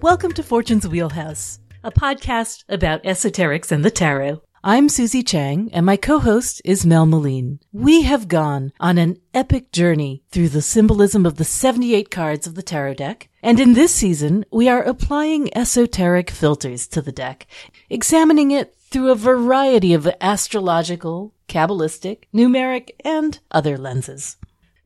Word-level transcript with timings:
Welcome 0.00 0.30
to 0.34 0.44
Fortune's 0.44 0.86
Wheelhouse, 0.86 1.58
a 1.82 1.90
podcast 1.90 2.62
about 2.68 3.02
esoterics 3.02 3.72
and 3.72 3.84
the 3.84 3.90
tarot. 3.90 4.40
I'm 4.62 4.88
Susie 4.88 5.24
Chang, 5.24 5.70
and 5.72 5.84
my 5.84 5.96
co-host 5.96 6.62
is 6.64 6.86
Mel 6.86 7.04
Meleen. 7.04 7.58
We 7.72 8.02
have 8.02 8.28
gone 8.28 8.72
on 8.78 8.96
an 8.96 9.16
epic 9.34 9.72
journey 9.72 10.22
through 10.30 10.50
the 10.50 10.62
symbolism 10.62 11.26
of 11.26 11.34
the 11.34 11.44
78 11.44 12.12
cards 12.12 12.46
of 12.46 12.54
the 12.54 12.62
tarot 12.62 12.94
deck, 12.94 13.28
and 13.42 13.58
in 13.58 13.74
this 13.74 13.92
season, 13.92 14.44
we 14.52 14.68
are 14.68 14.84
applying 14.84 15.54
esoteric 15.56 16.30
filters 16.30 16.86
to 16.88 17.02
the 17.02 17.10
deck, 17.10 17.48
examining 17.90 18.52
it 18.52 18.76
through 18.78 19.10
a 19.10 19.16
variety 19.16 19.94
of 19.94 20.08
astrological, 20.20 21.34
Kabbalistic, 21.48 22.24
numeric, 22.32 22.90
and 23.04 23.40
other 23.50 23.76
lenses. 23.76 24.36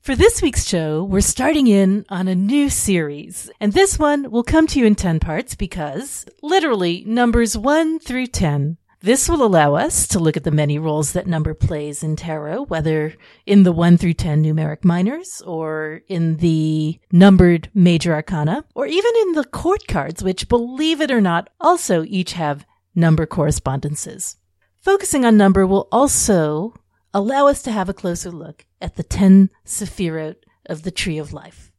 For 0.03 0.17
this 0.17 0.43
week's 0.43 0.67
show, 0.67 1.05
we're 1.05 1.21
starting 1.21 1.69
in 1.69 2.05
on 2.09 2.27
a 2.27 2.35
new 2.35 2.71
series, 2.71 3.49
and 3.61 3.73
this 3.73 4.01
one 4.01 4.33
will 4.33 4.43
come 4.43 4.67
to 4.67 4.81
you 4.81 4.85
in 4.85 4.97
10 4.97 5.21
parts 5.21 5.55
because, 5.55 6.27
literally, 6.43 7.05
numbers 7.07 7.57
1 7.57 8.01
through 8.01 8.27
10 8.27 8.79
this 9.01 9.29
will 9.29 9.45
allow 9.45 9.75
us 9.75 10.09
to 10.09 10.19
look 10.21 10.37
at 10.37 10.43
the 10.43 10.51
many 10.51 10.79
roles 10.79 11.13
that 11.13 11.27
number 11.29 11.55
plays 11.55 12.03
in 12.03 12.17
tarot, 12.17 12.65
whether 12.65 13.15
in 13.47 13.63
the 13.63 13.73
1 13.73 13.97
through 13.97 14.15
10 14.15 14.43
numeric 14.45 14.85
minors 14.85 15.41
or 15.47 16.03
in 16.09 16.39
the 16.39 16.99
numbered 17.13 17.69
major 17.73 18.13
arcana, 18.13 18.65
or 18.75 18.87
even 18.87 19.13
in 19.23 19.33
the 19.33 19.45
court 19.45 19.87
cards, 19.87 20.23
which, 20.23 20.49
believe 20.49 21.01
it 21.01 21.13
or 21.13 21.21
not, 21.21 21.49
also 21.61 22.05
each 22.05 22.33
have 22.33 22.67
number 22.95 23.25
correspondences. 23.25 24.37
Focusing 24.81 25.25
on 25.25 25.37
number 25.37 25.65
will 25.65 25.87
also 25.93 26.75
allow 27.15 27.47
us 27.47 27.63
to 27.63 27.73
have 27.73 27.89
a 27.89 27.95
closer 27.95 28.31
look 28.31 28.65
at 28.81 28.97
the 28.97 29.03
10 29.03 29.51
sephirot 29.65 30.37
of 30.67 30.83
the 30.83 30.91
tree 30.91 31.19
of 31.19 31.33
life, 31.33 31.73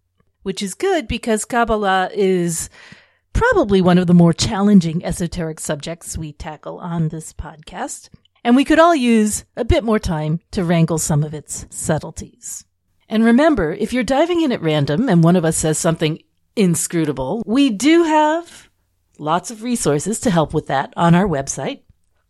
which 0.43 0.61
is 0.61 0.73
good 0.73 1.07
because 1.07 1.45
Kabbalah 1.45 2.09
is 2.13 2.69
probably 3.33 3.81
one 3.81 3.97
of 3.97 4.07
the 4.07 4.13
more 4.13 4.33
challenging 4.33 5.03
esoteric 5.03 5.59
subjects 5.59 6.17
we 6.17 6.33
tackle 6.33 6.77
on 6.77 7.09
this 7.09 7.33
podcast, 7.33 8.09
and 8.43 8.55
we 8.55 8.65
could 8.65 8.79
all 8.79 8.95
use 8.95 9.45
a 9.55 9.65
bit 9.65 9.83
more 9.83 9.99
time 9.99 10.39
to 10.51 10.63
wrangle 10.63 10.99
some 10.99 11.23
of 11.23 11.33
its 11.33 11.65
subtleties. 11.69 12.65
And 13.09 13.23
remember, 13.23 13.73
if 13.73 13.93
you're 13.93 14.03
diving 14.03 14.41
in 14.41 14.51
at 14.51 14.61
random 14.61 15.09
and 15.09 15.23
one 15.23 15.35
of 15.35 15.45
us 15.45 15.57
says 15.57 15.77
something 15.77 16.19
inscrutable, 16.55 17.43
we 17.45 17.69
do 17.69 18.03
have 18.03 18.69
lots 19.17 19.51
of 19.51 19.63
resources 19.63 20.19
to 20.21 20.31
help 20.31 20.53
with 20.53 20.67
that 20.67 20.93
on 20.95 21.15
our 21.15 21.27
website 21.27 21.81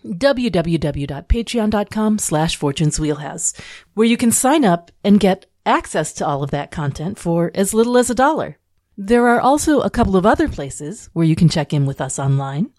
www.patreon.com 0.06 2.20
slash 2.20 2.56
fortunes 2.56 3.00
wheelhouse 3.00 3.54
where 3.94 4.08
you 4.08 4.18
can 4.18 4.32
sign 4.32 4.66
up 4.66 4.92
and 5.04 5.20
get 5.20 5.46
access 5.66 6.14
to 6.14 6.26
all 6.26 6.44
of 6.44 6.52
that 6.52 6.72
content 6.72 7.18
for 7.18 7.52
as 7.56 7.74
little 7.74 7.98
as 7.98 8.10
a 8.10 8.16
dollar 8.16 8.58
there 8.98 9.28
are 9.28 9.42
also 9.42 9.80
a 9.80 9.90
couple 9.90 10.16
of 10.16 10.26
other 10.26 10.48
places 10.48 11.10
where 11.14 11.26
you 11.26 11.36
can 11.36 11.50
check 11.50 11.74
in 11.74 11.86
with 11.86 12.00
us 12.00 12.20
online. 12.20 12.70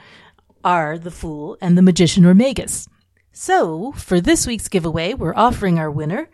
are 0.63 0.97
the 0.97 1.11
Fool 1.11 1.57
and 1.61 1.77
the 1.77 1.81
Magician 1.81 2.25
or 2.25 2.33
Magus. 2.33 2.87
So, 3.31 3.91
for 3.93 4.21
this 4.21 4.47
week's 4.47 4.67
giveaway, 4.67 5.13
we're 5.13 5.35
offering 5.35 5.79
our 5.79 5.91
winner 5.91 6.29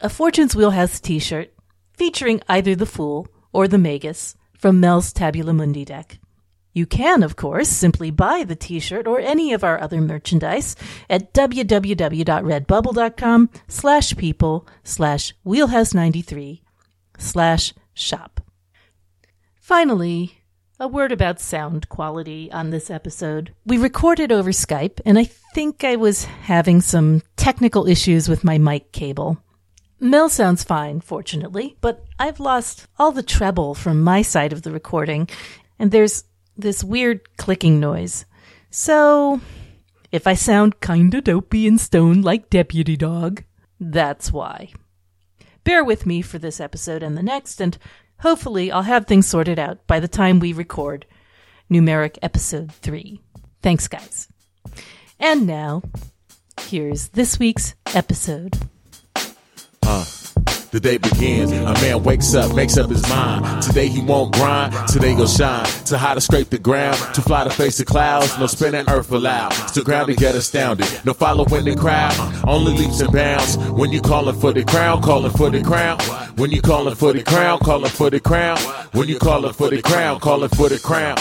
a 0.00 0.08
Fortune's 0.08 0.56
Wheelhouse 0.56 1.00
t-shirt 1.00 1.52
featuring 1.92 2.40
either 2.48 2.74
the 2.74 2.86
Fool 2.86 3.28
or 3.52 3.68
the 3.68 3.78
Magus 3.78 4.34
from 4.58 4.80
Mel's 4.80 5.12
Tabula 5.12 5.52
Mundi 5.52 5.84
deck. 5.84 6.18
You 6.72 6.86
can, 6.86 7.22
of 7.22 7.36
course, 7.36 7.68
simply 7.68 8.10
buy 8.10 8.42
the 8.44 8.56
t-shirt 8.56 9.06
or 9.06 9.20
any 9.20 9.52
of 9.52 9.62
our 9.62 9.80
other 9.80 10.00
merchandise 10.00 10.74
at 11.08 11.32
www.redbubble.com 11.32 13.50
slash 13.68 14.16
people 14.16 14.66
slash 14.82 15.32
wheelhouse93 15.46 16.62
slash 17.16 17.72
shop. 17.94 18.33
Finally, 19.64 20.42
a 20.78 20.86
word 20.86 21.10
about 21.10 21.40
sound 21.40 21.88
quality 21.88 22.52
on 22.52 22.68
this 22.68 22.90
episode. 22.90 23.54
We 23.64 23.78
recorded 23.78 24.30
over 24.30 24.50
Skype, 24.50 25.00
and 25.06 25.18
I 25.18 25.24
think 25.24 25.82
I 25.82 25.96
was 25.96 26.26
having 26.26 26.82
some 26.82 27.22
technical 27.38 27.88
issues 27.88 28.28
with 28.28 28.44
my 28.44 28.58
mic 28.58 28.92
cable. 28.92 29.38
Mel 29.98 30.28
sounds 30.28 30.64
fine, 30.64 31.00
fortunately, 31.00 31.78
but 31.80 32.04
I've 32.18 32.40
lost 32.40 32.88
all 32.98 33.10
the 33.10 33.22
treble 33.22 33.74
from 33.74 34.02
my 34.02 34.20
side 34.20 34.52
of 34.52 34.60
the 34.60 34.70
recording, 34.70 35.30
and 35.78 35.90
there's 35.90 36.24
this 36.58 36.84
weird 36.84 37.34
clicking 37.38 37.80
noise. 37.80 38.26
So, 38.68 39.40
if 40.12 40.26
I 40.26 40.34
sound 40.34 40.82
kinda 40.82 41.22
dopey 41.22 41.66
and 41.66 41.80
stoned 41.80 42.22
like 42.22 42.50
Deputy 42.50 42.98
Dawg, 42.98 43.44
that's 43.80 44.30
why. 44.30 44.74
Bear 45.64 45.82
with 45.82 46.04
me 46.04 46.20
for 46.20 46.38
this 46.38 46.60
episode 46.60 47.02
and 47.02 47.16
the 47.16 47.22
next, 47.22 47.58
and 47.58 47.78
hopefully 48.24 48.72
I'll 48.72 48.82
have 48.82 49.06
things 49.06 49.26
sorted 49.26 49.58
out 49.58 49.86
by 49.86 50.00
the 50.00 50.08
time 50.08 50.40
we 50.40 50.54
record 50.54 51.04
Numeric 51.70 52.16
Episode 52.22 52.72
3. 52.72 53.20
Thanks, 53.60 53.86
guys. 53.86 54.28
And 55.20 55.46
now, 55.46 55.82
here's 56.58 57.08
this 57.08 57.38
week's 57.38 57.74
episode. 57.94 58.56
Uh. 59.82 60.23
The 60.74 60.80
day 60.80 60.98
begins, 60.98 61.52
a 61.52 61.72
man 61.74 62.02
wakes 62.02 62.34
up, 62.34 62.52
makes 62.56 62.76
up 62.76 62.90
his 62.90 63.08
mind. 63.08 63.62
Today 63.62 63.86
he 63.86 64.02
won't 64.02 64.34
grind, 64.34 64.74
today 64.88 65.14
he'll 65.14 65.28
shine. 65.28 65.64
To 65.86 65.96
how 65.96 66.14
to 66.14 66.20
scrape 66.20 66.50
the 66.50 66.58
ground, 66.58 66.96
to 67.14 67.22
fly 67.22 67.44
to 67.44 67.50
face 67.50 67.78
the 67.78 67.84
clouds, 67.84 68.36
no 68.40 68.48
spinning 68.48 68.84
earth 68.88 69.12
allowed. 69.12 69.52
Still 69.52 69.84
ground 69.84 70.08
to 70.08 70.16
get 70.16 70.34
astounded, 70.34 70.88
no 71.04 71.12
following 71.12 71.64
the 71.64 71.76
crowd, 71.76 72.14
only 72.48 72.72
leaps 72.72 73.00
and 73.00 73.12
bounds. 73.12 73.56
When 73.56 73.92
you 73.92 74.00
calling 74.00 74.34
for 74.34 74.52
the 74.52 74.64
crown, 74.64 75.00
calling 75.00 75.30
for 75.30 75.48
the 75.48 75.62
crown. 75.62 76.00
When 76.34 76.50
you 76.50 76.60
calling 76.60 76.96
for 76.96 77.12
the 77.12 77.22
crown, 77.22 77.60
calling 77.60 77.90
for 77.90 78.10
the 78.10 78.18
crown. 78.18 78.58
When 78.92 79.06
you 79.08 79.20
calling 79.20 79.52
for 79.52 79.70
the 79.70 79.80
crown, 79.80 80.18
calling 80.18 80.48
for 80.48 80.68
the 80.68 80.80
crown. 80.80 81.16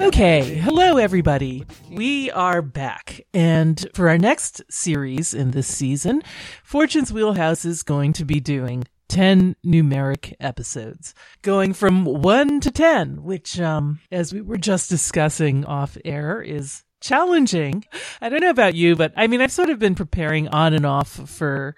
Okay, 0.00 0.54
hello 0.54 0.96
everybody. 0.96 1.64
We 1.90 2.30
are 2.30 2.62
back. 2.62 3.22
And 3.34 3.84
for 3.94 4.08
our 4.08 4.16
next 4.16 4.62
series 4.70 5.34
in 5.34 5.50
this 5.50 5.66
season, 5.66 6.22
Fortune's 6.62 7.12
Wheelhouse 7.12 7.64
is 7.64 7.82
going 7.82 8.12
to 8.12 8.24
be 8.24 8.38
doing 8.38 8.84
10 9.08 9.56
numeric 9.66 10.34
episodes, 10.38 11.16
going 11.42 11.72
from 11.72 12.04
1 12.04 12.60
to 12.60 12.70
10, 12.70 13.24
which, 13.24 13.58
um, 13.58 13.98
as 14.12 14.32
we 14.32 14.40
were 14.40 14.56
just 14.56 14.88
discussing 14.88 15.64
off 15.64 15.98
air, 16.04 16.40
is 16.40 16.84
challenging. 17.00 17.84
I 18.20 18.28
don't 18.28 18.42
know 18.42 18.50
about 18.50 18.76
you, 18.76 18.94
but 18.94 19.12
I 19.16 19.26
mean, 19.26 19.40
I've 19.40 19.50
sort 19.50 19.70
of 19.70 19.80
been 19.80 19.96
preparing 19.96 20.46
on 20.46 20.74
and 20.74 20.86
off 20.86 21.08
for 21.28 21.74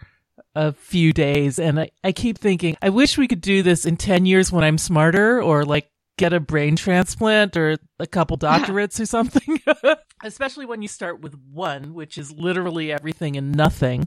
a 0.55 0.73
few 0.73 1.13
days 1.15 1.59
and 1.59 1.81
I, 1.81 1.91
I 2.05 2.13
keep 2.13 2.37
thinking, 2.37 2.77
I 2.83 2.91
wish 2.91 3.17
we 3.17 3.29
could 3.29 3.41
do 3.41 3.63
this 3.63 3.87
in 3.87 3.97
10 3.97 4.27
years 4.27 4.53
when 4.53 4.65
I'm 4.65 4.77
smarter 4.77 5.41
or 5.43 5.65
like 5.65 5.89
get 6.19 6.33
a 6.33 6.41
brain 6.41 6.77
transplant 6.77 7.57
or 7.57 7.79
a 7.99 8.07
couple 8.07 8.37
doctorates 8.39 9.01
or 9.01 9.07
something. 9.07 9.61
Especially 10.25 10.67
when 10.67 10.83
you 10.83 10.89
start 10.89 11.21
with 11.21 11.35
one, 11.51 11.95
which 11.95 12.19
is 12.19 12.33
literally 12.33 12.93
everything 12.93 13.37
and 13.37 13.55
nothing. 13.55 14.07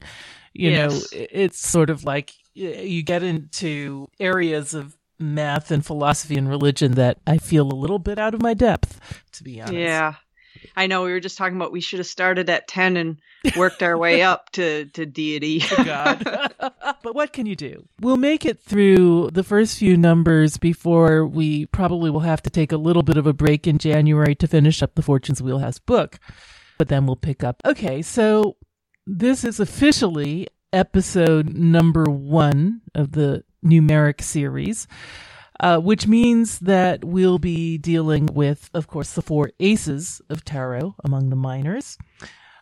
You 0.53 0.71
yes. 0.71 0.91
know, 0.91 1.25
it's 1.31 1.59
sort 1.59 1.89
of 1.89 2.03
like 2.03 2.33
you 2.53 3.03
get 3.03 3.23
into 3.23 4.07
areas 4.19 4.73
of 4.73 4.97
math 5.19 5.71
and 5.71 5.85
philosophy 5.85 6.35
and 6.35 6.49
religion 6.49 6.93
that 6.93 7.19
I 7.27 7.37
feel 7.37 7.71
a 7.71 7.73
little 7.75 7.99
bit 7.99 8.17
out 8.17 8.33
of 8.33 8.41
my 8.41 8.53
depth, 8.53 8.99
to 9.33 9.43
be 9.43 9.61
honest. 9.61 9.75
Yeah. 9.75 10.15
I 10.75 10.87
know 10.87 11.03
we 11.03 11.11
were 11.11 11.19
just 11.19 11.37
talking 11.37 11.55
about 11.55 11.71
we 11.71 11.81
should 11.81 11.99
have 11.99 12.07
started 12.07 12.49
at 12.49 12.67
10 12.67 12.97
and 12.97 13.17
worked 13.57 13.83
our 13.83 13.97
way 13.97 14.21
up 14.21 14.51
to, 14.51 14.85
to 14.85 15.05
deity. 15.05 15.59
God. 15.77 16.23
but 17.03 17.15
what 17.15 17.33
can 17.33 17.45
you 17.45 17.55
do? 17.55 17.87
We'll 18.01 18.17
make 18.17 18.45
it 18.45 18.59
through 18.59 19.31
the 19.31 19.43
first 19.43 19.77
few 19.77 19.97
numbers 19.97 20.57
before 20.57 21.25
we 21.25 21.65
probably 21.67 22.09
will 22.09 22.21
have 22.21 22.41
to 22.43 22.49
take 22.49 22.71
a 22.71 22.77
little 22.77 23.03
bit 23.03 23.17
of 23.17 23.27
a 23.27 23.33
break 23.33 23.67
in 23.67 23.77
January 23.77 24.35
to 24.35 24.47
finish 24.47 24.81
up 24.81 24.95
the 24.95 25.01
Fortune's 25.01 25.41
Wheelhouse 25.41 25.79
book. 25.79 26.19
But 26.77 26.89
then 26.89 27.05
we'll 27.05 27.15
pick 27.15 27.43
up. 27.43 27.61
Okay, 27.65 28.01
so 28.01 28.57
this 29.07 29.43
is 29.43 29.59
officially 29.59 30.47
episode 30.73 31.55
number 31.55 32.03
one 32.03 32.81
of 32.93 33.13
the 33.13 33.43
numeric 33.63 34.21
series. 34.21 34.87
Uh, 35.59 35.77
which 35.79 36.05
means 36.05 36.59
that 36.59 37.05
we'll 37.05 37.39
be 37.39 37.77
dealing 37.77 38.25
with, 38.27 38.69
of 38.73 38.87
course, 38.87 39.13
the 39.13 39.21
four 39.21 39.51
aces 39.59 40.21
of 40.29 40.43
tarot 40.43 40.93
among 41.03 41.29
the 41.29 41.35
minors. 41.35 41.97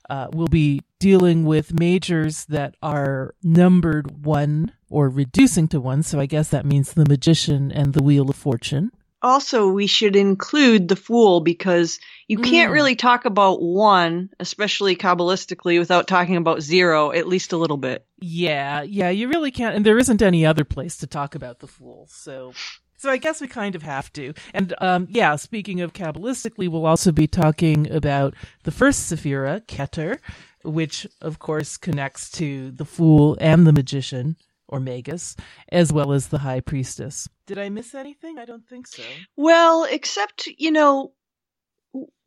Uh, 0.10 0.28
we'll 0.32 0.48
be 0.48 0.82
dealing 1.00 1.44
with 1.46 1.74
majors 1.80 2.46
that 2.46 2.76
are 2.84 3.34
numbered 3.42 4.26
one 4.26 4.72
or 4.90 5.10
reducing 5.10 5.68
to 5.70 5.80
one. 5.80 6.04
So 6.04 6.20
I 6.20 6.28
guess 6.28 6.50
that 6.50 6.66
means 6.68 6.94
the 6.94 7.06
magician 7.08 7.72
and 7.72 7.94
the 7.94 8.04
wheel 8.04 8.30
of 8.30 8.36
fortune. 8.36 8.92
Also, 9.24 9.70
we 9.70 9.88
should 9.88 10.18
include 10.18 10.90
the 10.90 10.98
fool 10.98 11.40
because 11.40 11.98
you 12.28 12.38
can't 12.40 12.70
Mm. 12.70 12.74
really 12.74 12.96
talk 12.98 13.24
about 13.24 13.62
one, 13.62 14.30
especially 14.40 14.98
Kabbalistically, 14.98 15.80
without 15.80 16.08
talking 16.08 16.36
about 16.36 16.62
zero, 16.62 17.12
at 17.14 17.28
least 17.28 17.54
a 17.54 17.58
little 17.58 17.78
bit. 17.78 18.06
Yeah, 18.20 18.82
yeah, 18.82 19.10
you 19.10 19.30
really 19.30 19.52
can't, 19.52 19.76
and 19.78 19.86
there 19.86 19.98
isn't 19.98 20.22
any 20.22 20.46
other 20.46 20.66
place 20.66 20.98
to 20.98 21.08
talk 21.08 21.36
about 21.36 21.60
the 21.60 21.68
fool. 21.68 22.08
So, 22.12 22.52
so 22.98 23.10
I 23.10 23.18
guess 23.18 23.42
we 23.42 23.48
kind 23.48 23.76
of 23.76 23.84
have 23.84 24.12
to. 24.14 24.34
And 24.54 24.74
um, 24.80 25.08
yeah, 25.10 25.36
speaking 25.36 25.82
of 25.82 25.94
kabbalistically, 25.94 26.68
we'll 26.70 26.86
also 26.86 27.12
be 27.12 27.28
talking 27.28 27.92
about 27.92 28.34
the 28.64 28.72
first 28.72 29.12
Sephira, 29.12 29.62
Keter, 29.66 30.20
which 30.64 31.06
of 31.22 31.40
course 31.40 31.78
connects 31.78 32.30
to 32.32 32.72
the 32.72 32.86
fool 32.86 33.38
and 33.42 33.68
the 33.68 33.74
magician 33.74 34.38
or 34.70 34.80
magus, 34.80 35.36
as 35.70 35.92
well 35.92 36.14
as 36.14 36.30
the 36.30 36.40
high 36.40 36.62
priestess. 36.62 37.28
Did 37.46 37.60
I 37.60 37.70
miss 37.70 37.94
anything? 37.94 38.40
I 38.40 38.46
don't 38.46 38.68
think 38.68 38.88
so. 38.88 39.04
Well, 39.36 39.84
except, 39.84 40.48
you 40.58 40.72
know, 40.72 41.12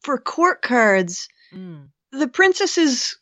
for 0.03 0.19
court 0.19 0.63
cards, 0.63 1.29
Mm. 1.55 1.89
the 2.13 2.29
princesses 2.29 3.19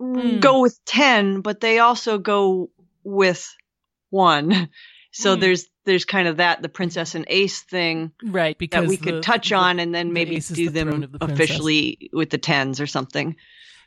Mm. 0.00 0.40
go 0.40 0.60
with 0.60 0.78
10, 0.84 1.40
but 1.40 1.60
they 1.60 1.78
also 1.78 2.18
go 2.18 2.70
with 3.02 3.48
one. 4.10 4.50
So 5.12 5.34
Mm. 5.36 5.40
there's 5.40 5.66
there's 5.84 6.04
kind 6.04 6.28
of 6.28 6.36
that 6.38 6.62
the 6.62 6.68
princess 6.68 7.14
and 7.14 7.24
ace 7.28 7.60
thing 7.62 8.12
Right, 8.22 8.56
because 8.58 8.82
that 8.82 8.88
we 8.88 8.96
the- 8.96 9.04
could 9.04 9.22
touch 9.22 9.48
the- 9.50 9.54
on 9.56 9.80
and 9.80 9.94
then 9.94 10.12
maybe 10.12 10.36
is 10.36 10.48
do 10.48 10.68
the 10.68 10.84
them 10.84 11.00
the 11.00 11.08
princess. 11.18 11.34
officially 11.34 12.10
with 12.12 12.30
the 12.30 12.38
tens 12.38 12.80
or 12.80 12.86
something. 12.86 13.36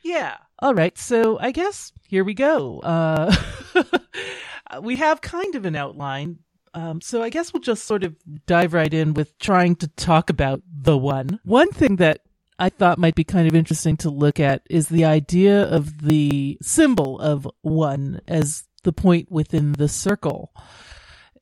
Yeah. 0.02 0.36
All 0.58 0.74
right. 0.74 0.96
So 0.98 1.38
I 1.38 1.50
guess 1.50 1.92
here 2.06 2.24
we 2.24 2.34
go. 2.34 2.80
Uh, 2.80 3.34
we 4.82 4.96
have 4.96 5.20
kind 5.20 5.54
of 5.54 5.64
an 5.64 5.76
outline. 5.76 6.38
Um, 6.74 7.00
so 7.00 7.22
I 7.22 7.30
guess 7.30 7.52
we'll 7.52 7.60
just 7.62 7.84
sort 7.84 8.02
of 8.02 8.16
dive 8.46 8.74
right 8.74 8.92
in 8.92 9.14
with 9.14 9.38
trying 9.38 9.76
to 9.76 9.88
talk 9.88 10.28
about 10.30 10.60
the 10.68 10.98
one. 10.98 11.38
One 11.44 11.70
thing 11.70 11.96
that 11.96 12.20
I 12.58 12.68
thought 12.68 12.98
might 12.98 13.14
be 13.14 13.24
kind 13.24 13.46
of 13.46 13.54
interesting 13.54 13.96
to 13.98 14.10
look 14.10 14.40
at 14.40 14.62
is 14.68 14.88
the 14.88 15.04
idea 15.04 15.62
of 15.64 16.02
the 16.02 16.58
symbol 16.62 17.20
of 17.20 17.48
one 17.62 18.20
as 18.26 18.64
the 18.82 18.92
point 18.92 19.30
within 19.30 19.72
the 19.72 19.88
circle. 19.88 20.52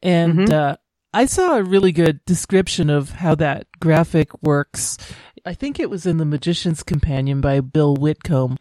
And 0.02 0.48
Mhm. 0.48 0.52
uh, 0.52 0.76
I 1.14 1.26
saw 1.26 1.56
a 1.56 1.62
really 1.62 1.92
good 1.92 2.24
description 2.24 2.90
of 2.90 3.10
how 3.10 3.34
that 3.36 3.66
graphic 3.80 4.42
works. 4.42 4.96
I 5.44 5.54
think 5.54 5.78
it 5.78 5.90
was 5.90 6.06
in 6.06 6.16
The 6.16 6.24
Magician's 6.24 6.82
Companion 6.82 7.40
by 7.40 7.60
Bill 7.60 7.96
Whitcomb, 7.96 8.58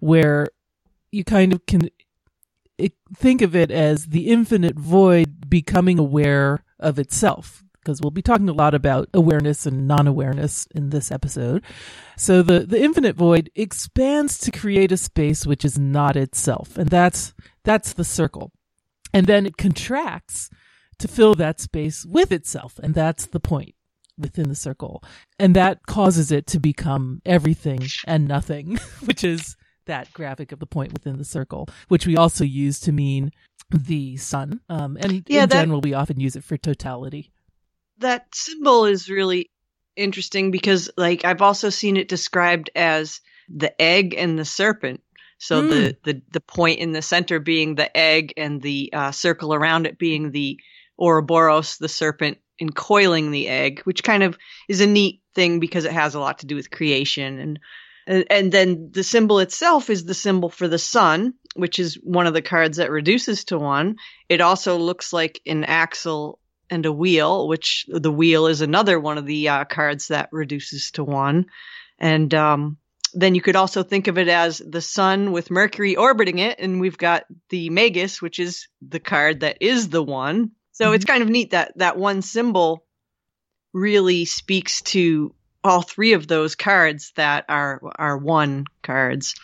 where 0.00 0.48
you 1.10 1.24
kind 1.24 1.52
of 1.52 1.64
can 1.66 1.88
think 3.14 3.40
of 3.40 3.54
it 3.54 3.70
as 3.70 4.06
the 4.06 4.28
infinite 4.28 4.76
void 4.76 5.48
becoming 5.48 5.98
aware 5.98 6.64
of 6.80 6.98
itself. 6.98 7.62
Because 7.76 8.00
we'll 8.00 8.10
be 8.10 8.22
talking 8.22 8.48
a 8.48 8.52
lot 8.54 8.74
about 8.74 9.10
awareness 9.12 9.66
and 9.66 9.86
non-awareness 9.86 10.66
in 10.74 10.88
this 10.88 11.12
episode. 11.12 11.62
So 12.16 12.42
the, 12.42 12.60
the 12.60 12.82
infinite 12.82 13.14
void 13.14 13.50
expands 13.54 14.38
to 14.38 14.50
create 14.50 14.90
a 14.90 14.96
space 14.96 15.46
which 15.46 15.64
is 15.66 15.78
not 15.78 16.16
itself. 16.16 16.78
And 16.78 16.88
that's, 16.88 17.34
that's 17.62 17.92
the 17.92 18.04
circle. 18.04 18.52
And 19.12 19.26
then 19.26 19.44
it 19.44 19.58
contracts 19.58 20.48
to 20.98 21.08
fill 21.08 21.34
that 21.34 21.60
space 21.60 22.04
with 22.04 22.32
itself. 22.32 22.78
And 22.82 22.94
that's 22.94 23.26
the 23.26 23.40
point 23.40 23.74
within 24.18 24.48
the 24.48 24.54
circle. 24.54 25.02
And 25.38 25.56
that 25.56 25.86
causes 25.86 26.30
it 26.30 26.46
to 26.48 26.60
become 26.60 27.20
everything 27.26 27.82
and 28.06 28.28
nothing, 28.28 28.76
which 29.04 29.24
is 29.24 29.56
that 29.86 30.12
graphic 30.12 30.52
of 30.52 30.60
the 30.60 30.66
point 30.66 30.92
within 30.92 31.18
the 31.18 31.24
circle, 31.24 31.68
which 31.88 32.06
we 32.06 32.16
also 32.16 32.44
use 32.44 32.80
to 32.80 32.92
mean 32.92 33.32
the 33.70 34.16
sun. 34.16 34.60
Um, 34.68 34.96
and 35.00 35.24
Yeah, 35.28 35.42
in 35.44 35.48
that- 35.48 35.60
general, 35.62 35.80
we 35.80 35.94
often 35.94 36.20
use 36.20 36.36
it 36.36 36.44
for 36.44 36.56
totality. 36.56 37.32
That 37.98 38.26
symbol 38.34 38.86
is 38.86 39.08
really 39.08 39.50
interesting 39.96 40.50
because 40.50 40.90
like 40.96 41.24
I've 41.24 41.42
also 41.42 41.70
seen 41.70 41.96
it 41.96 42.08
described 42.08 42.68
as 42.74 43.20
the 43.48 43.80
egg 43.80 44.14
and 44.16 44.36
the 44.38 44.44
serpent. 44.44 45.00
So 45.38 45.62
the, 45.62 45.96
the 46.04 46.22
the 46.32 46.40
point 46.40 46.78
in 46.78 46.92
the 46.92 47.02
center 47.02 47.38
being 47.38 47.74
the 47.74 47.94
egg 47.96 48.32
and 48.36 48.62
the 48.62 48.90
uh, 48.92 49.12
circle 49.12 49.52
around 49.54 49.86
it 49.86 49.98
being 49.98 50.30
the 50.30 50.58
Ouroboros, 50.98 51.76
the 51.78 51.88
serpent, 51.88 52.38
encoiling 52.60 53.30
the 53.30 53.48
egg, 53.48 53.80
which 53.84 54.02
kind 54.02 54.22
of 54.22 54.38
is 54.68 54.80
a 54.80 54.86
neat 54.86 55.20
thing 55.34 55.60
because 55.60 55.84
it 55.84 55.92
has 55.92 56.14
a 56.14 56.20
lot 56.20 56.38
to 56.38 56.46
do 56.46 56.54
with 56.54 56.70
creation 56.70 57.38
and 57.38 57.58
and, 58.06 58.24
and 58.30 58.52
then 58.52 58.90
the 58.92 59.02
symbol 59.02 59.38
itself 59.38 59.90
is 59.90 60.04
the 60.04 60.14
symbol 60.14 60.50
for 60.50 60.68
the 60.68 60.78
sun, 60.78 61.34
which 61.54 61.78
is 61.78 61.94
one 61.94 62.26
of 62.26 62.34
the 62.34 62.42
cards 62.42 62.76
that 62.76 62.90
reduces 62.90 63.44
to 63.46 63.58
one. 63.58 63.96
It 64.28 64.40
also 64.40 64.76
looks 64.76 65.12
like 65.12 65.40
an 65.46 65.64
axle 65.64 66.38
and 66.70 66.84
a 66.86 66.92
wheel, 66.92 67.48
which 67.48 67.86
the 67.88 68.12
wheel 68.12 68.46
is 68.46 68.60
another 68.60 68.98
one 68.98 69.18
of 69.18 69.26
the 69.26 69.48
uh, 69.48 69.64
cards 69.64 70.08
that 70.08 70.28
reduces 70.32 70.90
to 70.92 71.04
one. 71.04 71.46
And 71.98 72.32
um, 72.34 72.78
then 73.14 73.34
you 73.34 73.40
could 73.40 73.56
also 73.56 73.82
think 73.82 74.08
of 74.08 74.18
it 74.18 74.28
as 74.28 74.58
the 74.58 74.80
sun 74.80 75.32
with 75.32 75.50
Mercury 75.50 75.96
orbiting 75.96 76.38
it, 76.38 76.58
and 76.58 76.80
we've 76.80 76.98
got 76.98 77.24
the 77.48 77.70
Magus, 77.70 78.20
which 78.20 78.38
is 78.38 78.68
the 78.86 79.00
card 79.00 79.40
that 79.40 79.58
is 79.60 79.88
the 79.88 80.02
one. 80.02 80.52
So 80.74 80.92
it's 80.92 81.04
kind 81.04 81.22
of 81.22 81.28
neat 81.28 81.52
that 81.52 81.72
that 81.78 81.96
one 81.96 82.20
symbol 82.20 82.84
really 83.72 84.24
speaks 84.24 84.82
to 84.82 85.34
all 85.62 85.82
three 85.82 86.12
of 86.12 86.26
those 86.26 86.56
cards 86.56 87.12
that 87.16 87.44
are 87.48 87.80
are 87.96 88.18
one 88.18 88.66
cards. 88.82 89.34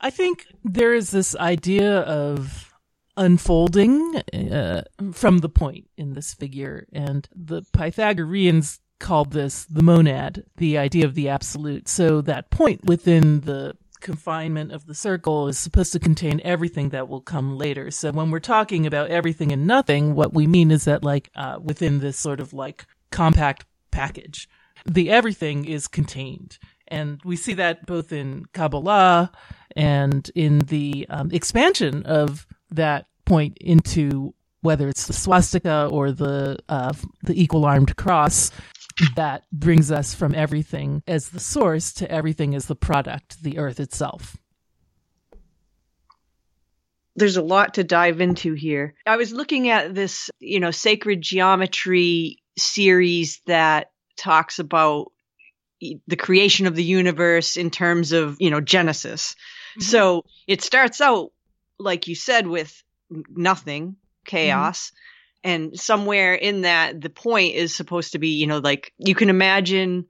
I 0.00 0.10
think 0.10 0.46
there 0.64 0.94
is 0.94 1.10
this 1.10 1.36
idea 1.36 2.00
of 2.00 2.72
unfolding 3.16 4.22
uh, 4.32 4.82
from 5.12 5.38
the 5.38 5.48
point 5.48 5.88
in 5.96 6.14
this 6.14 6.34
figure, 6.34 6.86
and 6.92 7.28
the 7.34 7.62
Pythagoreans 7.72 8.80
called 9.00 9.32
this 9.32 9.64
the 9.64 9.82
monad, 9.82 10.44
the 10.56 10.78
idea 10.78 11.04
of 11.04 11.14
the 11.14 11.28
absolute. 11.28 11.88
So 11.88 12.20
that 12.22 12.50
point 12.50 12.84
within 12.84 13.40
the 13.40 13.76
confinement 14.00 14.72
of 14.72 14.86
the 14.86 14.94
circle 14.94 15.48
is 15.48 15.58
supposed 15.58 15.92
to 15.92 15.98
contain 15.98 16.40
everything 16.44 16.90
that 16.90 17.08
will 17.08 17.20
come 17.20 17.56
later. 17.56 17.90
So 17.90 18.10
when 18.12 18.30
we're 18.30 18.40
talking 18.40 18.86
about 18.86 19.10
everything 19.10 19.52
and 19.52 19.66
nothing, 19.66 20.14
what 20.14 20.34
we 20.34 20.46
mean 20.46 20.70
is 20.70 20.84
that 20.84 21.04
like 21.04 21.30
uh, 21.34 21.58
within 21.62 22.00
this 22.00 22.16
sort 22.16 22.40
of 22.40 22.52
like 22.52 22.86
compact 23.10 23.64
package, 23.90 24.48
the 24.86 25.10
everything 25.10 25.64
is 25.64 25.88
contained. 25.88 26.58
And 26.88 27.20
we 27.24 27.36
see 27.36 27.54
that 27.54 27.86
both 27.86 28.12
in 28.12 28.46
Kabbalah 28.52 29.30
and 29.76 30.28
in 30.34 30.60
the 30.60 31.06
um, 31.08 31.30
expansion 31.30 32.04
of 32.04 32.46
that 32.70 33.06
point 33.24 33.56
into 33.60 34.34
whether 34.62 34.88
it's 34.88 35.06
the 35.06 35.12
swastika 35.12 35.88
or 35.90 36.12
the 36.12 36.58
uh, 36.68 36.92
the 37.22 37.40
equal 37.40 37.64
armed 37.64 37.96
cross 37.96 38.50
that 39.16 39.44
brings 39.52 39.90
us 39.90 40.14
from 40.14 40.34
everything 40.34 41.02
as 41.06 41.30
the 41.30 41.40
source 41.40 41.92
to 41.94 42.10
everything 42.10 42.54
as 42.54 42.66
the 42.66 42.76
product, 42.76 43.42
the 43.42 43.58
earth 43.58 43.80
itself. 43.80 44.36
there's 47.16 47.36
a 47.36 47.42
lot 47.42 47.74
to 47.74 47.84
dive 47.84 48.20
into 48.20 48.54
here. 48.54 48.94
I 49.06 49.16
was 49.16 49.32
looking 49.32 49.68
at 49.68 49.94
this, 49.94 50.30
you 50.38 50.58
know, 50.58 50.70
sacred 50.70 51.20
geometry 51.20 52.38
series 52.56 53.40
that 53.46 53.90
talks 54.16 54.58
about 54.58 55.12
the 55.80 56.16
creation 56.16 56.66
of 56.66 56.74
the 56.74 56.84
universe 56.84 57.56
in 57.56 57.70
terms 57.70 58.12
of, 58.12 58.36
you 58.38 58.50
know, 58.50 58.60
Genesis. 58.60 59.34
Mhm. 59.78 59.82
So 59.82 60.24
it 60.46 60.62
starts 60.62 61.00
out, 61.00 61.32
like 61.78 62.06
you 62.06 62.14
said, 62.14 62.46
with 62.46 62.82
nothing, 63.10 63.96
chaos. 64.24 64.92
And 65.42 65.78
somewhere 65.78 66.34
in 66.34 66.62
that, 66.62 67.00
the 67.00 67.10
point 67.10 67.54
is 67.54 67.74
supposed 67.74 68.12
to 68.12 68.18
be, 68.18 68.28
you 68.28 68.46
know, 68.46 68.58
like 68.58 68.92
you 68.98 69.14
can 69.14 69.30
imagine 69.30 70.06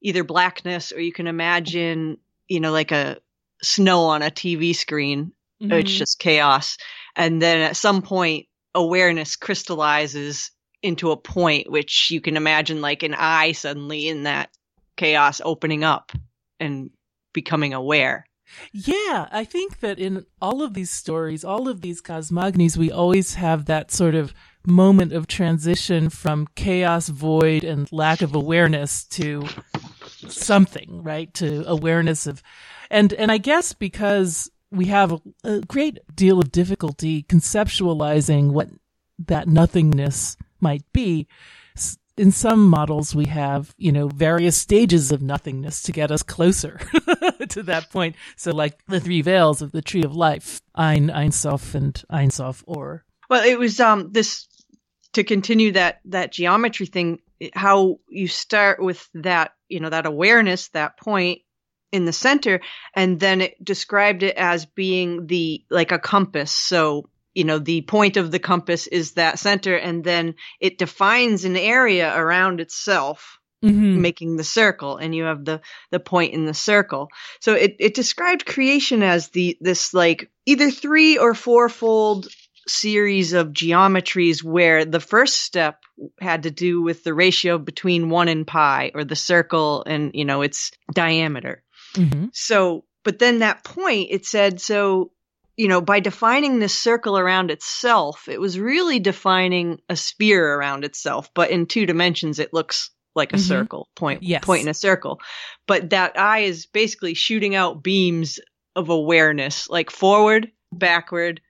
either 0.00 0.24
blackness 0.24 0.92
or 0.92 1.00
you 1.00 1.12
can 1.12 1.28
imagine, 1.28 2.18
you 2.48 2.60
know, 2.60 2.72
like 2.72 2.90
a 2.90 3.18
snow 3.62 4.06
on 4.06 4.22
a 4.22 4.30
TV 4.30 4.74
screen 4.74 5.32
it's 5.70 5.92
Mhm. 5.92 5.98
just 5.98 6.18
chaos. 6.18 6.76
And 7.16 7.40
then 7.40 7.60
at 7.60 7.76
some 7.76 8.02
point, 8.02 8.46
awareness 8.74 9.36
crystallizes 9.36 10.50
into 10.82 11.10
a 11.10 11.16
point 11.16 11.70
which 11.70 12.10
you 12.10 12.20
can 12.20 12.36
imagine 12.36 12.80
like 12.80 13.02
an 13.02 13.14
eye 13.14 13.52
suddenly 13.52 14.08
in 14.08 14.24
that 14.24 14.50
chaos 14.96 15.40
opening 15.44 15.84
up 15.84 16.10
and 16.58 16.90
becoming 17.32 17.74
aware. 17.74 18.26
Yeah, 18.72 19.28
I 19.30 19.44
think 19.44 19.80
that 19.80 19.98
in 19.98 20.26
all 20.40 20.62
of 20.62 20.74
these 20.74 20.90
stories, 20.90 21.44
all 21.44 21.68
of 21.68 21.80
these 21.80 22.02
cosmogonies, 22.02 22.76
we 22.76 22.90
always 22.90 23.34
have 23.34 23.66
that 23.66 23.90
sort 23.90 24.14
of 24.14 24.34
moment 24.66 25.12
of 25.12 25.26
transition 25.26 26.08
from 26.08 26.48
chaos, 26.54 27.08
void, 27.08 27.64
and 27.64 27.90
lack 27.92 28.22
of 28.22 28.34
awareness 28.34 29.04
to 29.04 29.44
something, 30.28 31.02
right? 31.02 31.32
To 31.34 31.68
awareness 31.68 32.26
of, 32.26 32.42
and, 32.90 33.12
and 33.14 33.30
I 33.32 33.38
guess 33.38 33.72
because 33.72 34.50
we 34.70 34.86
have 34.86 35.12
a, 35.12 35.20
a 35.44 35.60
great 35.60 35.98
deal 36.14 36.40
of 36.40 36.50
difficulty 36.50 37.22
conceptualizing 37.24 38.52
what 38.52 38.68
that 39.18 39.46
nothingness 39.46 40.36
might 40.60 40.84
be. 40.92 41.28
In 42.16 42.30
some 42.30 42.68
models, 42.68 43.14
we 43.14 43.26
have, 43.26 43.74
you 43.78 43.90
know, 43.90 44.08
various 44.08 44.56
stages 44.56 45.12
of 45.12 45.22
nothingness 45.22 45.82
to 45.82 45.92
get 45.92 46.10
us 46.10 46.22
closer 46.22 46.78
to 47.48 47.62
that 47.64 47.90
point. 47.90 48.16
So 48.36 48.52
like 48.52 48.84
the 48.86 49.00
three 49.00 49.22
veils 49.22 49.62
of 49.62 49.72
the 49.72 49.82
tree 49.82 50.02
of 50.02 50.14
life, 50.14 50.60
Ein, 50.74 51.10
Ein 51.10 51.32
Sof, 51.32 51.74
and 51.74 52.02
Ein 52.10 52.30
Sof 52.30 52.62
Or. 52.66 53.04
Well, 53.30 53.44
it 53.44 53.58
was, 53.58 53.80
um, 53.80 54.12
this, 54.12 54.46
to 55.14 55.24
continue 55.24 55.72
that, 55.72 56.00
that 56.06 56.32
geometry 56.32 56.86
thing, 56.86 57.20
how 57.54 57.98
you 58.08 58.28
start 58.28 58.82
with 58.82 59.08
that, 59.14 59.52
you 59.68 59.80
know, 59.80 59.90
that 59.90 60.06
awareness, 60.06 60.68
that 60.68 60.98
point, 60.98 61.40
in 61.92 62.06
the 62.06 62.12
center 62.12 62.60
and 62.96 63.20
then 63.20 63.42
it 63.42 63.62
described 63.62 64.22
it 64.22 64.36
as 64.36 64.64
being 64.64 65.26
the 65.26 65.62
like 65.70 65.92
a 65.92 65.98
compass 65.98 66.50
so 66.50 67.08
you 67.34 67.44
know 67.44 67.58
the 67.58 67.82
point 67.82 68.16
of 68.16 68.30
the 68.30 68.38
compass 68.38 68.86
is 68.86 69.12
that 69.12 69.38
center 69.38 69.76
and 69.76 70.02
then 70.02 70.34
it 70.58 70.78
defines 70.78 71.44
an 71.44 71.56
area 71.56 72.14
around 72.16 72.60
itself 72.60 73.38
mm-hmm. 73.62 74.00
making 74.00 74.36
the 74.36 74.44
circle 74.44 74.96
and 74.96 75.14
you 75.14 75.24
have 75.24 75.44
the 75.44 75.60
the 75.90 76.00
point 76.00 76.32
in 76.32 76.46
the 76.46 76.54
circle 76.54 77.08
so 77.40 77.54
it 77.54 77.76
it 77.78 77.94
described 77.94 78.46
creation 78.46 79.02
as 79.02 79.28
the 79.28 79.56
this 79.60 79.92
like 79.92 80.30
either 80.46 80.70
three 80.70 81.18
or 81.18 81.34
fourfold 81.34 82.28
series 82.66 83.32
of 83.32 83.48
geometries 83.48 84.42
where 84.42 84.84
the 84.84 85.00
first 85.00 85.40
step 85.40 85.80
had 86.20 86.44
to 86.44 86.50
do 86.50 86.82
with 86.82 87.04
the 87.04 87.14
ratio 87.14 87.58
between 87.58 88.10
1 88.10 88.28
and 88.28 88.46
pi 88.46 88.90
or 88.94 89.04
the 89.04 89.16
circle 89.16 89.82
and 89.86 90.12
you 90.14 90.24
know 90.24 90.42
its 90.42 90.70
diameter 90.92 91.62
Mm-hmm. 91.94 92.26
So, 92.32 92.84
but 93.04 93.18
then 93.18 93.40
that 93.40 93.64
point, 93.64 94.08
it 94.10 94.26
said, 94.26 94.60
so, 94.60 95.12
you 95.56 95.68
know, 95.68 95.80
by 95.80 96.00
defining 96.00 96.58
this 96.58 96.78
circle 96.78 97.18
around 97.18 97.50
itself, 97.50 98.28
it 98.28 98.40
was 98.40 98.58
really 98.58 98.98
defining 98.98 99.80
a 99.88 99.96
sphere 99.96 100.54
around 100.54 100.84
itself, 100.84 101.30
but 101.34 101.50
in 101.50 101.66
two 101.66 101.86
dimensions, 101.86 102.38
it 102.38 102.52
looks 102.52 102.90
like 103.14 103.32
a 103.32 103.36
mm-hmm. 103.36 103.44
circle, 103.44 103.88
point, 103.94 104.22
yes. 104.22 104.44
point 104.44 104.62
in 104.62 104.68
a 104.68 104.74
circle. 104.74 105.20
But 105.66 105.90
that 105.90 106.18
eye 106.18 106.40
is 106.40 106.66
basically 106.66 107.14
shooting 107.14 107.54
out 107.54 107.82
beams 107.82 108.40
of 108.74 108.88
awareness, 108.88 109.68
like 109.68 109.90
forward, 109.90 110.50
backward, 110.72 111.42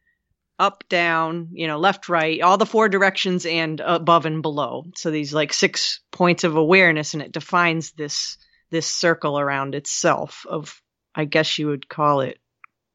up, 0.59 0.85
down, 0.89 1.49
you 1.53 1.67
know, 1.67 1.79
left, 1.79 2.09
right, 2.09 2.41
all 2.41 2.59
the 2.59 2.67
four 2.67 2.89
directions 2.89 3.47
and 3.47 3.81
above 3.81 4.27
and 4.27 4.43
below. 4.43 4.85
So 4.97 5.11
these 5.11 5.35
like 5.35 5.53
six 5.53 6.01
points 6.11 6.45
of 6.45 6.57
awareness 6.57 7.15
and 7.15 7.23
it 7.23 7.33
defines 7.33 7.93
this 7.93 8.39
this 8.71 8.87
circle 8.87 9.39
around 9.39 9.75
itself 9.75 10.47
of, 10.49 10.81
I 11.15 11.27
guess 11.27 11.59
you 11.59 11.67
would 11.67 11.89
call 11.89 12.23
it 12.23 12.39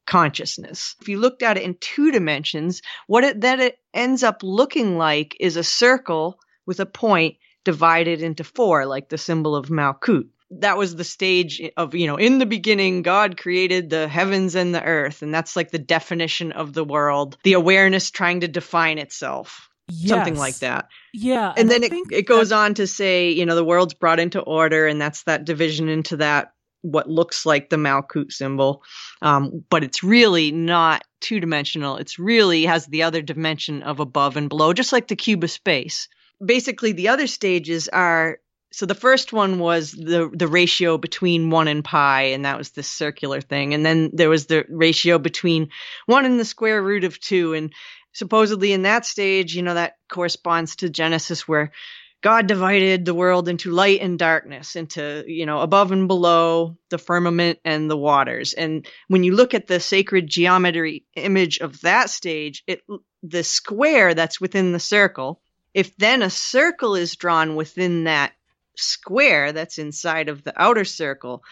consciousness. 0.08 0.96
If 1.00 1.08
you 1.08 1.18
looked 1.18 1.42
at 1.42 1.56
it 1.56 1.62
in 1.62 1.76
two 1.78 2.10
dimensions, 2.10 2.82
what 3.06 3.22
it 3.24 3.40
then 3.40 3.60
it 3.60 3.78
ends 3.94 4.22
up 4.22 4.42
looking 4.42 4.96
like 4.96 5.36
is 5.38 5.56
a 5.56 5.62
circle 5.62 6.40
with 6.66 6.80
a 6.80 6.86
point 6.86 7.36
divided 7.64 8.22
into 8.22 8.44
four, 8.44 8.86
like 8.86 9.08
the 9.08 9.18
symbol 9.18 9.54
of 9.54 9.68
Malkut. 9.68 10.28
That 10.50 10.78
was 10.78 10.96
the 10.96 11.04
stage 11.04 11.60
of, 11.76 11.94
you 11.94 12.06
know, 12.06 12.16
in 12.16 12.38
the 12.38 12.46
beginning, 12.46 13.02
God 13.02 13.36
created 13.36 13.90
the 13.90 14.08
heavens 14.08 14.54
and 14.54 14.74
the 14.74 14.82
earth. 14.82 15.22
And 15.22 15.32
that's 15.34 15.56
like 15.56 15.70
the 15.70 15.78
definition 15.78 16.52
of 16.52 16.72
the 16.72 16.84
world, 16.84 17.36
the 17.44 17.52
awareness 17.52 18.10
trying 18.10 18.40
to 18.40 18.48
define 18.48 18.98
itself. 18.98 19.68
Yes. 19.88 20.10
Something 20.10 20.36
like 20.36 20.56
that. 20.58 20.88
Yeah. 21.14 21.50
And, 21.50 21.58
and 21.58 21.70
then 21.70 21.82
it, 21.82 21.92
it 22.10 22.26
goes 22.26 22.52
on 22.52 22.74
to 22.74 22.86
say, 22.86 23.30
you 23.30 23.46
know, 23.46 23.54
the 23.54 23.64
world's 23.64 23.94
brought 23.94 24.20
into 24.20 24.40
order, 24.40 24.86
and 24.86 25.00
that's 25.00 25.22
that 25.24 25.44
division 25.44 25.88
into 25.88 26.18
that 26.18 26.52
what 26.82 27.10
looks 27.10 27.44
like 27.44 27.70
the 27.70 27.76
Malkut 27.76 28.30
symbol. 28.30 28.82
Um, 29.20 29.64
but 29.68 29.84
it's 29.84 30.02
really 30.02 30.52
not 30.52 31.04
two 31.20 31.40
dimensional. 31.40 31.96
It's 31.96 32.18
really 32.18 32.66
has 32.66 32.86
the 32.86 33.02
other 33.02 33.22
dimension 33.22 33.82
of 33.82 34.00
above 34.00 34.36
and 34.36 34.48
below, 34.48 34.72
just 34.72 34.92
like 34.92 35.08
the 35.08 35.16
cube 35.16 35.42
of 35.44 35.50
space. 35.50 36.08
Basically, 36.44 36.92
the 36.92 37.08
other 37.08 37.26
stages 37.26 37.88
are 37.88 38.38
so 38.78 38.86
the 38.86 38.94
first 38.94 39.32
one 39.32 39.58
was 39.58 39.90
the 39.90 40.30
the 40.32 40.46
ratio 40.46 40.98
between 40.98 41.50
one 41.50 41.66
and 41.66 41.84
pi, 41.84 42.22
and 42.26 42.44
that 42.44 42.56
was 42.56 42.70
this 42.70 42.86
circular 42.86 43.40
thing. 43.40 43.74
And 43.74 43.84
then 43.84 44.10
there 44.12 44.30
was 44.30 44.46
the 44.46 44.66
ratio 44.68 45.18
between 45.18 45.70
one 46.06 46.24
and 46.24 46.38
the 46.38 46.44
square 46.44 46.80
root 46.80 47.02
of 47.02 47.18
two, 47.18 47.54
and 47.54 47.72
supposedly 48.12 48.72
in 48.72 48.82
that 48.82 49.04
stage, 49.04 49.52
you 49.52 49.62
know, 49.62 49.74
that 49.74 49.96
corresponds 50.08 50.76
to 50.76 50.90
Genesis 50.90 51.48
where 51.48 51.72
God 52.20 52.46
divided 52.46 53.04
the 53.04 53.14
world 53.14 53.48
into 53.48 53.72
light 53.72 54.00
and 54.00 54.16
darkness, 54.16 54.76
into, 54.76 55.24
you 55.26 55.44
know, 55.44 55.58
above 55.58 55.90
and 55.90 56.06
below, 56.06 56.76
the 56.88 56.98
firmament 56.98 57.58
and 57.64 57.90
the 57.90 57.96
waters. 57.96 58.52
And 58.52 58.86
when 59.08 59.24
you 59.24 59.34
look 59.34 59.54
at 59.54 59.66
the 59.66 59.80
sacred 59.80 60.28
geometry 60.28 61.04
image 61.16 61.58
of 61.58 61.80
that 61.80 62.10
stage, 62.10 62.62
it, 62.68 62.82
the 63.24 63.42
square 63.42 64.14
that's 64.14 64.40
within 64.40 64.70
the 64.70 64.78
circle, 64.78 65.40
if 65.74 65.96
then 65.96 66.22
a 66.22 66.30
circle 66.30 66.94
is 66.94 67.16
drawn 67.16 67.56
within 67.56 68.04
that 68.04 68.34
square 68.80 69.52
that's 69.52 69.78
inside 69.78 70.28
of 70.28 70.44
the 70.44 70.52
outer 70.56 70.84
circle, 70.84 71.42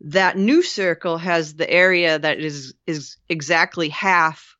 that 0.00 0.36
new 0.36 0.62
circle 0.62 1.18
has 1.18 1.54
the 1.54 1.68
area 1.70 2.18
that 2.18 2.38
is, 2.40 2.74
is 2.86 3.16
exactly 3.28 3.88
half 3.88 4.56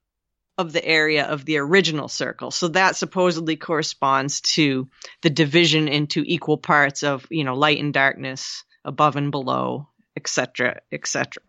of 0.56 0.72
the 0.72 0.84
area 0.84 1.24
of 1.24 1.44
the 1.44 1.58
original 1.58 2.08
circle. 2.08 2.50
So 2.50 2.68
that 2.68 2.96
supposedly 2.96 3.56
corresponds 3.56 4.40
to 4.42 4.88
the 5.22 5.30
division 5.30 5.88
into 5.88 6.22
equal 6.24 6.58
parts 6.58 7.02
of, 7.02 7.26
you 7.30 7.44
know, 7.44 7.54
light 7.54 7.80
and 7.80 7.92
darkness, 7.92 8.62
above 8.84 9.16
and 9.16 9.30
below, 9.30 9.88
etc., 10.16 10.80
etc. 10.92 11.42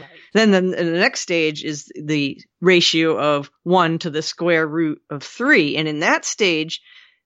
Right. 0.00 0.08
Then 0.32 0.50
the, 0.52 0.60
the 0.60 0.98
next 0.98 1.20
stage 1.20 1.64
is 1.64 1.90
the 1.94 2.40
ratio 2.60 3.18
of 3.18 3.50
one 3.64 3.98
to 3.98 4.10
the 4.10 4.22
square 4.22 4.66
root 4.66 5.02
of 5.10 5.22
three, 5.22 5.76
and 5.76 5.88
in 5.88 6.00
that 6.00 6.24
stage, 6.24 6.80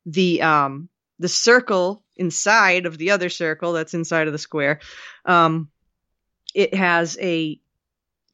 the 0.07 0.43
um 0.43 0.89
the 1.19 1.29
circle 1.29 2.03
inside 2.17 2.87
of 2.87 2.99
the 2.99 3.11
other 3.11 3.29
circle 3.29 3.73
that's 3.73 3.95
inside 3.95 4.27
of 4.27 4.33
the 4.33 4.39
square, 4.39 4.81
um, 5.25 5.71
it 6.55 6.75
has 6.75 7.19
a 7.21 7.61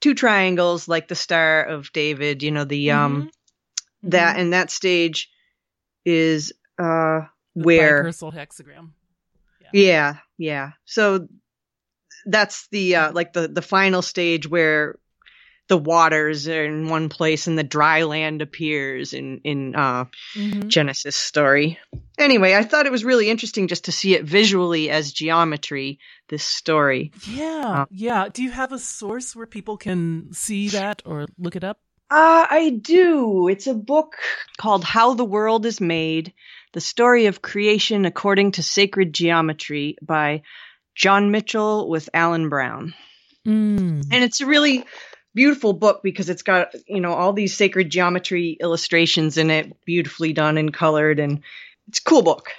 two 0.00 0.14
triangles 0.14 0.86
like 0.86 1.08
the 1.08 1.14
Star 1.14 1.64
of 1.64 1.92
David, 1.92 2.42
you 2.42 2.50
know, 2.50 2.64
the 2.64 2.90
um 2.90 3.16
mm-hmm. 3.16 4.08
that 4.10 4.32
mm-hmm. 4.32 4.40
and 4.40 4.52
that 4.52 4.70
stage 4.70 5.30
is 6.04 6.52
uh 6.78 7.22
the 7.56 7.64
where 7.64 8.04
hexagram. 8.04 8.90
Yeah. 9.60 9.68
yeah, 9.72 10.14
yeah. 10.36 10.70
So 10.84 11.28
that's 12.26 12.68
the 12.68 12.96
uh 12.96 13.12
like 13.12 13.32
the 13.32 13.48
the 13.48 13.62
final 13.62 14.02
stage 14.02 14.48
where 14.48 14.98
the 15.68 15.78
waters 15.78 16.46
are 16.46 16.64
in 16.64 16.88
one 16.88 17.08
place 17.08 17.46
and 17.46 17.58
the 17.58 17.64
dry 17.64 18.02
land 18.02 18.42
appears 18.42 19.12
in 19.12 19.40
in 19.44 19.74
uh, 19.74 20.04
mm-hmm. 20.34 20.68
Genesis 20.68 21.16
story. 21.16 21.78
Anyway, 22.18 22.54
I 22.54 22.62
thought 22.62 22.86
it 22.86 22.92
was 22.92 23.04
really 23.04 23.30
interesting 23.30 23.68
just 23.68 23.86
to 23.86 23.92
see 23.92 24.14
it 24.14 24.24
visually 24.24 24.90
as 24.90 25.12
geometry. 25.12 25.98
This 26.28 26.44
story. 26.44 27.12
Yeah, 27.28 27.82
uh, 27.82 27.86
yeah. 27.90 28.28
Do 28.32 28.42
you 28.42 28.50
have 28.50 28.72
a 28.72 28.78
source 28.78 29.34
where 29.34 29.46
people 29.46 29.76
can 29.76 30.32
see 30.32 30.68
that 30.68 31.02
or 31.04 31.26
look 31.38 31.56
it 31.56 31.64
up? 31.64 31.78
Uh, 32.10 32.46
I 32.48 32.70
do. 32.70 33.48
It's 33.48 33.66
a 33.66 33.74
book 33.74 34.16
called 34.58 34.84
How 34.84 35.14
the 35.14 35.24
World 35.24 35.66
is 35.66 35.80
Made: 35.80 36.34
The 36.72 36.80
Story 36.80 37.26
of 37.26 37.42
Creation 37.42 38.04
According 38.04 38.52
to 38.52 38.62
Sacred 38.62 39.14
Geometry 39.14 39.96
by 40.02 40.42
John 40.94 41.30
Michell 41.30 41.88
with 41.88 42.10
Allan 42.12 42.48
Brown. 42.48 42.94
Mm. 43.46 44.06
And 44.10 44.24
it's 44.24 44.40
a 44.40 44.46
really 44.46 44.84
beautiful 45.34 45.72
book 45.72 46.02
because 46.02 46.30
it's 46.30 46.42
got 46.42 46.74
you 46.86 47.00
know 47.00 47.12
all 47.12 47.32
these 47.32 47.56
sacred 47.56 47.90
geometry 47.90 48.56
illustrations 48.60 49.36
in 49.36 49.50
it 49.50 49.84
beautifully 49.84 50.32
done 50.32 50.58
and 50.58 50.72
colored 50.72 51.18
and 51.18 51.42
it's 51.88 51.98
a 51.98 52.04
cool 52.04 52.22
book. 52.22 52.50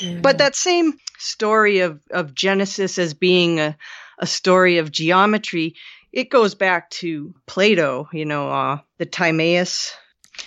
Yeah. 0.00 0.20
but 0.20 0.38
that 0.38 0.54
same 0.54 0.98
story 1.18 1.80
of 1.80 2.00
of 2.10 2.34
genesis 2.34 2.98
as 2.98 3.14
being 3.14 3.58
a, 3.58 3.76
a 4.18 4.26
story 4.26 4.78
of 4.78 4.92
geometry 4.92 5.76
it 6.12 6.30
goes 6.30 6.54
back 6.54 6.90
to 6.90 7.34
plato 7.46 8.08
you 8.12 8.24
know 8.24 8.48
uh, 8.48 8.78
the 8.98 9.06
timaeus. 9.06 9.92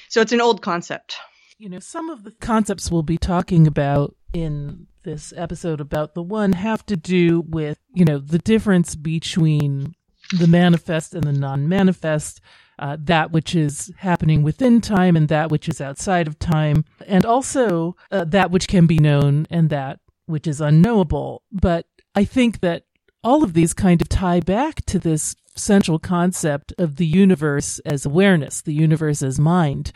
So 0.07 0.21
it's 0.21 0.31
an 0.31 0.41
old 0.41 0.61
concept. 0.61 1.15
You 1.57 1.69
know 1.69 1.79
some 1.79 2.09
of 2.09 2.23
the 2.23 2.31
concepts 2.31 2.91
we'll 2.91 3.03
be 3.03 3.17
talking 3.17 3.67
about 3.67 4.15
in 4.33 4.87
this 5.03 5.33
episode 5.35 5.81
about 5.81 6.13
the 6.13 6.23
one 6.23 6.53
have 6.53 6.85
to 6.85 6.95
do 6.95 7.41
with 7.41 7.79
you 7.93 8.05
know 8.05 8.17
the 8.17 8.39
difference 8.39 8.95
between 8.95 9.95
the 10.31 10.47
manifest 10.47 11.13
and 11.13 11.23
the 11.23 11.33
non 11.33 11.67
manifest, 11.67 12.41
uh, 12.79 12.97
that 12.99 13.31
which 13.31 13.55
is 13.55 13.91
happening 13.97 14.43
within 14.43 14.81
time 14.81 15.15
and 15.15 15.27
that 15.27 15.51
which 15.51 15.69
is 15.69 15.81
outside 15.81 16.27
of 16.27 16.39
time, 16.39 16.85
and 17.07 17.25
also 17.25 17.95
uh, 18.11 18.23
that 18.25 18.51
which 18.51 18.67
can 18.67 18.87
be 18.87 18.97
known 18.97 19.45
and 19.49 19.69
that 19.69 19.99
which 20.25 20.47
is 20.47 20.61
unknowable. 20.61 21.43
But 21.51 21.87
I 22.15 22.23
think 22.23 22.61
that 22.61 22.83
all 23.23 23.43
of 23.43 23.53
these 23.53 23.73
kind 23.73 24.01
of 24.01 24.09
tie 24.09 24.39
back 24.39 24.85
to 24.85 24.99
this 24.99 25.35
central 25.55 25.99
concept 25.99 26.73
of 26.77 26.95
the 26.95 27.05
universe 27.05 27.79
as 27.79 28.05
awareness, 28.05 28.61
the 28.61 28.73
universe 28.73 29.21
as 29.21 29.39
mind, 29.39 29.91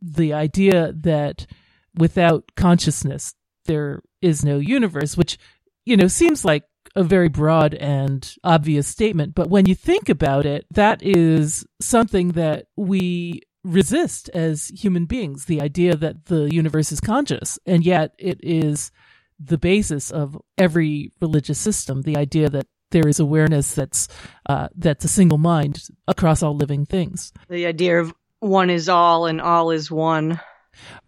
the 0.00 0.32
idea 0.32 0.92
that 0.92 1.46
without 1.94 2.52
consciousness, 2.56 3.34
there 3.66 4.02
is 4.20 4.44
no 4.44 4.58
universe, 4.58 5.16
which, 5.16 5.38
you 5.84 5.96
know, 5.96 6.08
seems 6.08 6.44
like 6.44 6.64
a 6.96 7.02
very 7.02 7.28
broad 7.28 7.74
and 7.74 8.34
obvious 8.44 8.86
statement. 8.86 9.34
But 9.34 9.48
when 9.48 9.66
you 9.66 9.74
think 9.74 10.08
about 10.08 10.46
it, 10.46 10.66
that 10.70 11.02
is 11.02 11.66
something 11.80 12.28
that 12.32 12.66
we 12.76 13.42
resist 13.64 14.28
as 14.34 14.68
human 14.68 15.06
beings 15.06 15.46
the 15.46 15.60
idea 15.60 15.96
that 15.96 16.26
the 16.26 16.54
universe 16.54 16.92
is 16.92 17.00
conscious. 17.00 17.58
And 17.66 17.84
yet 17.84 18.14
it 18.18 18.38
is 18.42 18.92
the 19.40 19.58
basis 19.58 20.10
of 20.10 20.40
every 20.56 21.12
religious 21.20 21.58
system, 21.58 22.02
the 22.02 22.16
idea 22.16 22.48
that 22.50 22.66
there 22.90 23.08
is 23.08 23.18
awareness 23.18 23.74
that's 23.74 24.06
uh, 24.46 24.68
that's 24.76 25.04
a 25.04 25.08
single 25.08 25.38
mind 25.38 25.88
across 26.06 26.42
all 26.42 26.54
living 26.54 26.86
things. 26.86 27.32
The 27.48 27.66
idea 27.66 28.00
of 28.00 28.14
one 28.38 28.70
is 28.70 28.88
all 28.88 29.26
and 29.26 29.40
all 29.40 29.70
is 29.72 29.90
one. 29.90 30.40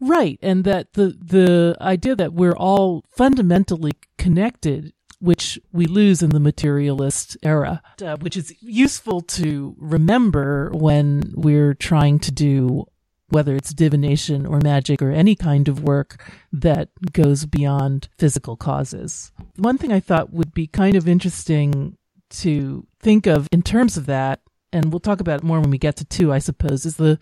Right, 0.00 0.38
and 0.42 0.64
that 0.64 0.94
the 0.94 1.16
the 1.20 1.76
idea 1.80 2.16
that 2.16 2.32
we're 2.32 2.56
all 2.56 3.04
fundamentally 3.16 3.92
connected 4.18 4.92
which 5.20 5.58
we 5.72 5.86
lose 5.86 6.22
in 6.22 6.30
the 6.30 6.40
materialist 6.40 7.36
era, 7.42 7.82
uh, 8.02 8.16
which 8.18 8.36
is 8.36 8.54
useful 8.60 9.20
to 9.20 9.74
remember 9.78 10.70
when 10.72 11.32
we're 11.34 11.74
trying 11.74 12.18
to 12.18 12.32
do 12.32 12.86
whether 13.28 13.56
it's 13.56 13.74
divination 13.74 14.46
or 14.46 14.60
magic 14.60 15.02
or 15.02 15.10
any 15.10 15.34
kind 15.34 15.68
of 15.68 15.82
work 15.82 16.22
that 16.52 16.90
goes 17.12 17.44
beyond 17.44 18.08
physical 18.18 18.56
causes. 18.56 19.32
One 19.56 19.78
thing 19.78 19.92
I 19.92 20.00
thought 20.00 20.32
would 20.32 20.54
be 20.54 20.66
kind 20.66 20.96
of 20.96 21.08
interesting 21.08 21.96
to 22.30 22.86
think 23.00 23.26
of 23.26 23.48
in 23.50 23.62
terms 23.62 23.96
of 23.96 24.06
that, 24.06 24.40
and 24.72 24.92
we'll 24.92 25.00
talk 25.00 25.20
about 25.20 25.40
it 25.40 25.44
more 25.44 25.60
when 25.60 25.70
we 25.70 25.78
get 25.78 25.96
to 25.96 26.04
two, 26.04 26.32
I 26.32 26.38
suppose, 26.38 26.86
is 26.86 26.96
the 26.96 27.18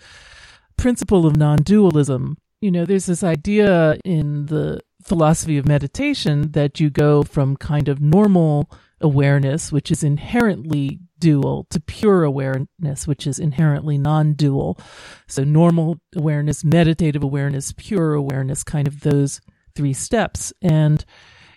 principle 0.77 1.27
of 1.27 1.37
non 1.37 1.59
dualism. 1.59 2.37
You 2.61 2.71
know, 2.71 2.85
there's 2.85 3.07
this 3.07 3.23
idea 3.23 3.99
in 4.05 4.47
the 4.47 4.81
philosophy 5.05 5.59
of 5.59 5.67
meditation 5.67 6.53
that 6.53 6.81
you 6.81 6.91
go 6.91 7.23
from 7.23 7.57
kind 7.57 7.89
of 7.89 8.01
normal 8.01 8.71
awareness, 9.01 9.71
which 9.71 9.91
is 9.91 10.03
inherently 10.03 11.01
dual, 11.19 11.67
to 11.71 11.81
pure 11.81 12.25
awareness, 12.25 13.07
which 13.07 13.27
is 13.27 13.39
inherently 13.39 13.99
non 13.99 14.33
dual. 14.33 14.79
So, 15.27 15.45
normal 15.45 16.01
awareness, 16.17 16.65
meditative 16.65 17.23
awareness, 17.23 17.73
pure 17.77 18.15
awareness, 18.15 18.65
kind 18.65 18.89
of 18.89 19.01
those 19.01 19.41
three 19.75 19.93
steps. 19.93 20.53
And, 20.63 21.05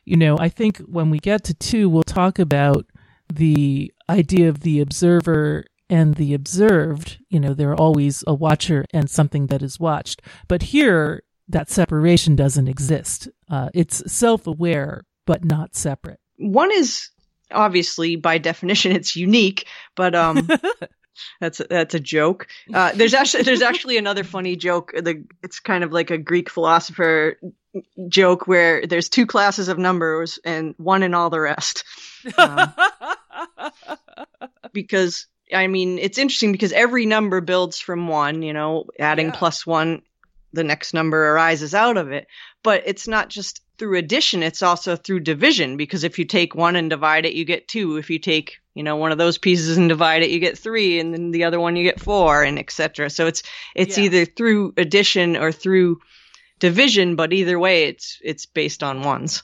you 0.05 0.17
know, 0.17 0.37
I 0.37 0.49
think 0.49 0.79
when 0.79 1.09
we 1.09 1.19
get 1.19 1.43
to 1.45 1.53
two, 1.53 1.89
we'll 1.89 2.03
talk 2.03 2.39
about 2.39 2.85
the 3.31 3.93
idea 4.09 4.49
of 4.49 4.61
the 4.61 4.79
observer 4.79 5.65
and 5.89 6.15
the 6.15 6.33
observed. 6.33 7.19
You 7.29 7.39
know, 7.39 7.53
they're 7.53 7.75
always 7.75 8.23
a 8.27 8.33
watcher 8.33 8.85
and 8.93 9.09
something 9.09 9.47
that 9.47 9.61
is 9.61 9.79
watched. 9.79 10.21
But 10.47 10.63
here, 10.63 11.23
that 11.49 11.69
separation 11.69 12.35
doesn't 12.35 12.67
exist. 12.67 13.29
Uh, 13.49 13.69
it's 13.73 14.11
self 14.11 14.47
aware, 14.47 15.05
but 15.25 15.45
not 15.45 15.75
separate. 15.75 16.19
One 16.37 16.71
is 16.71 17.09
obviously 17.51 18.15
by 18.15 18.37
definition 18.37 18.91
it's 18.91 19.15
unique, 19.15 19.67
but 19.95 20.15
um, 20.15 20.49
that's 21.39 21.59
a, 21.59 21.65
that's 21.69 21.95
a 21.95 21.99
joke. 21.99 22.47
Uh, 22.73 22.91
there's 22.93 23.13
actually 23.13 23.43
there's 23.43 23.61
actually 23.61 23.97
another 23.97 24.23
funny 24.23 24.55
joke. 24.55 24.91
The 24.95 25.25
it's 25.43 25.59
kind 25.59 25.83
of 25.83 25.91
like 25.91 26.11
a 26.11 26.17
Greek 26.17 26.49
philosopher 26.49 27.37
joke 28.07 28.47
where 28.47 28.85
there's 28.85 29.09
two 29.09 29.25
classes 29.25 29.67
of 29.67 29.77
numbers 29.77 30.39
and 30.43 30.73
one 30.77 31.03
and 31.03 31.15
all 31.15 31.29
the 31.29 31.39
rest. 31.39 31.83
Um, 32.37 32.73
because 34.73 35.27
I 35.53 35.67
mean, 35.67 35.97
it's 35.99 36.17
interesting 36.17 36.51
because 36.51 36.73
every 36.73 37.05
number 37.05 37.39
builds 37.41 37.79
from 37.79 38.07
one, 38.07 38.41
you 38.41 38.53
know, 38.53 38.85
adding 38.99 39.27
yeah. 39.27 39.35
plus 39.35 39.65
one 39.65 40.01
the 40.53 40.63
next 40.63 40.93
number 40.93 41.31
arises 41.31 41.73
out 41.73 41.97
of 41.97 42.11
it. 42.11 42.27
But 42.63 42.83
it's 42.85 43.07
not 43.07 43.29
just 43.29 43.61
through 43.77 43.97
addition, 43.97 44.43
it's 44.43 44.63
also 44.63 44.95
through 44.95 45.19
division 45.21 45.77
because 45.77 46.03
if 46.03 46.17
you 46.17 46.25
take 46.25 46.55
one 46.55 46.75
and 46.75 46.89
divide 46.89 47.25
it, 47.25 47.33
you 47.33 47.45
get 47.45 47.67
two. 47.67 47.97
If 47.97 48.09
you 48.09 48.19
take, 48.19 48.57
you 48.73 48.83
know, 48.83 48.95
one 48.95 49.11
of 49.11 49.17
those 49.17 49.37
pieces 49.37 49.77
and 49.77 49.87
divide 49.89 50.23
it, 50.23 50.31
you 50.31 50.39
get 50.39 50.57
three, 50.57 50.99
and 50.99 51.13
then 51.13 51.31
the 51.31 51.43
other 51.43 51.59
one 51.59 51.75
you 51.75 51.83
get 51.83 51.99
four, 51.99 52.43
and 52.43 52.57
etc. 52.57 53.09
So 53.09 53.27
it's 53.27 53.43
it's 53.75 53.97
yeah. 53.97 54.05
either 54.05 54.25
through 54.25 54.73
addition 54.77 55.37
or 55.37 55.51
through 55.51 55.99
division, 56.59 57.15
but 57.15 57.33
either 57.33 57.59
way 57.59 57.85
it's 57.85 58.19
it's 58.23 58.45
based 58.45 58.83
on 58.83 59.03
ones. 59.03 59.43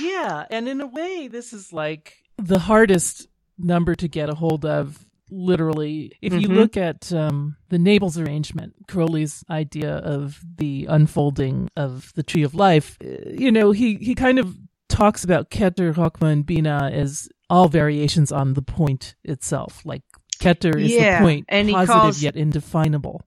Yeah, 0.00 0.46
and 0.50 0.68
in 0.68 0.80
a 0.80 0.86
way 0.86 1.28
this 1.28 1.52
is 1.52 1.72
like 1.72 2.14
the 2.38 2.58
hardest 2.58 3.28
number 3.58 3.94
to 3.94 4.08
get 4.08 4.30
a 4.30 4.34
hold 4.34 4.64
of 4.64 5.04
literally. 5.32 6.12
If 6.20 6.34
you 6.34 6.48
mm-hmm. 6.48 6.54
look 6.54 6.76
at 6.76 7.12
um, 7.12 7.56
the 7.70 7.78
Naples 7.78 8.18
arrangement, 8.18 8.74
Crowley's 8.86 9.44
idea 9.50 9.96
of 9.96 10.40
the 10.56 10.86
unfolding 10.88 11.70
of 11.76 12.12
the 12.14 12.22
tree 12.22 12.42
of 12.42 12.54
life, 12.54 12.98
uh, 13.04 13.30
you 13.30 13.50
know, 13.50 13.72
he, 13.72 13.96
he 13.96 14.14
kind 14.14 14.38
of 14.38 14.56
talks 14.88 15.24
about 15.24 15.50
Keter, 15.50 15.94
Chokmah, 15.94 16.32
and 16.32 16.46
Bina 16.46 16.90
as 16.92 17.28
all 17.48 17.68
variations 17.68 18.30
on 18.30 18.54
the 18.54 18.62
point 18.62 19.14
itself. 19.24 19.82
Like 19.84 20.02
Keter 20.38 20.78
is 20.78 20.92
yeah, 20.92 21.18
the 21.18 21.24
point, 21.24 21.46
and 21.48 21.70
positive 21.70 22.00
calls, 22.00 22.22
yet 22.22 22.36
indefinable. 22.36 23.22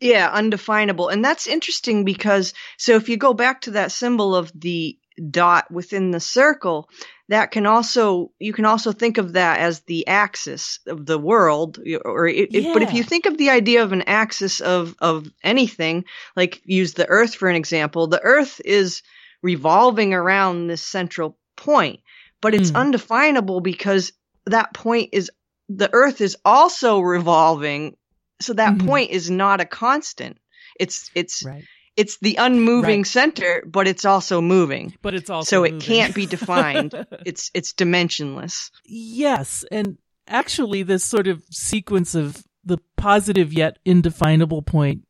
Yeah, 0.00 0.30
undefinable. 0.30 1.08
And 1.08 1.24
that's 1.24 1.46
interesting 1.46 2.04
because, 2.04 2.54
so 2.78 2.96
if 2.96 3.08
you 3.08 3.16
go 3.16 3.34
back 3.34 3.62
to 3.62 3.72
that 3.72 3.92
symbol 3.92 4.34
of 4.34 4.50
the 4.54 4.98
dot 5.30 5.70
within 5.70 6.10
the 6.10 6.20
circle, 6.20 6.88
that 7.30 7.52
can 7.52 7.64
also 7.64 8.32
you 8.40 8.52
can 8.52 8.64
also 8.64 8.92
think 8.92 9.16
of 9.16 9.32
that 9.32 9.60
as 9.60 9.80
the 9.82 10.06
axis 10.08 10.80
of 10.86 11.06
the 11.06 11.18
world 11.18 11.78
or 12.04 12.26
it, 12.26 12.48
yeah. 12.50 12.72
but 12.72 12.82
if 12.82 12.92
you 12.92 13.04
think 13.04 13.24
of 13.24 13.38
the 13.38 13.50
idea 13.50 13.82
of 13.82 13.92
an 13.92 14.02
axis 14.02 14.60
of 14.60 14.94
of 14.98 15.26
anything 15.42 16.04
like 16.36 16.60
use 16.64 16.92
the 16.94 17.08
earth 17.08 17.34
for 17.34 17.48
an 17.48 17.56
example 17.56 18.08
the 18.08 18.22
earth 18.22 18.60
is 18.64 19.02
revolving 19.42 20.12
around 20.12 20.66
this 20.66 20.82
central 20.82 21.38
point 21.56 22.00
but 22.40 22.52
it's 22.52 22.72
mm. 22.72 22.76
undefinable 22.76 23.60
because 23.60 24.12
that 24.46 24.74
point 24.74 25.10
is 25.12 25.30
the 25.68 25.90
earth 25.92 26.20
is 26.20 26.36
also 26.44 26.98
revolving 26.98 27.96
so 28.40 28.54
that 28.54 28.74
mm-hmm. 28.74 28.88
point 28.88 29.10
is 29.10 29.30
not 29.30 29.60
a 29.60 29.64
constant 29.64 30.36
it's 30.78 31.10
it's 31.14 31.44
right 31.44 31.64
it's 32.00 32.16
the 32.22 32.36
unmoving 32.36 33.00
right. 33.00 33.06
center, 33.06 33.62
but 33.66 33.86
it's 33.86 34.06
also 34.06 34.40
moving. 34.40 34.94
But 35.02 35.14
it's 35.14 35.28
also 35.28 35.56
so 35.56 35.60
moving. 35.60 35.76
it 35.76 35.82
can't 35.82 36.14
be 36.14 36.24
defined. 36.24 36.94
it's 37.26 37.50
it's 37.52 37.74
dimensionless. 37.74 38.70
Yes, 38.86 39.66
and 39.70 39.98
actually, 40.26 40.82
this 40.82 41.04
sort 41.04 41.28
of 41.28 41.42
sequence 41.50 42.14
of 42.14 42.42
the 42.64 42.78
positive 42.96 43.52
yet 43.52 43.78
indefinable 43.84 44.62
point, 44.62 45.02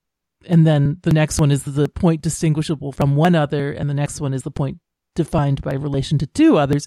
and 0.46 0.66
then 0.66 0.98
the 1.02 1.12
next 1.12 1.38
one 1.38 1.52
is 1.52 1.62
the 1.62 1.88
point 1.88 2.22
distinguishable 2.22 2.90
from 2.90 3.14
one 3.14 3.36
other, 3.36 3.70
and 3.70 3.88
the 3.88 3.94
next 3.94 4.20
one 4.20 4.34
is 4.34 4.42
the 4.42 4.50
point 4.50 4.78
defined 5.14 5.62
by 5.62 5.74
relation 5.74 6.18
to 6.18 6.26
two 6.26 6.56
others. 6.56 6.86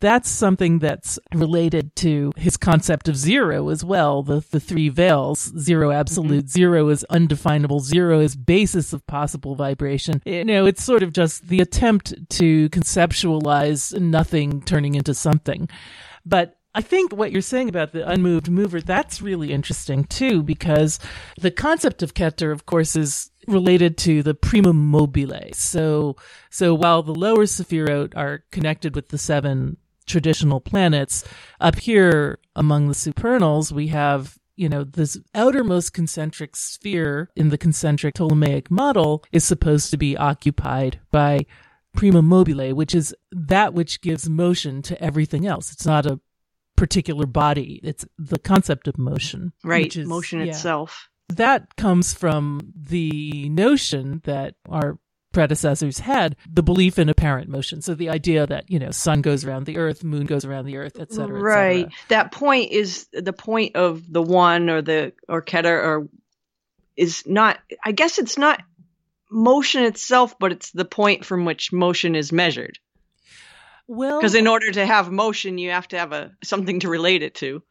That's 0.00 0.28
something 0.28 0.78
that's 0.78 1.18
related 1.34 1.96
to 1.96 2.32
his 2.36 2.56
concept 2.56 3.08
of 3.08 3.16
zero 3.16 3.68
as 3.68 3.84
well. 3.84 4.22
The, 4.22 4.44
the 4.48 4.60
three 4.60 4.88
veils, 4.88 5.52
zero 5.58 5.90
absolute, 5.90 6.44
mm-hmm. 6.44 6.58
zero 6.60 6.88
is 6.88 7.04
undefinable, 7.10 7.80
zero 7.80 8.20
is 8.20 8.36
basis 8.36 8.92
of 8.92 9.04
possible 9.08 9.56
vibration. 9.56 10.22
You 10.24 10.44
know, 10.44 10.66
it's 10.66 10.84
sort 10.84 11.02
of 11.02 11.12
just 11.12 11.48
the 11.48 11.60
attempt 11.60 12.14
to 12.30 12.68
conceptualize 12.70 13.98
nothing 13.98 14.62
turning 14.62 14.94
into 14.94 15.14
something. 15.14 15.68
But 16.24 16.58
I 16.74 16.80
think 16.80 17.12
what 17.12 17.32
you're 17.32 17.42
saying 17.42 17.68
about 17.68 17.90
the 17.90 18.08
unmoved 18.08 18.48
mover, 18.48 18.80
that's 18.80 19.20
really 19.20 19.52
interesting 19.52 20.04
too, 20.04 20.44
because 20.44 21.00
the 21.40 21.50
concept 21.50 22.04
of 22.04 22.14
Keter, 22.14 22.52
of 22.52 22.66
course, 22.66 22.94
is 22.94 23.32
related 23.48 23.96
to 23.98 24.22
the 24.22 24.34
primum 24.34 24.76
mobile. 24.76 25.52
So, 25.52 26.16
so 26.50 26.74
while 26.74 27.02
the 27.02 27.14
lower 27.14 27.44
Sephirot 27.44 28.16
are 28.16 28.44
connected 28.50 28.94
with 28.94 29.08
the 29.08 29.18
seven 29.18 29.76
traditional 30.06 30.60
planets, 30.60 31.24
up 31.60 31.78
here 31.78 32.38
among 32.54 32.88
the 32.88 32.94
supernals, 32.94 33.72
we 33.72 33.88
have 33.88 34.38
you 34.58 34.68
know, 34.68 34.82
this 34.82 35.16
outermost 35.36 35.92
concentric 35.92 36.56
sphere 36.56 37.30
in 37.36 37.50
the 37.50 37.56
concentric 37.56 38.16
Ptolemaic 38.16 38.72
model 38.72 39.24
is 39.30 39.44
supposed 39.44 39.92
to 39.92 39.96
be 39.96 40.16
occupied 40.16 40.98
by 41.12 41.46
primum 41.94 42.26
mobile, 42.26 42.74
which 42.74 42.92
is 42.92 43.14
that 43.30 43.72
which 43.72 44.00
gives 44.00 44.28
motion 44.28 44.82
to 44.82 45.00
everything 45.00 45.46
else. 45.46 45.72
It's 45.72 45.86
not 45.86 46.06
a 46.06 46.18
particular 46.76 47.24
body. 47.24 47.80
It's 47.84 48.04
the 48.18 48.38
concept 48.38 48.88
of 48.88 48.98
motion. 48.98 49.52
Right. 49.62 49.94
Is, 49.94 50.08
motion 50.08 50.40
yeah. 50.40 50.46
itself 50.46 51.08
that 51.28 51.76
comes 51.76 52.14
from 52.14 52.72
the 52.74 53.48
notion 53.50 54.22
that 54.24 54.54
our 54.68 54.98
predecessors 55.32 55.98
had 55.98 56.36
the 56.50 56.62
belief 56.62 56.98
in 56.98 57.08
apparent 57.08 57.48
motion. 57.48 57.82
So 57.82 57.94
the 57.94 58.08
idea 58.08 58.46
that 58.46 58.70
you 58.70 58.78
know 58.78 58.90
sun 58.90 59.20
goes 59.20 59.44
around 59.44 59.66
the 59.66 59.78
earth 59.78 60.02
moon 60.02 60.26
goes 60.26 60.44
around 60.44 60.64
the 60.66 60.76
earth 60.76 60.98
etc 60.98 61.40
right. 61.40 61.88
That 62.08 62.32
point 62.32 62.72
is 62.72 63.06
the 63.12 63.32
point 63.32 63.76
of 63.76 64.10
the 64.10 64.22
one 64.22 64.70
or 64.70 64.82
the 64.82 65.12
or 65.28 65.42
keter 65.42 65.82
or 65.84 66.08
is 66.96 67.24
not 67.26 67.58
i 67.84 67.92
guess 67.92 68.18
it's 68.18 68.36
not 68.36 68.60
motion 69.30 69.84
itself 69.84 70.36
but 70.40 70.50
it's 70.50 70.72
the 70.72 70.84
point 70.84 71.24
from 71.24 71.44
which 71.44 71.72
motion 71.72 72.14
is 72.14 72.32
measured. 72.32 72.78
Well 73.86 74.18
because 74.18 74.34
in 74.34 74.46
order 74.46 74.72
to 74.72 74.84
have 74.84 75.10
motion 75.10 75.58
you 75.58 75.70
have 75.70 75.88
to 75.88 75.98
have 75.98 76.12
a 76.12 76.32
something 76.42 76.80
to 76.80 76.88
relate 76.88 77.22
it 77.22 77.34
to. 77.36 77.62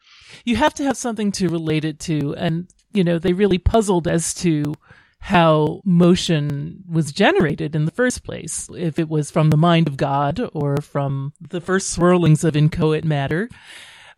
You 0.45 0.55
have 0.57 0.75
to 0.75 0.83
have 0.83 0.97
something 0.97 1.31
to 1.33 1.49
relate 1.49 1.85
it 1.85 1.99
to. 2.01 2.35
And 2.35 2.69
you 2.91 3.03
know, 3.03 3.19
they 3.19 3.33
really 3.33 3.57
puzzled 3.57 4.07
as 4.07 4.33
to 4.35 4.73
how 5.19 5.81
motion 5.83 6.83
was 6.87 7.11
generated 7.11 7.75
in 7.75 7.85
the 7.85 7.91
first 7.91 8.23
place, 8.23 8.69
if 8.75 8.99
it 8.99 9.09
was 9.09 9.31
from 9.31 9.49
the 9.49 9.57
mind 9.57 9.87
of 9.87 9.97
God 9.97 10.39
or 10.53 10.77
from 10.77 11.33
the 11.41 11.59
first 11.59 11.95
swirlings 11.95 12.43
of 12.43 12.55
inchoate 12.55 13.03
matter. 13.03 13.49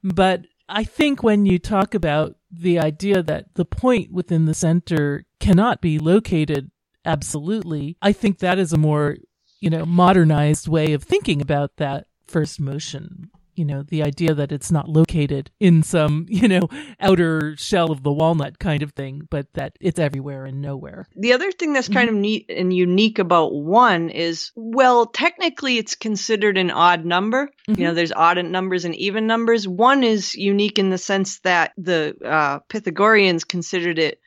But 0.03 0.45
I 0.67 0.83
think 0.83 1.23
when 1.23 1.45
you 1.45 1.57
talk 1.57 1.93
about 1.95 2.35
the 2.51 2.79
idea 2.79 3.23
that 3.23 3.55
the 3.55 3.65
point 3.65 4.11
within 4.11 4.45
the 4.45 4.53
center 4.53 5.25
cannot 5.39 5.81
be 5.81 5.99
located 5.99 6.69
absolutely, 7.05 7.97
I 8.01 8.11
think 8.11 8.39
that 8.39 8.59
is 8.59 8.73
a 8.73 8.77
more, 8.77 9.17
you 9.59 9.69
know, 9.69 9.85
modernized 9.85 10.67
way 10.67 10.93
of 10.93 11.03
thinking 11.03 11.41
about 11.41 11.77
that 11.77 12.07
first 12.27 12.59
motion 12.59 13.31
you 13.59 13.65
know, 13.65 13.83
the 13.83 14.01
idea 14.01 14.33
that 14.33 14.53
it's 14.53 14.71
not 14.71 14.87
located 14.87 15.51
in 15.59 15.83
some, 15.83 16.25
you 16.29 16.47
know, 16.47 16.69
outer 17.01 17.57
shell 17.57 17.91
of 17.91 18.03
the 18.03 18.11
walnut 18.11 18.57
kind 18.57 18.81
of 18.81 18.93
thing, 18.93 19.27
but 19.29 19.53
that 19.53 19.77
it's 19.81 19.99
everywhere 19.99 20.45
and 20.45 20.61
nowhere. 20.61 21.09
The 21.17 21.33
other 21.33 21.51
thing 21.51 21.73
that's 21.73 21.89
kind 21.89 22.07
mm-hmm. 22.07 22.15
of 22.15 22.21
neat 22.21 22.45
and 22.49 22.73
unique 22.73 23.19
about 23.19 23.53
one 23.53 24.09
is, 24.09 24.51
well, 24.55 25.05
technically 25.05 25.77
it's 25.77 25.95
considered 25.95 26.57
an 26.57 26.71
odd 26.71 27.03
number. 27.03 27.49
Mm-hmm. 27.67 27.81
You 27.81 27.87
know, 27.87 27.93
there's 27.93 28.13
odd 28.13 28.43
numbers 28.45 28.85
and 28.85 28.95
even 28.95 29.27
numbers. 29.27 29.67
One 29.67 30.05
is 30.05 30.35
unique 30.35 30.79
in 30.79 30.89
the 30.89 30.97
sense 30.97 31.39
that 31.39 31.73
the 31.77 32.15
uh, 32.25 32.59
Pythagoreans 32.69 33.43
considered 33.43 33.99
it 33.99 34.21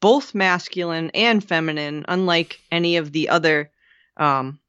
both 0.00 0.36
masculine 0.36 1.10
and 1.14 1.42
feminine, 1.42 2.04
unlike 2.06 2.60
any 2.70 2.98
of 2.98 3.10
the 3.10 3.30
other 3.30 3.72
um, 4.16 4.60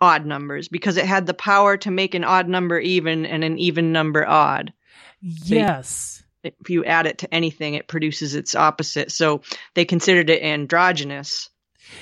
odd 0.00 0.26
numbers 0.26 0.68
because 0.68 0.96
it 0.96 1.04
had 1.04 1.26
the 1.26 1.34
power 1.34 1.76
to 1.78 1.90
make 1.90 2.14
an 2.14 2.24
odd 2.24 2.48
number 2.48 2.78
even 2.78 3.26
and 3.26 3.44
an 3.44 3.58
even 3.58 3.92
number 3.92 4.26
odd. 4.26 4.72
Yes. 5.20 6.22
They, 6.42 6.52
if 6.60 6.70
you 6.70 6.84
add 6.84 7.06
it 7.06 7.18
to 7.18 7.34
anything, 7.34 7.74
it 7.74 7.88
produces 7.88 8.34
its 8.34 8.54
opposite. 8.54 9.10
So 9.10 9.42
they 9.74 9.84
considered 9.84 10.30
it 10.30 10.42
androgynous. 10.42 11.50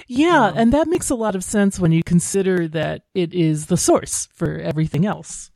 Yeah, 0.08 0.46
um, 0.46 0.58
and 0.58 0.72
that 0.72 0.88
makes 0.88 1.10
a 1.10 1.14
lot 1.14 1.36
of 1.36 1.44
sense 1.44 1.78
when 1.78 1.92
you 1.92 2.02
consider 2.02 2.66
that 2.68 3.02
it 3.14 3.32
is 3.32 3.66
the 3.66 3.76
source 3.76 4.28
for 4.34 4.58
everything 4.58 5.06
else. 5.06 5.50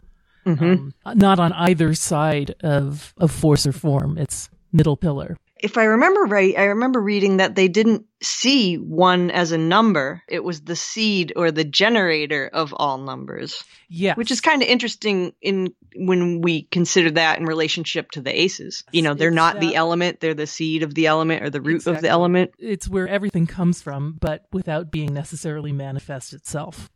Mm-hmm. 0.46 0.64
Um, 0.64 1.18
not 1.18 1.38
on 1.38 1.53
either 1.53 1.94
side 1.94 2.55
of, 2.62 3.12
of 3.18 3.31
force 3.31 3.66
or 3.66 3.72
form. 3.72 4.16
It's 4.16 4.48
middle 4.72 4.96
pillar 4.96 5.37
if 5.62 5.77
I 5.77 5.85
remember 5.85 6.23
right, 6.23 6.57
I 6.57 6.64
remember 6.64 7.01
reading 7.01 7.37
that 7.37 7.55
they 7.55 7.68
didn't 7.68 8.07
see 8.23 8.77
one 8.77 9.31
as 9.31 9.53
a 9.53 9.59
number. 9.59 10.23
It 10.29 10.42
was 10.42 10.62
the 10.62 10.77
seed 10.77 11.33
or 11.37 11.51
the 11.51 11.64
generator 11.64 12.49
of 12.53 12.75
all 12.77 12.99
numbers. 12.99 13.62
Yeah. 13.88 14.14
Which 14.14 14.31
is 14.31 14.40
kind 14.40 14.62
of 14.62 14.68
interesting 14.68 15.33
in 15.40 15.75
when 15.94 16.40
we 16.40 16.62
consider 16.62 17.11
that 17.12 17.38
in 17.38 17.44
relationship 17.44 18.11
to 18.12 18.20
the 18.20 18.38
aces. 18.38 18.85
You 18.92 19.03
know, 19.03 19.14
they're 19.14 19.29
it's 19.29 19.37
not 19.37 19.61
the 19.61 19.75
element, 19.77 20.20
they're 20.20 20.35
the 20.35 20.46
seed 20.46 20.83
of 20.83 20.94
the 20.94 21.07
element 21.07 21.42
or 21.42 21.51
the 21.51 21.61
root 21.61 21.77
exactly. 21.77 21.96
of 21.96 22.03
the 22.03 22.09
element. 22.09 22.53
It's 22.59 22.88
where 22.88 23.09
everything 23.09 23.46
comes 23.46 23.83
from, 23.83 24.16
but 24.20 24.46
without 24.53 24.90
being 24.90 25.12
necessarily 25.12 25.73
manifest 25.73 26.33
itself. 26.33 26.90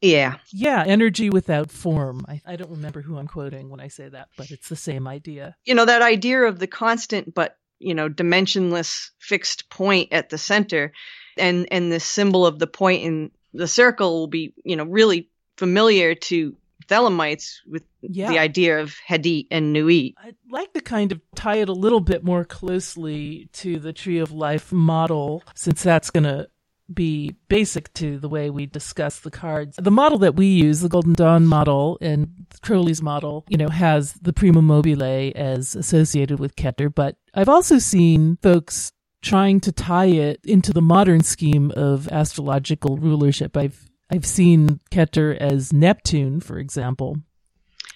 Yeah. 0.00 0.36
Yeah, 0.52 0.84
energy 0.86 1.30
without 1.30 1.70
form. 1.70 2.24
I, 2.28 2.40
I 2.46 2.56
don't 2.56 2.70
remember 2.70 3.02
who 3.02 3.18
I'm 3.18 3.26
quoting 3.26 3.70
when 3.70 3.80
I 3.80 3.88
say 3.88 4.08
that, 4.08 4.28
but 4.36 4.50
it's 4.50 4.68
the 4.68 4.76
same 4.76 5.08
idea. 5.08 5.56
You 5.64 5.74
know, 5.74 5.84
that 5.84 6.02
idea 6.02 6.42
of 6.42 6.58
the 6.58 6.66
constant 6.66 7.34
but 7.34 7.56
you 7.78 7.94
know, 7.94 8.08
dimensionless 8.08 9.10
fixed 9.18 9.68
point 9.70 10.12
at 10.12 10.30
the 10.30 10.38
center. 10.38 10.92
And, 11.38 11.68
and 11.70 11.92
the 11.92 12.00
symbol 12.00 12.46
of 12.46 12.58
the 12.58 12.66
point 12.66 13.02
in 13.02 13.30
the 13.52 13.68
circle 13.68 14.20
will 14.20 14.26
be, 14.26 14.54
you 14.64 14.76
know, 14.76 14.84
really 14.84 15.28
familiar 15.56 16.14
to 16.14 16.56
Thelemites 16.88 17.56
with 17.66 17.82
yeah. 18.00 18.28
the 18.28 18.38
idea 18.38 18.80
of 18.80 18.94
Hadit 19.08 19.48
and 19.50 19.72
Nuit. 19.72 20.14
I'd 20.22 20.36
like 20.50 20.72
to 20.74 20.80
kind 20.80 21.12
of 21.12 21.20
tie 21.34 21.56
it 21.56 21.68
a 21.68 21.72
little 21.72 22.00
bit 22.00 22.22
more 22.22 22.44
closely 22.44 23.48
to 23.54 23.78
the 23.78 23.92
Tree 23.92 24.18
of 24.18 24.30
Life 24.30 24.72
model, 24.72 25.42
since 25.54 25.82
that's 25.82 26.10
going 26.10 26.24
to 26.24 26.48
be 26.92 27.34
basic 27.48 27.92
to 27.94 28.18
the 28.18 28.28
way 28.28 28.50
we 28.50 28.66
discuss 28.66 29.20
the 29.20 29.30
cards. 29.30 29.76
The 29.80 29.90
model 29.90 30.18
that 30.18 30.36
we 30.36 30.46
use, 30.46 30.80
the 30.80 30.88
Golden 30.88 31.14
Dawn 31.14 31.46
model 31.46 31.98
and 32.00 32.46
Crowley's 32.62 33.02
model, 33.02 33.44
you 33.48 33.56
know, 33.56 33.68
has 33.68 34.14
the 34.14 34.32
prima 34.32 34.62
mobile 34.62 35.02
as 35.02 35.74
associated 35.74 36.38
with 36.38 36.56
Keter, 36.56 36.92
but 36.94 37.16
I've 37.34 37.48
also 37.48 37.78
seen 37.78 38.38
folks 38.42 38.92
trying 39.22 39.60
to 39.60 39.72
tie 39.72 40.06
it 40.06 40.40
into 40.44 40.72
the 40.72 40.82
modern 40.82 41.22
scheme 41.22 41.72
of 41.76 42.08
astrological 42.08 42.96
rulership. 42.96 43.56
I've 43.56 43.90
I've 44.10 44.26
seen 44.26 44.78
Keter 44.92 45.36
as 45.36 45.72
Neptune, 45.72 46.40
for 46.40 46.58
example, 46.58 47.16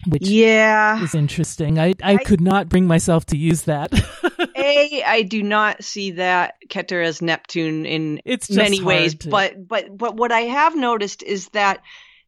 which 0.09 0.26
yeah 0.26 1.03
is 1.03 1.14
interesting. 1.14 1.79
I, 1.79 1.94
I, 2.03 2.14
I 2.14 2.16
could 2.16 2.40
not 2.40 2.68
bring 2.68 2.87
myself 2.87 3.26
to 3.26 3.37
use 3.37 3.62
that. 3.62 3.92
a, 4.77 5.03
I 5.03 5.23
do 5.23 5.43
not 5.43 5.85
see 5.85 6.13
that 6.13 6.55
Keter 6.69 7.05
as 7.05 7.23
Neptune 7.23 7.87
in 7.87 8.21
it's 8.25 8.51
many 8.51 8.83
ways, 8.83 9.15
to... 9.17 9.29
but 9.29 9.67
but 9.69 9.97
but 9.97 10.17
what 10.17 10.33
I 10.33 10.41
have 10.41 10.77
noticed 10.77 11.23
is 11.23 11.49
that 11.51 11.83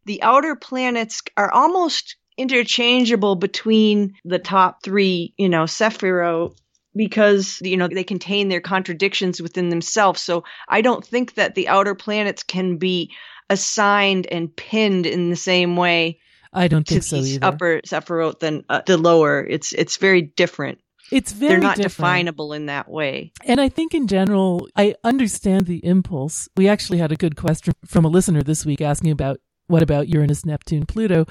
the 0.05 0.23
outer 0.23 0.57
planets 0.57 1.23
are 1.37 1.51
almost 1.51 2.17
interchangeable 2.37 3.37
between 3.37 4.15
the 4.25 4.39
top 4.39 4.83
three, 4.83 5.35
you 5.37 5.49
know, 5.49 5.65
Sephiroth 5.65 6.57
because 6.95 7.59
you 7.63 7.77
know 7.77 7.89
they 7.89 8.05
contain 8.05 8.49
their 8.49 8.61
contradictions 8.61 9.41
within 9.41 9.69
themselves. 9.69 10.21
So 10.21 10.45
I 10.69 10.81
don't 10.81 11.05
think 11.05 11.35
that 11.35 11.55
the 11.55 11.69
outer 11.69 11.95
planets 11.95 12.43
can 12.43 12.77
be 12.77 13.13
assigned 13.49 14.27
and 14.27 14.55
pinned 14.55 15.07
in 15.07 15.31
the 15.31 15.37
same 15.37 15.77
way 15.77 16.19
I 16.53 16.69
don't 16.69 16.87
think 16.87 17.03
so 17.03 17.17
either. 17.17 17.45
Upper 17.45 17.81
Sephiroth 17.81 18.41
than 18.41 18.65
uh, 18.69 18.83
the 18.85 18.99
lower. 18.99 19.45
It's 19.45 19.73
it's 19.73 19.97
very 19.97 20.23
different. 20.23 20.81
It's 21.13 21.33
very 21.33 21.53
They're 21.53 21.61
not 21.61 21.77
different. 21.77 21.99
definable 21.99 22.53
in 22.53 22.67
that 22.67 22.89
way. 22.89 23.33
And 23.45 23.61
I 23.61 23.69
think 23.69 23.95
in 23.95 24.07
general, 24.07 24.69
I 24.77 24.95
understand 25.05 25.67
the 25.67 25.85
impulse. 25.85 26.49
We 26.57 26.69
actually 26.69 26.99
had 26.99 27.13
a 27.13 27.17
good 27.17 27.37
question 27.37 27.75
from 27.85 28.05
a 28.05 28.09
listener 28.09 28.43
this 28.43 28.65
week 28.65 28.81
asking 28.81 29.11
about 29.11 29.39
what 29.69 29.83
about 29.83 30.09
Uranus, 30.09 30.45
Neptune, 30.45 30.87
Pluto? 30.87 31.27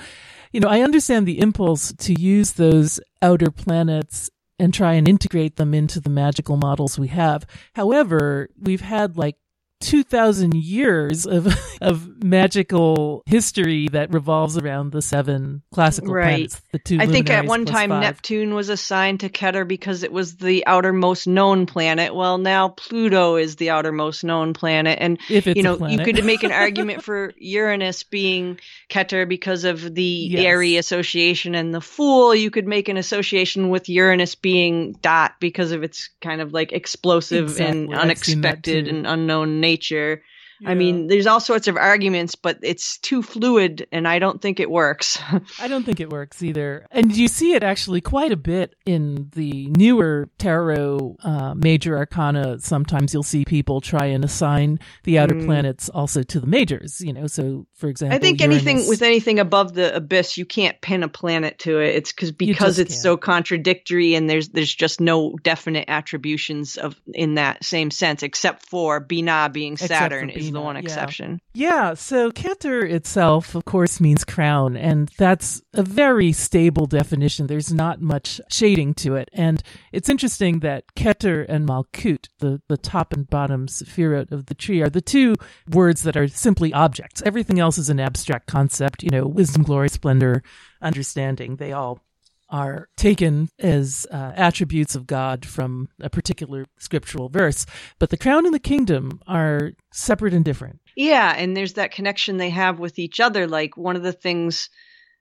You 0.51 0.61
know, 0.61 0.67
I 0.67 0.81
understand 0.81 1.27
the 1.27 1.39
impulse 1.39 1.93
to 1.93 2.19
use 2.19 2.53
those 2.53 2.99
outer 3.21 3.51
planets 3.51 4.29
and 4.57 4.73
try 4.73 4.93
and 4.93 5.07
integrate 5.07 5.55
them 5.55 5.73
into 5.73 5.99
the 5.99 6.09
magical 6.09 6.55
models 6.55 6.99
we 6.99 7.07
have. 7.07 7.45
However, 7.73 8.49
we've 8.59 8.81
had 8.81 9.17
like 9.17 9.35
2000 9.81 10.53
years 10.53 11.25
of 11.25 11.47
of 11.81 12.23
magical 12.23 13.23
history 13.25 13.87
that 13.89 14.13
revolves 14.13 14.57
around 14.57 14.91
the 14.91 15.01
seven 15.01 15.63
classical 15.73 16.13
right. 16.13 16.23
planets 16.23 16.61
the 16.71 16.79
two 16.79 16.97
I 16.99 17.07
think 17.07 17.29
at 17.29 17.45
one 17.45 17.65
time 17.65 17.89
five. 17.89 18.01
Neptune 18.01 18.53
was 18.53 18.69
assigned 18.69 19.21
to 19.21 19.29
Keter 19.29 19.67
because 19.67 20.03
it 20.03 20.11
was 20.11 20.37
the 20.37 20.65
outermost 20.67 21.27
known 21.27 21.65
planet 21.65 22.13
well 22.13 22.37
now 22.37 22.69
Pluto 22.69 23.35
is 23.35 23.55
the 23.55 23.71
outermost 23.71 24.23
known 24.23 24.53
planet 24.53 24.99
and 25.01 25.19
you 25.27 25.63
know 25.63 25.87
you 25.87 25.99
could 25.99 26.23
make 26.25 26.43
an 26.43 26.51
argument 26.51 27.03
for 27.03 27.33
Uranus 27.37 28.03
being 28.03 28.59
Keter 28.89 29.27
because 29.27 29.63
of 29.63 29.95
the 29.95 30.03
yes. 30.03 30.45
airy 30.45 30.77
association 30.77 31.55
and 31.55 31.73
the 31.73 31.81
fool 31.81 32.35
you 32.35 32.51
could 32.51 32.67
make 32.67 32.87
an 32.87 32.97
association 32.97 33.69
with 33.69 33.89
Uranus 33.89 34.35
being 34.35 34.93
Daath 34.95 35.33
because 35.39 35.71
of 35.71 35.83
its 35.83 36.09
kind 36.21 36.39
of 36.39 36.53
like 36.53 36.71
explosive 36.71 37.49
exactly. 37.49 37.79
and 37.79 37.95
unexpected 37.95 38.87
and 38.87 39.07
unknown 39.07 39.59
nature 39.59 39.70
nature. 39.71 40.23
Yeah. 40.61 40.69
I 40.69 40.75
mean, 40.75 41.07
there's 41.07 41.25
all 41.25 41.39
sorts 41.39 41.67
of 41.67 41.75
arguments, 41.75 42.35
but 42.35 42.59
it's 42.61 42.99
too 42.99 43.23
fluid 43.23 43.87
and 43.91 44.07
I 44.07 44.19
don't 44.19 44.39
think 44.39 44.59
it 44.59 44.69
works. 44.69 45.19
I 45.59 45.67
don't 45.67 45.83
think 45.83 45.99
it 45.99 46.11
works 46.11 46.43
either. 46.43 46.85
And 46.91 47.17
you 47.17 47.27
see 47.27 47.53
it 47.53 47.63
actually 47.63 47.99
quite 47.99 48.31
a 48.31 48.37
bit 48.37 48.75
in 48.85 49.31
the 49.33 49.67
newer 49.69 50.29
tarot 50.37 51.17
uh, 51.23 51.55
major 51.55 51.97
arcana. 51.97 52.59
Sometimes 52.59 53.11
you'll 53.11 53.23
see 53.23 53.43
people 53.43 53.81
try 53.81 54.05
and 54.05 54.23
assign 54.23 54.79
the 55.03 55.17
outer 55.17 55.33
mm. 55.33 55.45
planets 55.45 55.89
also 55.89 56.21
to 56.21 56.39
the 56.39 56.45
majors, 56.45 57.01
you 57.01 57.11
know. 57.11 57.25
So, 57.25 57.65
for 57.73 57.87
example, 57.87 58.15
I 58.15 58.19
think 58.19 58.39
Uranus, 58.39 58.63
anything 58.63 58.87
with 58.87 59.01
anything 59.01 59.39
above 59.39 59.73
the 59.73 59.95
abyss, 59.95 60.37
you 60.37 60.45
can't 60.45 60.79
pin 60.79 61.01
a 61.01 61.09
planet 61.09 61.57
to 61.59 61.79
it. 61.79 61.95
It's 61.95 62.11
cause, 62.11 62.31
because 62.31 62.77
it's 62.77 62.93
can't. 62.93 63.03
so 63.03 63.17
contradictory 63.17 64.13
and 64.13 64.29
there's 64.29 64.49
there's 64.49 64.73
just 64.73 65.01
no 65.01 65.35
definite 65.41 65.85
attributions 65.87 66.77
of 66.77 66.95
in 67.11 67.35
that 67.35 67.63
same 67.63 67.89
sense, 67.89 68.21
except 68.21 68.69
for 68.69 69.03
Binah 69.03 69.51
being 69.51 69.75
Saturn 69.77 70.29
is 70.29 70.50
the 70.53 70.61
one 70.61 70.77
exception. 70.77 71.39
Yeah. 71.53 71.93
So 71.93 72.31
Keter 72.31 72.89
itself, 72.89 73.55
of 73.55 73.65
course, 73.65 73.99
means 73.99 74.23
crown, 74.23 74.75
and 74.75 75.09
that's 75.17 75.61
a 75.73 75.83
very 75.83 76.31
stable 76.31 76.85
definition. 76.85 77.47
There's 77.47 77.73
not 77.73 78.01
much 78.01 78.39
shading 78.49 78.93
to 78.95 79.15
it. 79.15 79.29
And 79.33 79.61
it's 79.91 80.09
interesting 80.09 80.59
that 80.59 80.85
Keter 80.95 81.45
and 81.47 81.67
Malkut, 81.67 82.27
the, 82.39 82.61
the 82.67 82.77
top 82.77 83.13
and 83.13 83.29
bottom 83.29 83.67
sephirot 83.67 84.31
of 84.31 84.47
the 84.47 84.55
tree, 84.55 84.81
are 84.81 84.89
the 84.89 85.01
two 85.01 85.35
words 85.69 86.03
that 86.03 86.17
are 86.17 86.27
simply 86.27 86.73
objects. 86.73 87.21
Everything 87.25 87.59
else 87.59 87.77
is 87.77 87.89
an 87.89 87.99
abstract 87.99 88.47
concept, 88.47 89.03
you 89.03 89.09
know, 89.09 89.25
wisdom, 89.25 89.63
glory, 89.63 89.89
splendor, 89.89 90.43
understanding. 90.81 91.55
They 91.57 91.73
all 91.73 92.03
are 92.51 92.89
taken 92.97 93.49
as 93.59 94.05
uh, 94.11 94.33
attributes 94.35 94.93
of 94.95 95.07
God 95.07 95.45
from 95.45 95.89
a 95.99 96.09
particular 96.09 96.65
scriptural 96.77 97.29
verse, 97.29 97.65
but 97.97 98.09
the 98.09 98.17
crown 98.17 98.45
and 98.45 98.53
the 98.53 98.59
kingdom 98.59 99.21
are 99.25 99.71
separate 99.91 100.33
and 100.33 100.45
different. 100.45 100.81
Yeah, 100.95 101.33
and 101.35 101.55
there's 101.55 101.73
that 101.73 101.91
connection 101.91 102.37
they 102.37 102.49
have 102.49 102.77
with 102.77 102.99
each 102.99 103.19
other. 103.19 103.47
Like 103.47 103.77
one 103.77 103.95
of 103.95 104.03
the 104.03 104.13
things 104.13 104.69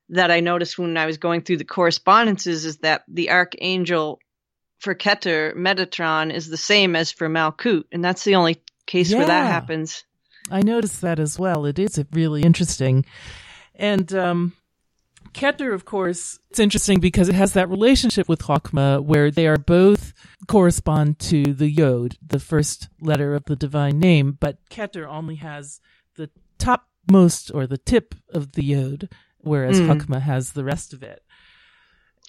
that 0.09 0.31
I 0.31 0.41
noticed 0.41 0.79
when 0.79 0.97
I 0.97 1.07
was 1.07 1.19
going 1.19 1.43
through 1.43 1.59
the 1.59 1.65
correspondences 1.65 2.65
is 2.65 2.79
that 2.79 3.05
the 3.07 3.31
archangel 3.31 4.19
for 4.81 4.95
Keter, 4.95 5.55
Metatron, 5.55 6.33
is 6.33 6.49
the 6.49 6.57
same 6.57 6.97
as 6.97 7.13
for 7.13 7.29
Malkut, 7.29 7.85
and 7.93 8.05
that's 8.05 8.25
the 8.25 8.35
only 8.35 8.61
case 8.87 9.11
yeah. 9.11 9.19
where 9.19 9.27
that 9.27 9.47
happens. 9.47 10.05
I 10.51 10.63
noticed 10.63 11.03
that 11.03 11.21
as 11.21 11.39
well. 11.39 11.65
It 11.65 11.79
is 11.79 12.03
really 12.13 12.43
interesting. 12.43 13.05
And 13.77 14.13
um, 14.15 14.53
Keter, 15.33 15.73
of 15.73 15.85
course, 15.85 16.39
it's 16.51 16.59
interesting 16.59 17.01
because 17.01 17.29
it 17.29 17.35
has 17.35 17.53
that 17.53 17.69
relationship 17.69 18.29
with 18.29 18.41
Chokmah 18.41 19.05
where 19.05 19.31
they 19.31 19.47
are 19.47 19.57
both 19.57 20.13
correspond 20.49 21.19
to 21.21 21.55
the 21.55 21.71
Yod, 21.71 22.17
the 22.27 22.41
first 22.41 22.89
letter 23.01 23.35
of 23.35 23.45
the 23.45 23.57
divine 23.57 23.99
name, 23.99 24.37
but 24.39 24.59
Keter 24.71 25.07
only 25.07 25.37
has 25.37 25.81
the 26.17 26.31
topmost 26.59 27.51
or 27.55 27.67
the 27.67 27.79
tip 27.79 28.15
of 28.33 28.53
the 28.53 28.65
Yod, 28.65 29.09
whereas 29.39 29.81
mm. 29.81 29.87
Chokmah 29.87 30.23
has 30.23 30.53
the 30.53 30.65
rest 30.65 30.93
of 30.93 31.03
it. 31.03 31.23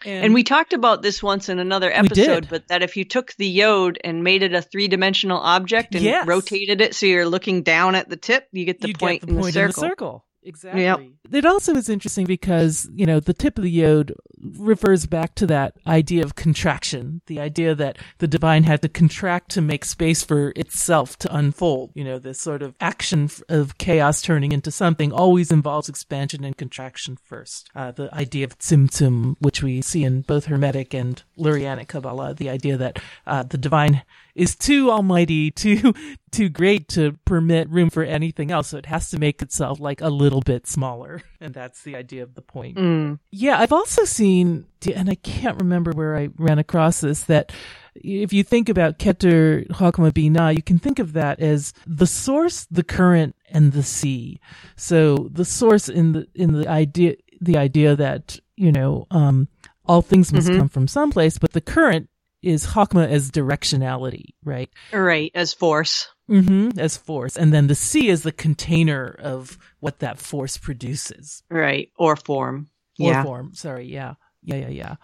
And, 0.03 0.25
and, 0.25 0.33
we 0.33 0.43
talked 0.43 0.73
about 0.73 1.03
this 1.03 1.21
once 1.21 1.47
in 1.47 1.59
another 1.59 1.91
episode, 1.91 2.47
but 2.49 2.67
that 2.69 2.81
if 2.81 2.97
you 2.97 3.05
took 3.05 3.33
the 3.33 3.45
yod 3.45 3.99
and 4.03 4.23
made 4.23 4.41
it 4.41 4.53
a 4.53 4.61
three 4.61 4.87
dimensional 4.87 5.37
object 5.37 5.93
and 5.93 6.03
yes. 6.03 6.25
rotated 6.25 6.81
it 6.81 6.95
so 6.95 7.05
you're 7.05 7.27
looking 7.27 7.61
down 7.61 7.93
at 7.93 8.09
the 8.09 8.17
tip, 8.17 8.47
you 8.51 8.65
get 8.65 8.81
the 8.81 8.87
you 8.87 8.93
point, 8.95 9.21
get 9.21 9.27
the 9.27 9.33
in, 9.35 9.39
point 9.39 9.53
the 9.53 9.61
in 9.61 9.67
the 9.67 9.73
circle. 9.73 10.25
Exactly. 10.43 10.83
Yep. 10.83 10.99
It 11.31 11.45
also 11.45 11.75
is 11.75 11.89
interesting 11.89 12.25
because, 12.25 12.89
you 12.93 13.05
know, 13.05 13.19
the 13.19 13.33
tip 13.33 13.57
of 13.57 13.63
the 13.63 13.71
yod 13.71 14.13
refers 14.57 15.05
back 15.05 15.35
to 15.35 15.45
that 15.47 15.75
idea 15.85 16.23
of 16.23 16.35
contraction, 16.35 17.21
the 17.27 17.39
idea 17.39 17.75
that 17.75 17.97
the 18.17 18.27
divine 18.27 18.63
had 18.63 18.81
to 18.81 18.89
contract 18.89 19.51
to 19.51 19.61
make 19.61 19.85
space 19.85 20.23
for 20.23 20.49
itself 20.55 21.17
to 21.19 21.35
unfold. 21.35 21.91
You 21.93 22.03
know, 22.03 22.19
this 22.19 22.41
sort 22.41 22.63
of 22.63 22.75
action 22.81 23.29
of 23.49 23.77
chaos 23.77 24.21
turning 24.21 24.51
into 24.51 24.71
something 24.71 25.11
always 25.11 25.51
involves 25.51 25.89
expansion 25.89 26.43
and 26.43 26.57
contraction 26.57 27.17
first. 27.23 27.69
Uh, 27.75 27.91
the 27.91 28.13
idea 28.13 28.45
of 28.45 28.57
tzimtzum, 28.57 29.35
which 29.39 29.61
we 29.61 29.81
see 29.81 30.03
in 30.03 30.21
both 30.21 30.45
Hermetic 30.45 30.93
and 30.93 31.21
Lurianic 31.37 31.87
Kabbalah, 31.87 32.33
the 32.33 32.49
idea 32.49 32.77
that 32.77 32.99
uh, 33.27 33.43
the 33.43 33.57
divine 33.57 34.01
is 34.35 34.55
too 34.55 34.91
almighty, 34.91 35.51
too 35.61 35.93
too 36.31 36.49
great 36.49 36.87
to 36.89 37.17
permit 37.25 37.69
room 37.69 37.89
for 37.89 38.03
anything 38.03 38.51
else. 38.51 38.69
So 38.69 38.77
it 38.77 38.85
has 38.85 39.09
to 39.11 39.19
make 39.19 39.41
itself 39.41 39.79
like 39.79 40.01
a 40.01 40.09
little 40.09 40.41
bit 40.41 40.67
smaller, 40.67 41.21
and 41.41 41.53
that's 41.53 41.83
the 41.83 41.95
idea 41.95 42.23
of 42.23 42.35
the 42.35 42.41
point. 42.41 42.77
Mm. 42.77 43.19
Yeah, 43.31 43.59
I've 43.59 43.73
also 43.73 44.05
seen, 44.05 44.65
and 44.93 45.09
I 45.09 45.15
can't 45.15 45.59
remember 45.59 45.91
where 45.91 46.17
I 46.17 46.29
ran 46.37 46.59
across 46.59 47.01
this 47.01 47.23
that. 47.23 47.51
If 47.93 48.31
you 48.31 48.45
think 48.45 48.69
about 48.69 48.99
Keter 48.99 49.67
Chokmah 49.67 50.13
Bina, 50.13 50.53
you 50.53 50.61
can 50.61 50.79
think 50.79 50.97
of 50.97 51.11
that 51.11 51.41
as 51.41 51.73
the 51.85 52.07
source, 52.07 52.65
the 52.71 52.83
current, 52.83 53.35
and 53.49 53.73
the 53.73 53.83
sea. 53.83 54.39
So 54.77 55.27
the 55.29 55.43
source 55.43 55.89
in 55.89 56.13
the 56.13 56.27
in 56.33 56.53
the 56.53 56.69
idea 56.69 57.17
the 57.41 57.57
idea 57.57 57.97
that 57.97 58.39
you 58.55 58.71
know 58.71 59.07
um, 59.11 59.49
all 59.85 60.01
things 60.01 60.31
must 60.31 60.47
mm-hmm. 60.47 60.59
come 60.59 60.69
from 60.69 60.87
someplace, 60.87 61.37
but 61.37 61.51
the 61.51 61.59
current 61.59 62.07
is 62.41 62.65
Chokmah 62.65 63.09
as 63.09 63.29
directionality, 63.29 64.33
right? 64.43 64.69
Right, 64.91 65.31
as 65.35 65.53
force. 65.53 66.07
Mm-hmm, 66.31 66.79
as 66.79 66.95
force. 66.95 67.35
And 67.35 67.53
then 67.53 67.67
the 67.67 67.75
sea 67.75 68.07
is 68.07 68.23
the 68.23 68.31
container 68.31 69.15
of 69.19 69.57
what 69.79 69.99
that 69.99 70.17
force 70.17 70.57
produces. 70.57 71.43
Right, 71.49 71.91
or 71.97 72.15
form. 72.15 72.69
Or 72.99 73.11
yeah. 73.11 73.23
form, 73.23 73.53
sorry, 73.53 73.87
yeah. 73.87 74.13
Yeah, 74.43 74.55
yeah, 74.55 74.69
yeah. 74.69 74.95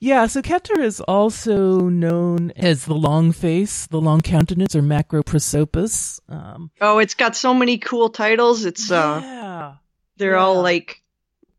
Yeah, 0.00 0.26
so 0.26 0.42
Keter 0.42 0.78
is 0.80 1.00
also 1.00 1.88
known 1.88 2.50
as 2.56 2.84
the 2.84 2.94
long 2.94 3.32
face, 3.32 3.86
the 3.86 4.00
long 4.00 4.20
countenance, 4.20 4.76
or 4.76 4.82
macroprosopus. 4.82 6.20
Um, 6.28 6.70
oh, 6.80 6.98
it's 6.98 7.14
got 7.14 7.34
so 7.36 7.54
many 7.54 7.78
cool 7.78 8.10
titles. 8.10 8.66
It's 8.66 8.90
uh, 8.90 9.20
yeah, 9.22 9.74
they're 10.18 10.32
yeah. 10.32 10.38
all 10.38 10.62
like 10.62 11.02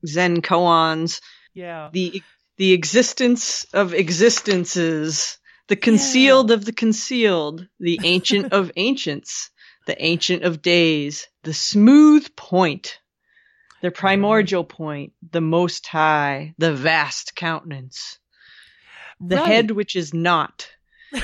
Zen 0.05 0.43
koans. 0.43 1.21
Yeah, 1.55 1.89
the 1.91 2.21
the 2.57 2.73
existence 2.73 3.65
of 3.73 3.95
existences, 3.95 5.39
the 5.67 5.75
concealed 5.75 6.49
yeah. 6.49 6.56
of 6.56 6.65
the 6.65 6.73
concealed, 6.73 7.67
the 7.80 7.99
ancient 8.04 8.54
of 8.54 8.71
ancients, 8.78 9.49
the 9.88 10.01
ancient 10.04 10.43
of 10.43 10.62
days, 10.62 11.28
the 11.43 11.54
smooth 11.54 12.36
point, 12.36 12.99
the 13.82 13.91
primordial 13.91 14.63
point, 14.63 15.13
the 15.32 15.41
most 15.41 15.88
high, 15.88 16.54
the 16.58 16.73
vast 16.73 17.36
countenance, 17.36 18.19
the 19.19 19.38
right. 19.38 19.45
head 19.45 19.71
which 19.71 19.95
is 19.95 20.13
not. 20.13 20.69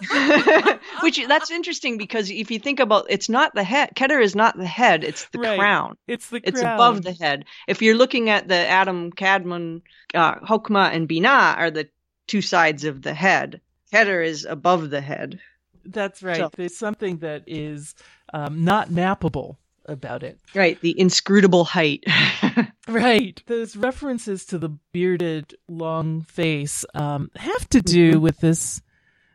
Which 1.02 1.26
that's 1.26 1.50
interesting 1.50 1.98
because 1.98 2.30
if 2.30 2.50
you 2.50 2.58
think 2.58 2.80
about 2.80 3.06
it's 3.10 3.28
not 3.28 3.54
the 3.54 3.64
head. 3.64 3.90
Keter 3.94 4.22
is 4.22 4.34
not 4.34 4.56
the 4.56 4.66
head; 4.66 5.04
it's 5.04 5.26
the 5.26 5.38
right. 5.38 5.58
crown. 5.58 5.96
It's 6.06 6.28
the 6.30 6.40
it's 6.42 6.60
crown. 6.60 6.74
above 6.74 7.02
the 7.02 7.12
head. 7.12 7.44
If 7.68 7.82
you're 7.82 7.96
looking 7.96 8.30
at 8.30 8.48
the 8.48 8.54
Adam, 8.54 9.12
Kadmon, 9.12 9.82
uh, 10.14 10.36
Chokmah, 10.36 10.94
and 10.94 11.08
Binah 11.08 11.58
are 11.58 11.70
the 11.70 11.88
two 12.30 12.40
sides 12.40 12.84
of 12.84 13.02
the 13.02 13.12
head. 13.12 13.60
Keter 13.92 14.24
is 14.24 14.44
above 14.44 14.90
the 14.90 15.00
head. 15.00 15.40
That's 15.84 16.22
right. 16.22 16.36
So, 16.36 16.50
There's 16.56 16.78
something 16.78 17.18
that 17.18 17.42
is 17.48 17.96
um, 18.32 18.64
not 18.64 18.88
mappable 18.88 19.56
about 19.86 20.22
it. 20.22 20.38
Right, 20.54 20.80
the 20.80 20.98
inscrutable 20.98 21.64
height. 21.64 22.04
right. 22.88 23.42
Those 23.46 23.76
references 23.76 24.44
to 24.46 24.58
the 24.58 24.68
bearded 24.92 25.56
long 25.68 26.22
face 26.22 26.84
um, 26.94 27.32
have 27.34 27.68
to 27.70 27.80
do 27.80 28.12
mm-hmm. 28.12 28.20
with 28.20 28.38
this 28.38 28.80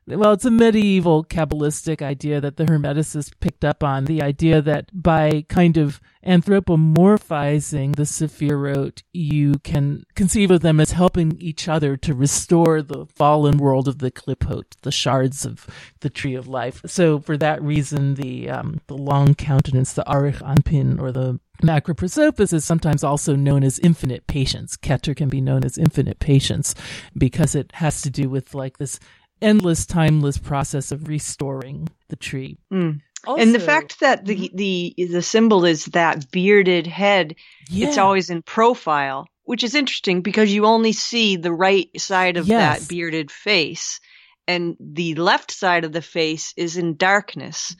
well, 0.07 0.33
it's 0.33 0.45
a 0.45 0.51
medieval 0.51 1.23
Kabbalistic 1.23 2.01
idea 2.01 2.39
that 2.39 2.57
the 2.57 2.65
Hermeticists 2.65 3.31
picked 3.39 3.65
up 3.65 3.83
on. 3.83 4.05
The 4.05 4.21
idea 4.21 4.61
that 4.61 4.89
by 4.93 5.45
kind 5.49 5.77
of 5.77 5.99
anthropomorphizing 6.25 7.95
the 7.95 8.03
Sephirot, 8.03 9.01
you 9.13 9.55
can 9.63 10.03
conceive 10.15 10.51
of 10.51 10.61
them 10.61 10.79
as 10.79 10.91
helping 10.91 11.35
each 11.39 11.67
other 11.67 11.97
to 11.97 12.13
restore 12.13 12.83
the 12.83 13.07
fallen 13.07 13.57
world 13.57 13.87
of 13.87 13.97
the 13.97 14.11
Klipot, 14.11 14.65
the 14.83 14.91
shards 14.91 15.43
of 15.43 15.65
the 16.01 16.09
tree 16.09 16.35
of 16.35 16.47
life. 16.47 16.81
So 16.85 17.19
for 17.19 17.35
that 17.37 17.61
reason, 17.63 18.13
the, 18.13 18.49
um, 18.49 18.81
the 18.85 18.97
long 18.97 19.33
countenance, 19.33 19.93
the 19.93 20.03
Arich 20.03 20.41
Anpin, 20.41 20.99
or 20.99 21.11
the 21.11 21.39
Macroprosopus 21.63 22.53
is 22.53 22.65
sometimes 22.65 23.03
also 23.03 23.35
known 23.35 23.63
as 23.63 23.79
infinite 23.79 24.27
patience. 24.27 24.77
Keter 24.77 25.15
can 25.15 25.29
be 25.29 25.41
known 25.41 25.63
as 25.63 25.77
infinite 25.77 26.19
patience 26.19 26.75
because 27.17 27.55
it 27.55 27.71
has 27.75 28.01
to 28.01 28.09
do 28.09 28.29
with 28.29 28.53
like 28.53 28.77
this 28.77 28.99
endless, 29.41 29.85
timeless 29.85 30.37
process 30.37 30.91
of 30.91 31.07
restoring 31.07 31.89
the 32.09 32.15
tree. 32.15 32.57
Mm. 32.71 33.01
Also, 33.25 33.41
and 33.41 33.55
the 33.55 33.59
fact 33.59 33.99
that 34.01 34.25
the, 34.25 34.35
mm-hmm. 34.35 34.55
the 34.55 34.95
the 35.09 35.21
symbol 35.21 35.65
is 35.65 35.85
that 35.85 36.29
bearded 36.31 36.85
head, 36.85 37.35
yeah. 37.69 37.87
it's 37.87 37.97
always 37.97 38.29
in 38.29 38.41
profile, 38.43 39.27
which 39.43 39.63
is 39.63 39.75
interesting 39.75 40.21
because 40.21 40.53
you 40.53 40.65
only 40.65 40.91
see 40.91 41.35
the 41.35 41.51
right 41.51 41.89
side 41.99 42.37
of 42.37 42.47
yes. 42.47 42.79
that 42.79 42.87
bearded 42.87 43.31
face, 43.31 43.99
and 44.47 44.77
the 44.79 45.15
left 45.15 45.51
side 45.51 45.85
of 45.85 45.91
the 45.91 46.03
face 46.03 46.53
is 46.55 46.77
in 46.77 46.97
darkness 46.97 47.75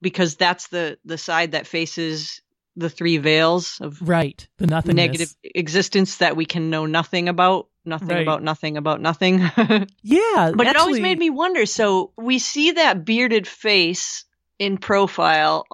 because 0.00 0.36
that's 0.36 0.68
the 0.68 0.98
the 1.04 1.18
side 1.18 1.52
that 1.52 1.66
faces 1.66 2.40
the 2.76 2.90
three 2.90 3.18
veils 3.18 3.78
of 3.80 4.00
right 4.02 4.48
the 4.58 4.66
nothing 4.66 4.96
negative 4.96 5.34
existence 5.42 6.18
that 6.18 6.36
we 6.36 6.44
can 6.44 6.70
know 6.70 6.86
nothing 6.86 7.28
about 7.28 7.68
nothing 7.86 8.08
right. 8.08 8.22
about 8.22 8.42
nothing 8.42 8.76
about 8.76 9.00
nothing 9.00 9.38
yeah 10.02 10.52
but 10.54 10.66
actually, 10.66 10.68
it 10.68 10.76
always 10.76 11.00
made 11.00 11.18
me 11.18 11.30
wonder 11.30 11.66
so 11.66 12.12
we 12.16 12.38
see 12.38 12.72
that 12.72 13.04
bearded 13.04 13.46
face 13.46 14.24
in 14.58 14.78
profile 14.78 15.66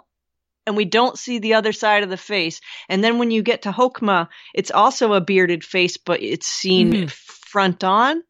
and 0.67 0.77
we 0.77 0.85
don't 0.85 1.19
see 1.19 1.39
the 1.39 1.55
other 1.55 1.73
side 1.73 2.03
of 2.03 2.11
the 2.11 2.17
face 2.17 2.61
and 2.89 3.03
then 3.03 3.19
when 3.19 3.31
you 3.31 3.43
get 3.43 3.63
to 3.63 3.73
Chokmah 3.73 4.29
it's 4.55 4.71
also 4.71 5.13
a 5.13 5.21
bearded 5.21 5.65
face 5.65 5.97
but 5.97 6.23
it's 6.23 6.47
seen 6.47 6.93
mm-hmm. 6.93 7.07
front 7.07 7.85
on 7.85 8.23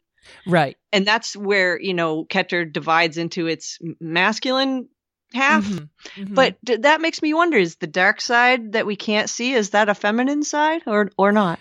right 0.45 0.77
and 0.91 1.05
that's 1.05 1.35
where 1.35 1.79
you 1.79 1.93
know 1.93 2.25
keter 2.25 2.71
divides 2.71 3.17
into 3.17 3.47
its 3.47 3.79
masculine 3.99 4.87
half. 5.33 5.65
Mm-hmm. 5.65 6.21
Mm-hmm. 6.21 6.33
But 6.33 6.57
d- 6.63 6.77
that 6.77 7.01
makes 7.01 7.21
me 7.21 7.33
wonder: 7.33 7.57
is 7.57 7.75
the 7.75 7.87
dark 7.87 8.21
side 8.21 8.73
that 8.73 8.85
we 8.85 8.95
can't 8.95 9.29
see 9.29 9.53
is 9.53 9.71
that 9.71 9.89
a 9.89 9.95
feminine 9.95 10.43
side 10.43 10.83
or 10.85 11.09
or 11.17 11.31
not? 11.31 11.59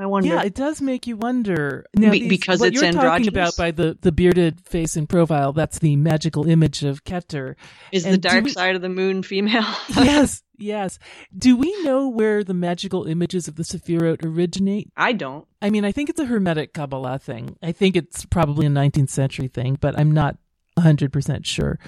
I 0.00 0.06
wonder. 0.06 0.28
Yeah, 0.30 0.42
it 0.42 0.54
does 0.54 0.80
make 0.80 1.06
you 1.06 1.16
wonder. 1.16 1.84
Now, 1.94 2.10
Be- 2.10 2.28
because 2.28 2.58
what 2.58 2.68
it's 2.68 2.76
you're 2.76 2.86
androgynous? 2.86 3.12
talking 3.12 3.28
about 3.28 3.56
by 3.56 3.70
the, 3.70 3.98
the 4.00 4.10
bearded 4.12 4.60
face 4.66 4.96
and 4.96 5.06
profile, 5.08 5.52
that's 5.52 5.78
the 5.78 5.94
magical 5.96 6.48
image 6.48 6.82
of 6.84 7.04
Keter. 7.04 7.54
Is 7.92 8.06
And 8.06 8.14
the 8.14 8.18
dark 8.18 8.44
we- 8.44 8.50
side 8.50 8.76
of 8.76 8.82
the 8.82 8.88
moon 8.88 9.22
female? 9.22 9.66
yes, 9.90 10.42
yes. 10.58 10.98
Do 11.36 11.54
we 11.56 11.82
know 11.82 12.08
where 12.08 12.42
the 12.42 12.54
magical 12.54 13.04
images 13.04 13.46
of 13.46 13.56
the 13.56 13.62
Sephirot 13.62 14.24
originate? 14.24 14.90
I 14.96 15.12
don't. 15.12 15.46
I 15.60 15.68
mean, 15.68 15.84
I 15.84 15.92
think 15.92 16.08
it's 16.08 16.20
a 16.20 16.24
Hermetic 16.24 16.72
Kabbalah 16.72 17.18
thing. 17.18 17.56
I 17.62 17.72
think 17.72 17.94
it's 17.94 18.24
probably 18.24 18.64
a 18.66 18.70
19th 18.70 19.10
century 19.10 19.48
thing, 19.48 19.76
but 19.80 19.98
I'm 19.98 20.12
not 20.12 20.38
100% 20.78 21.44
sure. 21.44 21.78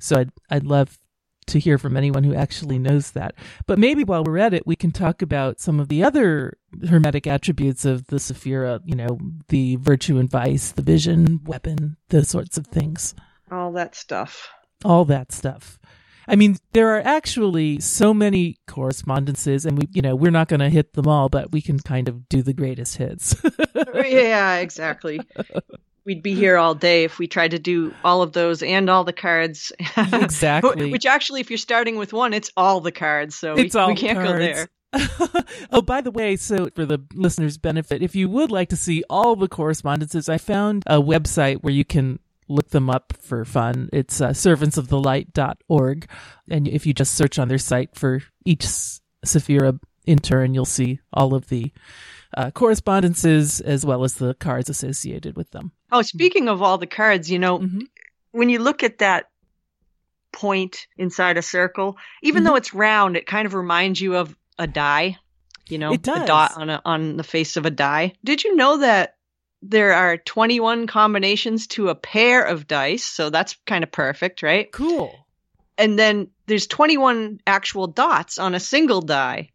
So 0.00 0.16
I'd, 0.16 0.30
I'd 0.50 0.64
love 0.64 0.98
to 1.50 1.60
hear 1.60 1.78
from 1.78 1.96
anyone 1.96 2.24
who 2.24 2.34
actually 2.34 2.78
knows 2.78 3.12
that. 3.12 3.34
But 3.66 3.78
maybe 3.78 4.04
while 4.04 4.24
we're 4.24 4.38
at 4.38 4.54
it, 4.54 4.66
we 4.66 4.76
can 4.76 4.92
talk 4.92 5.22
about 5.22 5.60
some 5.60 5.80
of 5.80 5.88
the 5.88 6.02
other 6.02 6.58
Hermetic 6.88 7.26
attributes 7.26 7.84
of 7.84 8.06
the 8.06 8.16
Sephira, 8.16 8.80
you 8.84 8.94
know, 8.94 9.18
the 9.48 9.76
virtue 9.76 10.18
and 10.18 10.30
vice, 10.30 10.72
the 10.72 10.82
vision, 10.82 11.40
weapon, 11.44 11.96
those 12.08 12.28
sorts 12.28 12.56
of 12.58 12.66
things. 12.66 13.14
All 13.50 13.72
that 13.72 13.94
stuff. 13.94 14.48
All 14.84 15.04
that 15.06 15.32
stuff. 15.32 15.78
I 16.28 16.36
mean, 16.36 16.58
there 16.72 16.96
are 16.96 17.00
actually 17.04 17.80
so 17.80 18.14
many 18.14 18.58
correspondences, 18.68 19.66
and 19.66 19.76
we, 19.76 19.88
you 19.92 20.00
know, 20.00 20.14
we're 20.14 20.30
not 20.30 20.46
going 20.48 20.60
to 20.60 20.68
hit 20.68 20.92
them 20.92 21.08
all, 21.08 21.28
but 21.28 21.50
we 21.50 21.60
can 21.60 21.80
kind 21.80 22.08
of 22.08 22.28
do 22.28 22.42
the 22.42 22.52
greatest 22.52 22.98
hits. 22.98 23.34
yeah, 23.94 24.56
exactly. 24.56 25.20
We'd 26.04 26.22
be 26.22 26.34
here 26.34 26.56
all 26.56 26.74
day 26.74 27.04
if 27.04 27.18
we 27.18 27.26
tried 27.26 27.52
to 27.52 27.58
do 27.58 27.94
all 28.02 28.22
of 28.22 28.32
those 28.32 28.62
and 28.62 28.88
all 28.88 29.04
the 29.04 29.12
cards. 29.12 29.72
Exactly. 29.96 30.90
Which 30.90 31.06
actually, 31.06 31.40
if 31.40 31.50
you're 31.50 31.58
starting 31.58 31.96
with 31.96 32.12
one, 32.12 32.32
it's 32.32 32.50
all 32.56 32.80
the 32.80 32.92
cards, 32.92 33.34
so 33.34 33.54
It's 33.54 33.74
we, 33.74 33.80
all 33.80 33.88
we 33.88 33.96
can't 33.96 34.18
go 34.18 34.38
there. 34.38 34.68
oh, 35.72 35.82
by 35.82 36.00
the 36.00 36.10
way, 36.10 36.36
so 36.36 36.68
for 36.74 36.84
the 36.84 37.00
listeners' 37.14 37.58
benefit, 37.58 38.02
if 38.02 38.16
you 38.16 38.28
would 38.28 38.50
like 38.50 38.68
to 38.70 38.76
see 38.76 39.04
all 39.08 39.36
the 39.36 39.48
correspondences, 39.48 40.28
I 40.28 40.38
found 40.38 40.84
a 40.86 41.00
website 41.00 41.62
where 41.62 41.72
you 41.72 41.84
can 41.84 42.18
look 42.48 42.70
them 42.70 42.90
up 42.90 43.14
for 43.18 43.44
fun. 43.44 43.88
It's 43.92 44.20
uh, 44.20 44.30
servantsofthelight.org. 44.30 46.10
And 46.50 46.68
if 46.68 46.86
you 46.86 46.92
just 46.92 47.14
search 47.14 47.38
on 47.38 47.48
their 47.48 47.58
site 47.58 47.94
for 47.94 48.22
each 48.44 48.64
Sephira 49.24 49.78
in 50.06 50.18
turn, 50.18 50.54
you'll 50.54 50.64
see 50.64 51.00
all 51.12 51.34
of 51.34 51.48
the 51.48 51.72
uh, 52.36 52.50
correspondences 52.50 53.60
as 53.60 53.84
well 53.84 54.04
as 54.04 54.14
the 54.14 54.34
cards 54.34 54.68
associated 54.68 55.36
with 55.36 55.50
them. 55.50 55.72
Oh, 55.90 56.02
speaking 56.02 56.48
of 56.48 56.62
all 56.62 56.78
the 56.78 56.86
cards, 56.86 57.30
you 57.30 57.38
know, 57.38 57.58
mm-hmm. 57.58 57.80
when 58.32 58.48
you 58.48 58.58
look 58.58 58.82
at 58.82 58.98
that 58.98 59.30
point 60.32 60.86
inside 60.96 61.36
a 61.36 61.42
circle, 61.42 61.98
even 62.22 62.42
mm-hmm. 62.42 62.50
though 62.50 62.56
it's 62.56 62.74
round, 62.74 63.16
it 63.16 63.26
kind 63.26 63.46
of 63.46 63.54
reminds 63.54 64.00
you 64.00 64.16
of 64.16 64.36
a 64.58 64.66
die. 64.66 65.16
You 65.68 65.78
know, 65.78 65.92
it 65.92 66.02
does. 66.02 66.22
a 66.22 66.26
dot 66.26 66.52
on 66.56 66.70
a, 66.70 66.82
on 66.84 67.16
the 67.16 67.24
face 67.24 67.56
of 67.56 67.66
a 67.66 67.70
die. 67.70 68.14
Did 68.24 68.42
you 68.42 68.56
know 68.56 68.78
that 68.78 69.16
there 69.62 69.92
are 69.92 70.16
21 70.16 70.86
combinations 70.86 71.66
to 71.68 71.88
a 71.88 71.94
pair 71.94 72.42
of 72.42 72.66
dice? 72.66 73.04
So 73.04 73.30
that's 73.30 73.56
kind 73.66 73.84
of 73.84 73.92
perfect, 73.92 74.42
right? 74.42 74.70
Cool. 74.72 75.14
And 75.78 75.98
then 75.98 76.28
there's 76.46 76.66
21 76.66 77.40
actual 77.46 77.86
dots 77.86 78.38
on 78.38 78.54
a 78.54 78.60
single 78.60 79.00
die. 79.00 79.50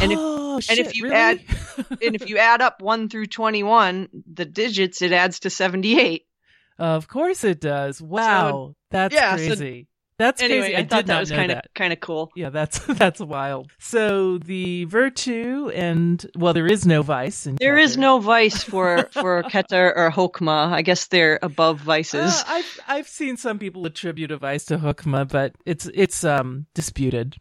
And 0.00 0.12
if, 0.12 0.18
oh, 0.20 0.60
shit, 0.60 0.78
and 0.78 0.86
if 0.86 0.96
you 0.96 1.04
really? 1.04 1.14
add 1.14 1.40
and 1.90 2.14
if 2.14 2.28
you 2.28 2.38
add 2.38 2.60
up 2.60 2.82
1 2.82 3.08
through 3.08 3.26
21, 3.26 4.08
the 4.32 4.44
digits 4.44 5.02
it 5.02 5.12
adds 5.12 5.40
to 5.40 5.50
78. 5.50 6.26
Of 6.78 7.08
course 7.08 7.44
it 7.44 7.60
does. 7.60 8.02
Wow. 8.02 8.50
So, 8.50 8.76
that's 8.90 9.14
yeah, 9.14 9.36
crazy. 9.36 9.82
So 9.82 9.96
that's 10.18 10.42
anyway, 10.42 10.60
crazy. 10.60 10.76
I, 10.76 10.78
I 10.80 10.84
thought 10.84 11.06
that 11.06 11.20
was 11.20 11.30
kind 11.30 11.52
of 11.52 11.60
kind 11.74 11.92
of 11.92 12.00
cool. 12.00 12.30
Yeah, 12.34 12.48
that's 12.48 12.78
that's 12.86 13.20
wild. 13.20 13.70
So 13.78 14.38
the 14.38 14.84
virtue 14.84 15.70
and 15.74 16.24
well, 16.36 16.54
there 16.54 16.66
is 16.66 16.86
no 16.86 17.02
vice. 17.02 17.46
In 17.46 17.56
there 17.56 17.76
Keter. 17.76 17.82
is 17.82 17.96
no 17.98 18.18
vice 18.18 18.62
for 18.62 19.08
for 19.12 19.42
Keter 19.44 19.92
or 19.94 20.10
Hokmah. 20.10 20.72
I 20.72 20.82
guess 20.82 21.08
they're 21.08 21.38
above 21.42 21.80
vices. 21.80 22.40
Uh, 22.40 22.44
I've 22.46 22.80
I've 22.88 23.08
seen 23.08 23.36
some 23.36 23.58
people 23.58 23.84
attribute 23.84 24.30
a 24.30 24.38
vice 24.38 24.64
to 24.66 24.78
Hokmah, 24.78 25.28
but 25.28 25.54
it's 25.66 25.88
it's 25.92 26.24
um 26.24 26.66
disputed. 26.74 27.36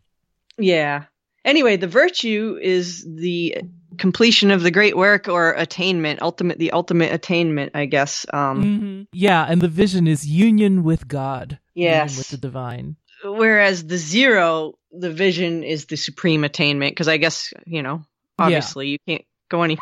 Yeah. 0.58 1.06
Anyway, 1.46 1.78
the 1.78 1.88
virtue 1.88 2.60
is 2.62 3.06
the 3.08 3.58
completion 3.98 4.52
of 4.52 4.64
the 4.64 4.72
great 4.72 4.98
work 4.98 5.28
or 5.28 5.54
attainment, 5.54 6.22
ultimate 6.22 6.58
the 6.58 6.72
ultimate 6.72 7.14
attainment, 7.14 7.72
I 7.76 7.86
guess. 7.86 8.26
Um, 8.34 8.64
mm-hmm. 8.64 9.02
Yeah, 9.14 9.46
and 9.48 9.62
the 9.62 9.68
vision 9.68 10.08
is 10.08 10.26
union 10.28 10.84
with 10.84 11.08
God. 11.08 11.60
Yes, 11.76 12.18
with 12.18 12.30
the 12.30 12.38
divine. 12.38 12.98
Whereas 13.24 13.86
the 13.86 13.98
zero, 13.98 14.74
the 14.92 15.12
vision 15.12 15.64
is 15.64 15.86
the 15.86 15.98
supreme 15.98 16.44
attainment, 16.44 16.92
because 16.92 17.08
I 17.08 17.18
guess 17.18 17.54
you 17.66 17.84
know, 17.84 18.04
obviously, 18.40 18.88
yeah. 18.88 18.92
you 18.92 19.00
can't 19.08 19.26
go 19.50 19.62
any 19.62 19.78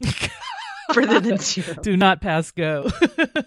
further 0.92 1.20
than 1.20 1.38
zero. 1.38 1.74
Do 1.82 1.96
not 1.96 2.20
pass 2.20 2.50
go. 2.50 2.90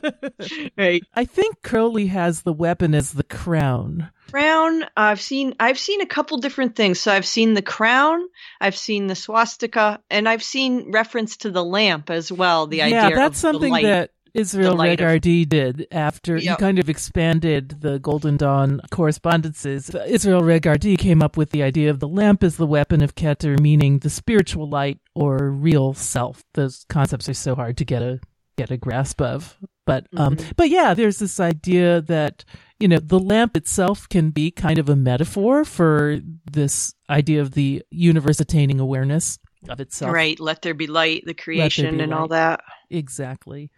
right. 0.77 1.03
I 1.13 1.25
think 1.25 1.61
Crowley 1.61 2.07
has 2.07 2.41
the 2.41 2.53
weapon 2.53 2.95
as 2.95 3.11
the 3.11 3.23
crown. 3.23 4.09
Crown. 4.31 4.85
I've 4.95 5.21
seen. 5.21 5.55
I've 5.59 5.79
seen 5.79 6.01
a 6.01 6.05
couple 6.05 6.37
different 6.37 6.75
things. 6.75 6.99
So 6.99 7.11
I've 7.11 7.25
seen 7.25 7.53
the 7.53 7.61
crown. 7.61 8.27
I've 8.59 8.77
seen 8.77 9.07
the 9.07 9.15
swastika, 9.15 10.01
and 10.09 10.27
I've 10.27 10.43
seen 10.43 10.91
reference 10.91 11.37
to 11.37 11.51
the 11.51 11.63
lamp 11.63 12.09
as 12.09 12.31
well. 12.31 12.67
The 12.67 12.77
yeah, 12.77 12.85
idea. 12.85 13.09
Yeah, 13.09 13.15
that's 13.15 13.39
something 13.39 13.73
that 13.73 14.11
Israel 14.33 14.81
of, 14.81 15.21
did 15.21 15.87
after 15.91 16.37
yep. 16.37 16.57
he 16.57 16.61
kind 16.61 16.79
of 16.79 16.89
expanded 16.89 17.81
the 17.81 17.99
Golden 17.99 18.37
Dawn 18.37 18.81
correspondences. 18.91 19.89
Israel 20.07 20.41
Regardie 20.41 20.97
came 20.97 21.21
up 21.21 21.37
with 21.37 21.51
the 21.51 21.63
idea 21.63 21.89
of 21.89 21.99
the 21.99 22.07
lamp 22.07 22.43
as 22.43 22.57
the 22.57 22.67
weapon 22.67 23.03
of 23.03 23.15
Keter, 23.15 23.59
meaning 23.59 23.99
the 23.99 24.09
spiritual 24.09 24.69
light 24.69 24.99
or 25.13 25.49
real 25.49 25.93
self. 25.93 26.43
Those 26.53 26.85
concepts 26.89 27.27
are 27.29 27.33
so 27.33 27.55
hard 27.55 27.77
to 27.77 27.85
get 27.85 28.01
a 28.01 28.19
get 28.57 28.71
a 28.71 28.77
grasp 28.77 29.21
of. 29.21 29.57
But 29.85 30.07
um, 30.15 30.35
mm-hmm. 30.35 30.51
but 30.55 30.69
yeah, 30.69 30.93
there's 30.93 31.19
this 31.19 31.39
idea 31.39 32.01
that 32.01 32.45
you 32.79 32.87
know 32.87 32.99
the 32.99 33.19
lamp 33.19 33.57
itself 33.57 34.07
can 34.07 34.29
be 34.29 34.51
kind 34.51 34.77
of 34.77 34.89
a 34.89 34.95
metaphor 34.95 35.65
for 35.65 36.19
this 36.51 36.93
idea 37.09 37.41
of 37.41 37.51
the 37.51 37.83
universe 37.89 38.39
attaining 38.39 38.79
awareness 38.79 39.39
of 39.69 39.79
itself. 39.79 40.13
Right. 40.13 40.39
Let 40.39 40.61
there 40.61 40.73
be 40.73 40.87
light, 40.87 41.23
the 41.25 41.33
creation, 41.33 41.99
and 41.99 42.11
light. 42.11 42.19
all 42.19 42.27
that. 42.29 42.61
Exactly. 42.89 43.71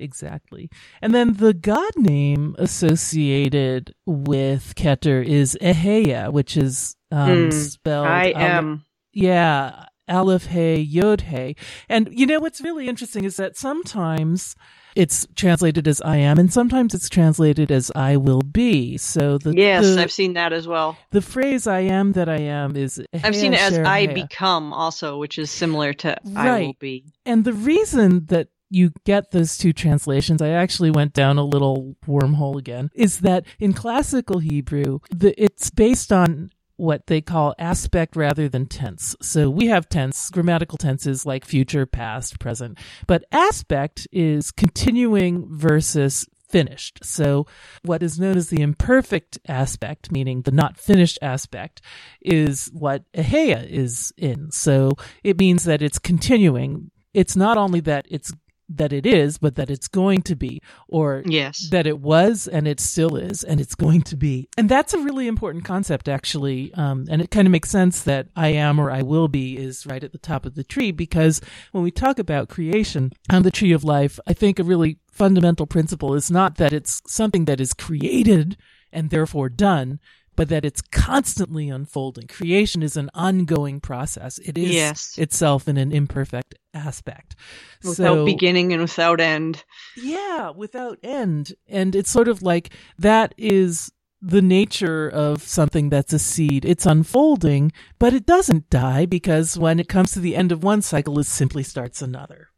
Exactly. 0.00 0.70
And 1.02 1.14
then 1.14 1.34
the 1.34 1.54
god 1.54 1.92
name 1.96 2.56
associated 2.58 3.94
with 4.06 4.74
Keter 4.76 5.24
is 5.24 5.56
Eheya, 5.60 6.32
which 6.32 6.56
is 6.56 6.96
um, 7.12 7.50
mm, 7.50 7.52
spelled. 7.52 8.06
I 8.06 8.32
am. 8.36 8.84
yeah. 9.12 9.86
Aleph 10.08 10.46
Hey 10.46 10.76
Yod 10.80 11.20
Hey. 11.20 11.54
And 11.88 12.08
you 12.10 12.26
know 12.26 12.40
what's 12.40 12.60
really 12.60 12.88
interesting 12.88 13.24
is 13.24 13.36
that 13.36 13.56
sometimes 13.56 14.56
it's 14.96 15.26
translated 15.36 15.86
as 15.86 16.00
I 16.00 16.16
am, 16.16 16.38
and 16.38 16.52
sometimes 16.52 16.94
it's 16.94 17.08
translated 17.08 17.70
as 17.70 17.92
I 17.94 18.16
will 18.16 18.40
be. 18.40 18.96
So 18.96 19.38
the 19.38 19.54
yes, 19.54 19.94
the, 19.94 20.02
I've 20.02 20.12
seen 20.12 20.34
that 20.34 20.52
as 20.52 20.66
well. 20.66 20.96
The 21.10 21.22
phrase 21.22 21.66
"I 21.66 21.80
am 21.80 22.12
that 22.12 22.28
I 22.28 22.40
am" 22.40 22.76
is 22.76 23.02
I've 23.22 23.36
seen 23.36 23.54
it 23.54 23.60
as 23.60 23.78
"I 23.78 24.08
become" 24.08 24.72
also, 24.72 25.18
which 25.18 25.38
is 25.38 25.50
similar 25.50 25.92
to 25.94 26.16
right. 26.24 26.48
"I 26.48 26.60
will 26.62 26.76
be." 26.78 27.04
And 27.24 27.44
the 27.44 27.52
reason 27.52 28.26
that 28.26 28.48
you 28.70 28.92
get 29.04 29.32
those 29.32 29.58
two 29.58 29.72
translations. 29.72 30.40
I 30.40 30.50
actually 30.50 30.90
went 30.90 31.12
down 31.12 31.36
a 31.38 31.44
little 31.44 31.96
wormhole 32.06 32.56
again. 32.56 32.90
Is 32.94 33.20
that 33.20 33.44
in 33.58 33.72
classical 33.72 34.38
Hebrew, 34.38 35.00
the, 35.10 35.34
it's 35.42 35.70
based 35.70 36.12
on 36.12 36.50
what 36.76 37.08
they 37.08 37.20
call 37.20 37.54
aspect 37.58 38.16
rather 38.16 38.48
than 38.48 38.66
tense. 38.66 39.14
So 39.20 39.50
we 39.50 39.66
have 39.66 39.88
tense, 39.90 40.30
grammatical 40.30 40.78
tenses 40.78 41.26
like 41.26 41.44
future, 41.44 41.84
past, 41.84 42.40
present, 42.40 42.78
but 43.06 43.24
aspect 43.32 44.08
is 44.10 44.50
continuing 44.50 45.46
versus 45.50 46.26
finished. 46.48 47.00
So 47.04 47.46
what 47.84 48.02
is 48.02 48.18
known 48.18 48.36
as 48.36 48.48
the 48.48 48.62
imperfect 48.62 49.38
aspect, 49.46 50.10
meaning 50.10 50.42
the 50.42 50.50
not 50.50 50.78
finished 50.78 51.18
aspect, 51.20 51.82
is 52.22 52.70
what 52.72 53.04
Eheya 53.12 53.68
is 53.68 54.12
in. 54.16 54.50
So 54.50 54.92
it 55.22 55.38
means 55.38 55.64
that 55.64 55.82
it's 55.82 55.98
continuing. 55.98 56.90
It's 57.12 57.36
not 57.36 57.58
only 57.58 57.80
that 57.80 58.06
it's 58.10 58.32
that 58.76 58.92
it 58.92 59.04
is, 59.04 59.38
but 59.38 59.56
that 59.56 59.70
it's 59.70 59.88
going 59.88 60.22
to 60.22 60.36
be, 60.36 60.62
or 60.88 61.22
yes. 61.26 61.68
that 61.70 61.86
it 61.86 61.98
was 62.00 62.46
and 62.46 62.66
it 62.66 62.80
still 62.80 63.16
is 63.16 63.42
and 63.42 63.60
it's 63.60 63.74
going 63.74 64.02
to 64.02 64.16
be. 64.16 64.48
And 64.56 64.68
that's 64.68 64.94
a 64.94 64.98
really 64.98 65.26
important 65.26 65.64
concept, 65.64 66.08
actually. 66.08 66.72
Um, 66.74 67.06
and 67.10 67.20
it 67.20 67.30
kind 67.30 67.46
of 67.46 67.52
makes 67.52 67.70
sense 67.70 68.02
that 68.04 68.28
I 68.36 68.48
am 68.48 68.78
or 68.78 68.90
I 68.90 69.02
will 69.02 69.28
be 69.28 69.56
is 69.56 69.86
right 69.86 70.02
at 70.02 70.12
the 70.12 70.18
top 70.18 70.46
of 70.46 70.54
the 70.54 70.64
tree 70.64 70.92
because 70.92 71.40
when 71.72 71.82
we 71.82 71.90
talk 71.90 72.18
about 72.18 72.48
creation 72.48 73.12
on 73.30 73.42
the 73.42 73.50
tree 73.50 73.72
of 73.72 73.84
life, 73.84 74.18
I 74.26 74.32
think 74.32 74.58
a 74.58 74.64
really 74.64 74.98
fundamental 75.10 75.66
principle 75.66 76.14
is 76.14 76.30
not 76.30 76.56
that 76.56 76.72
it's 76.72 77.02
something 77.06 77.44
that 77.46 77.60
is 77.60 77.74
created 77.74 78.56
and 78.92 79.10
therefore 79.10 79.48
done, 79.48 80.00
but 80.36 80.48
that 80.48 80.64
it's 80.64 80.80
constantly 80.80 81.68
unfolding. 81.68 82.26
Creation 82.26 82.82
is 82.82 82.96
an 82.96 83.10
ongoing 83.14 83.80
process. 83.80 84.38
It 84.38 84.56
is 84.56 84.70
yes. 84.70 85.18
itself 85.18 85.68
in 85.68 85.76
an 85.76 85.92
imperfect 85.92 86.54
aspect. 86.72 87.36
Without 87.82 88.14
so, 88.14 88.24
beginning 88.24 88.72
and 88.72 88.82
without 88.82 89.20
end. 89.20 89.64
Yeah, 89.96 90.50
without 90.50 90.98
end. 91.02 91.54
And 91.68 91.94
it's 91.94 92.10
sort 92.10 92.28
of 92.28 92.42
like 92.42 92.70
that 92.98 93.34
is 93.36 93.92
the 94.22 94.42
nature 94.42 95.08
of 95.08 95.42
something 95.42 95.88
that's 95.88 96.12
a 96.12 96.18
seed. 96.18 96.64
It's 96.64 96.86
unfolding, 96.86 97.72
but 97.98 98.12
it 98.12 98.26
doesn't 98.26 98.68
die 98.70 99.06
because 99.06 99.58
when 99.58 99.80
it 99.80 99.88
comes 99.88 100.12
to 100.12 100.20
the 100.20 100.36
end 100.36 100.52
of 100.52 100.62
one 100.62 100.82
cycle, 100.82 101.18
it 101.18 101.26
simply 101.26 101.62
starts 101.62 102.02
another. 102.02 102.48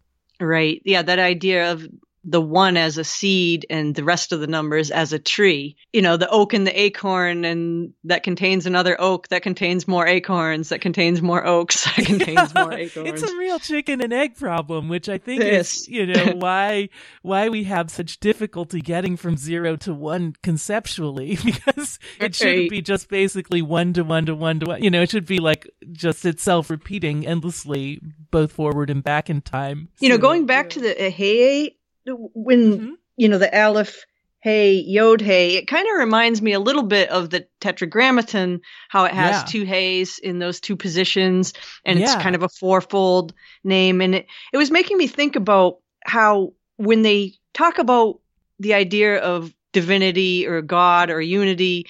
Right. 0.40 0.82
Yeah, 0.85 1.02
that 1.02 1.20
idea 1.20 1.70
of 1.70 1.87
the 2.24 2.40
one 2.40 2.76
as 2.76 2.99
a 2.99 3.05
seed 3.05 3.66
and 3.68 3.94
the 3.94 4.05
rest 4.05 4.32
of 4.32 4.40
the 4.40 4.47
numbers 4.47 4.90
as 4.90 5.12
a 5.12 5.18
tree. 5.18 5.76
You 5.92 6.03
know, 6.03 6.16
the 6.16 6.28
oak 6.28 6.53
and 6.53 6.66
the 6.66 6.80
acorn 6.80 7.44
and 7.44 7.94
that 8.05 8.22
contains 8.22 8.66
another 8.66 9.01
oak 9.01 9.28
that 9.28 9.42
contains 9.42 9.88
more 9.88 10.07
acorns 10.07 10.68
that 10.68 10.80
contains 10.80 11.20
more 11.20 11.44
oaks 11.44 11.84
that 11.97 12.07
contains 12.07 12.55
more 12.55 12.72
acorns. 12.72 13.22
it's 13.22 13.30
a 13.30 13.36
real 13.36 13.59
chicken 13.59 14.01
and 14.01 14.12
egg 14.12 14.36
problem, 14.36 14.88
which 14.88 15.09
I 15.09 15.18
think 15.18 15.42
is, 15.42 15.88
you 15.88 16.07
know, 16.07 16.32
why 16.36 16.90
why 17.22 17.49
we 17.49 17.64
have 17.64 17.90
such 17.90 18.20
difficulty 18.20 18.80
getting 18.80 19.16
from 19.16 19.36
0 19.36 19.76
to 19.76 19.92
1 19.92 20.34
conceptually 20.42 21.36
because 21.44 21.99
it 22.20 22.34
shouldn't 22.34 22.70
be 22.70 22.82
just 22.82 23.09
basically 23.09 23.62
1 23.62 23.94
to 23.94 24.05
1 24.05 24.26
to 24.26 24.34
1 24.34 24.61
to 24.61 24.66
1. 24.66 24.82
You 24.82 24.90
know, 24.90 25.03
it 25.03 25.11
should 25.11 25.26
be 25.26 25.38
like 25.38 25.68
just 25.90 26.24
itself 26.24 26.70
repeating 26.70 27.26
endlessly 27.26 28.01
both 28.30 28.53
forward 28.53 28.90
and 28.90 29.03
back 29.03 29.28
in 29.28 29.40
time. 29.42 29.88
You 29.99 30.09
so, 30.09 30.14
know, 30.14 30.18
going 30.18 30.47
back 30.47 30.66
yeah. 30.66 30.70
to 30.70 30.80
the 30.80 30.94
Eheya 30.94 31.74
when 32.07 32.72
mm-hmm. 32.72 32.92
you 33.16 33.28
know 33.28 33.38
the 33.38 33.59
aleph 33.59 34.05
hey 34.40 34.72
yod 34.74 35.20
hey 35.20 35.57
it 35.57 35.66
kind 35.66 35.86
of 35.88 35.98
reminds 35.98 36.42
me 36.42 36.53
a 36.53 36.61
little 36.61 36.82
bit 36.82 37.09
of 37.11 37.30
the 37.30 37.46
tetragrammaton 37.61 38.61
how 38.88 39.05
it 39.05 39.12
has 39.12 39.36
yeah. 39.36 39.44
two 39.44 39.64
heys 39.64 40.18
in 40.18 40.38
those 40.38 40.61
two 40.61 40.76
positions 40.76 41.53
and 41.84 41.98
yeah. 41.98 42.05
it's 42.05 42.22
kind 42.22 42.34
of 42.34 42.42
a 42.42 42.48
fourfold 42.48 43.32
name 43.62 44.00
and 44.00 44.14
it, 44.14 44.26
it 44.53 44.57
was 44.57 44.70
making 44.70 44.98
me 44.98 45.07
think 45.07 45.36
about 45.36 45.78
how 46.05 46.53
when 46.76 47.03
they 47.03 47.32
talk 47.55 47.78
about 47.78 48.18
the 48.59 48.74
idea 48.74 49.18
of 49.18 49.55
divinity 49.72 50.46
or 50.46 50.61
god 50.61 51.11
or 51.11 51.20
unity 51.20 51.86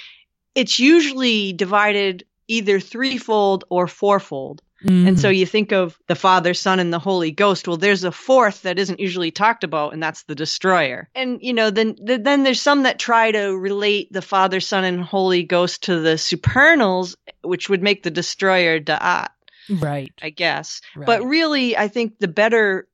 it's 0.55 0.79
usually 0.79 1.55
divided 1.55 2.25
either 2.49 2.79
threefold 2.79 3.65
or 3.71 3.87
fourfold 3.87 4.61
And 4.89 5.21
so 5.21 5.29
mm-hmm. 5.29 5.35
you 5.37 5.47
think 5.47 5.73
of 5.73 5.99
the 6.09 6.15
Father, 6.15 6.55
Son, 6.55 6.81
and 6.81 6.93
the 6.93 6.99
Holy 6.99 7.31
Ghost. 7.31 7.69
Well, 7.69 7.77
there's 7.77 8.05
a 8.05 8.13
fourth 8.13 8.63
that 8.63 8.79
isn't 8.79 9.01
usually 9.01 9.31
talked 9.31 9.65
about, 9.65 9.93
and 9.93 10.03
that's 10.03 10.25
the 10.25 10.35
Destroyer. 10.35 11.09
And 11.15 11.39
you 11.41 11.53
know, 11.53 11.71
then 11.71 11.97
then 12.01 12.43
there's 12.43 12.61
some 12.61 12.83
that 12.85 12.99
try 12.99 13.31
to 13.31 13.57
relate 13.57 14.13
the 14.13 14.23
Father, 14.23 14.61
Son, 14.61 14.85
and 14.85 15.03
Holy 15.03 15.43
Ghost 15.45 15.85
to 15.85 16.01
the 16.01 16.19
supernals, 16.19 17.17
which 17.43 17.69
would 17.69 17.83
make 17.83 18.03
the 18.03 18.11
Destroyer 18.11 18.81
Da'at. 18.81 19.29
Right. 19.71 20.13
I 20.21 20.31
guess. 20.31 20.81
Right. 20.97 21.07
But 21.07 21.25
really, 21.25 21.77
I 21.77 21.89
think 21.89 22.19
the 22.19 22.29
better 22.29 22.89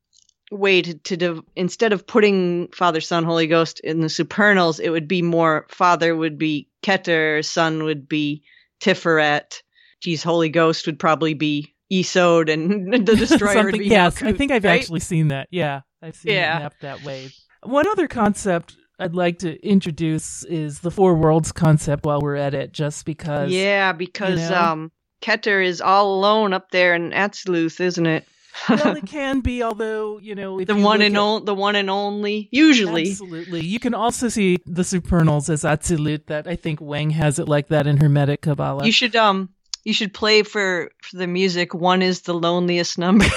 way 0.51 0.82
to, 0.82 0.95
to 0.95 1.16
div- 1.16 1.43
instead 1.57 1.93
of 1.93 2.07
putting 2.07 2.68
Father, 2.68 3.01
Son, 3.01 3.24
Holy 3.24 3.47
Ghost 3.47 3.80
in 3.80 4.01
the 4.01 4.09
supernals, 4.09 4.80
it 4.80 4.91
would 4.91 5.09
be 5.09 5.22
more 5.22 5.66
Father 5.68 6.14
would 6.14 6.39
be 6.39 6.68
Keter, 6.82 7.45
Son 7.45 7.84
would 7.84 8.09
be 8.09 8.43
Tiferet. 8.80 9.62
Geez, 10.01 10.22
Holy 10.22 10.49
Ghost 10.49 10.86
would 10.86 10.99
probably 10.99 11.34
be 11.34 11.74
Yesod, 11.91 12.53
and 12.53 12.93
the 13.07 13.16
Destroyer 13.16 13.70
yes, 13.76 14.22
I 14.22 14.32
think 14.32 14.53
I've 14.53 14.64
right? 14.64 14.80
actually 14.80 15.01
seen 15.01 15.28
that. 15.28 15.49
Yeah, 15.51 15.80
I've 16.03 16.16
seen 16.16 16.32
Yeah. 16.32 16.59
it 16.59 16.62
mapped 16.62 16.80
that 16.82 17.03
way. 17.05 17.30
One 17.62 17.89
other 17.89 18.07
concept 18.09 18.76
I'd 18.99 19.14
like 19.14 19.39
to 19.41 19.57
introduce 19.66 20.45
is 20.45 20.80
the 20.80 20.91
four 20.91 21.14
worlds 21.14 21.53
concept 21.53 22.05
while 22.05 22.20
we're 22.20 22.36
at 22.36 22.55
it, 22.55 22.72
just 22.72 23.05
because. 23.05 23.51
Yeah, 23.51 23.93
because 23.93 24.51
know? 24.51 24.57
um, 24.61 24.93
Keter 25.22 25.64
is 25.64 25.80
all 25.80 26.14
alone 26.16 26.53
up 26.53 26.70
there 26.70 26.95
in 26.95 27.11
Atzluth, 27.11 27.80
isn't 27.80 28.07
it? 28.07 28.26
well, 28.68 28.97
it 28.97 29.07
can 29.07 29.41
be, 29.41 29.62
although, 29.62 30.18
you 30.18 30.34
know, 30.34 30.61
the 30.64 30.74
you 30.74 30.82
one 30.82 31.01
and 31.01 31.16
at- 31.16 31.20
on- 31.20 31.45
the 31.45 31.55
one 31.55 31.76
and 31.76 31.89
only. 31.89 32.49
Usually, 32.51 33.11
Absolutely. 33.11 33.61
You 33.64 33.78
can 33.78 33.95
also 33.95 34.28
see 34.28 34.59
the 34.66 34.82
supernals 34.84 35.49
as 35.49 35.62
Atzilut, 35.62 36.26
that 36.26 36.47
I 36.49 36.57
think 36.57 36.80
Wang 36.80 37.11
has 37.11 37.39
it 37.39 37.49
like 37.49 37.68
that 37.68 37.86
in 37.86 37.99
Hermetic 37.99 38.41
Kabbalah. 38.43 38.84
you 38.84 38.93
should 38.93 39.14
um, 39.16 39.51
you 39.84 39.92
should 39.92 40.14
play 40.14 40.42
for 40.42 40.90
for 41.02 41.16
the 41.16 41.26
music. 41.26 41.74
One 41.74 42.02
is 42.02 42.22
the 42.22 42.34
loneliest 42.34 42.98
number. 42.98 43.26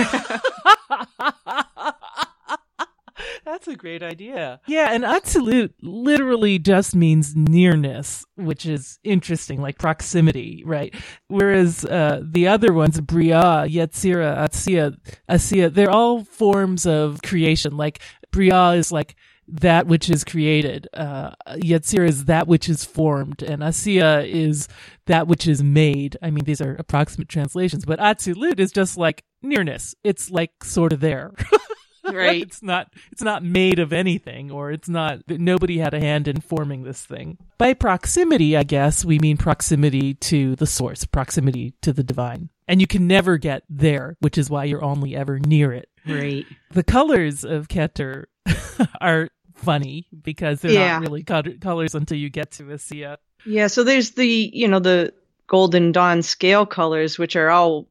That's 3.46 3.68
a 3.68 3.76
great 3.76 4.04
idea. 4.04 4.62
Yeah, 4.68 4.94
and 4.94 5.04
Atzilut 5.04 5.74
literally 5.82 6.60
just 6.60 6.96
means 6.96 7.36
nearness, 7.36 8.26
which 8.36 8.66
is 8.66 9.00
interesting, 9.04 9.62
like 9.62 9.78
proximity, 9.78 10.64
right? 10.66 10.94
Whereas 11.28 11.86
uh, 11.86 12.22
the 12.24 12.48
other 12.48 12.74
ones, 12.74 13.00
Bria, 13.02 13.66
Yetzira, 13.68 14.38
Atsia, 14.38 14.96
Asiya, 15.30 15.74
they're 15.74 15.92
all 15.92 16.24
forms 16.24 16.86
of 16.86 17.22
creation. 17.22 17.78
Like 17.78 18.00
Bria 18.32 18.72
is 18.72 18.92
like 18.92 19.16
that 19.52 19.88
which 19.88 20.10
is 20.10 20.24
created. 20.24 20.88
Uh, 20.94 21.32
Yetzira 21.50 22.08
is 22.08 22.26
that 22.26 22.48
which 22.48 22.70
is 22.70 22.86
formed, 22.86 23.44
and 23.44 23.62
Asiya 23.62 24.28
is 24.28 24.68
that 25.08 25.28
which 25.28 25.48
is 25.48 25.62
made. 25.62 26.18
I 26.22 26.32
mean, 26.32 26.46
these 26.46 26.62
are 26.62 26.76
approximate 26.76 27.30
translations, 27.30 27.86
but 27.86 28.00
Atzilut 28.00 28.60
is 28.60 28.72
just 28.72 28.98
like 28.98 29.24
nearness. 29.42 29.94
It's 30.04 30.32
like 30.32 30.64
sort 30.64 30.94
of 30.94 31.00
there. 31.02 31.34
right. 32.12 32.42
it's 32.42 32.64
not 32.64 32.92
it's 33.12 33.22
not 33.22 33.44
made 33.44 33.80
of 33.80 33.94
anything 33.94 34.50
or 34.52 34.72
it's 34.72 34.90
not 34.90 35.20
nobody 35.28 35.78
had 35.78 35.94
a 35.94 36.00
hand 36.00 36.28
in 36.28 36.42
forming 36.42 36.84
this 36.84 37.06
thing 37.06 37.38
by 37.60 37.74
proximity 37.74 38.58
i 38.58 38.64
guess 38.64 39.06
we 39.06 39.20
mean 39.20 39.38
proximity 39.38 40.16
to 40.16 40.56
the 40.56 40.66
source 40.66 41.06
proximity 41.06 41.74
to 41.82 41.94
the 41.94 42.04
divine 42.04 42.50
and 42.68 42.82
you 42.82 42.88
can 42.88 43.06
never 43.08 43.38
get 43.38 43.64
there 43.70 44.18
which 44.20 44.38
is 44.38 44.50
why 44.50 44.64
you're 44.64 44.84
only 44.84 45.16
ever 45.16 45.40
near 45.40 45.72
it 45.72 45.90
Right. 46.08 46.46
the 46.72 46.84
colors 46.84 47.44
of 47.46 47.68
keter 47.68 48.26
are 49.02 49.30
funny 49.62 50.08
because 50.24 50.62
they're 50.62 50.72
Yeah. 50.72 50.94
not 51.00 51.02
really 51.02 51.24
co- 51.24 51.44
colors 51.62 51.96
until 51.96 52.18
you 52.18 52.30
get 52.30 52.52
to 52.54 52.64
Asiya. 52.64 53.18
Yeah, 53.46 53.68
so 53.68 53.84
there's 53.84 54.12
the, 54.12 54.28
you 54.54 54.68
know, 54.68 54.80
the 54.80 55.14
golden 55.48 55.92
dawn 55.92 56.22
scale 56.22 56.66
colors, 56.66 57.18
which 57.20 57.36
are 57.36 57.50
all 57.50 57.88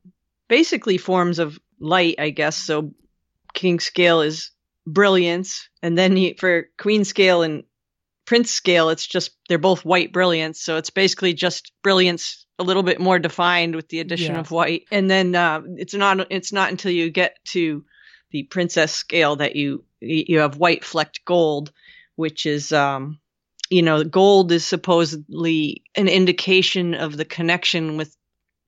basically 0.49 0.99
forms 0.99 1.39
of 1.39 1.59
light, 1.79 2.17
I 2.19 2.31
guess. 2.31 2.57
So 2.57 2.95
king 3.55 3.81
scale 3.81 4.21
is 4.23 4.51
brilliance. 4.87 5.69
And 5.83 5.97
then 5.97 6.17
you, 6.17 6.35
for 6.39 6.69
queen 6.79 7.05
scale 7.05 7.43
and 7.43 7.65
prince 8.27 8.51
scale, 8.51 8.91
it's 8.91 9.07
just, 9.07 9.33
they're 9.49 9.59
both 9.59 9.85
white 9.85 10.13
brilliance. 10.13 10.61
So 10.61 10.77
it's 10.77 10.91
basically 10.91 11.35
just 11.35 11.73
brilliance 11.83 12.47
a 12.59 12.63
little 12.63 12.83
bit 12.83 13.01
more 13.01 13.19
defined 13.19 13.75
with 13.75 13.89
the 13.89 14.01
addition 14.01 14.35
Yeah. 14.35 14.41
of 14.41 14.51
white. 14.51 14.85
And 14.91 15.11
then, 15.11 15.35
uh, 15.35 15.63
it's 15.77 15.95
not, 15.95 16.27
it's 16.31 16.53
not 16.53 16.71
until 16.71 16.93
you 16.93 17.11
get 17.11 17.37
to 17.49 17.85
the 18.31 18.45
princess 18.45 18.93
scale 18.93 19.37
that 19.37 19.57
you, 19.57 19.85
you 20.01 20.41
have 20.41 20.57
white 20.57 20.85
flecked 20.85 21.25
gold, 21.25 21.73
which 22.17 22.47
is, 22.47 22.73
um, 22.73 23.19
you 23.71 23.83
know, 23.83 24.05
gold 24.05 24.53
is 24.53 24.65
supposedly 24.65 25.83
an 25.95 26.09
indication 26.09 26.95
of 26.95 27.17
the 27.17 27.25
connection 27.25 27.97
with 27.97 28.17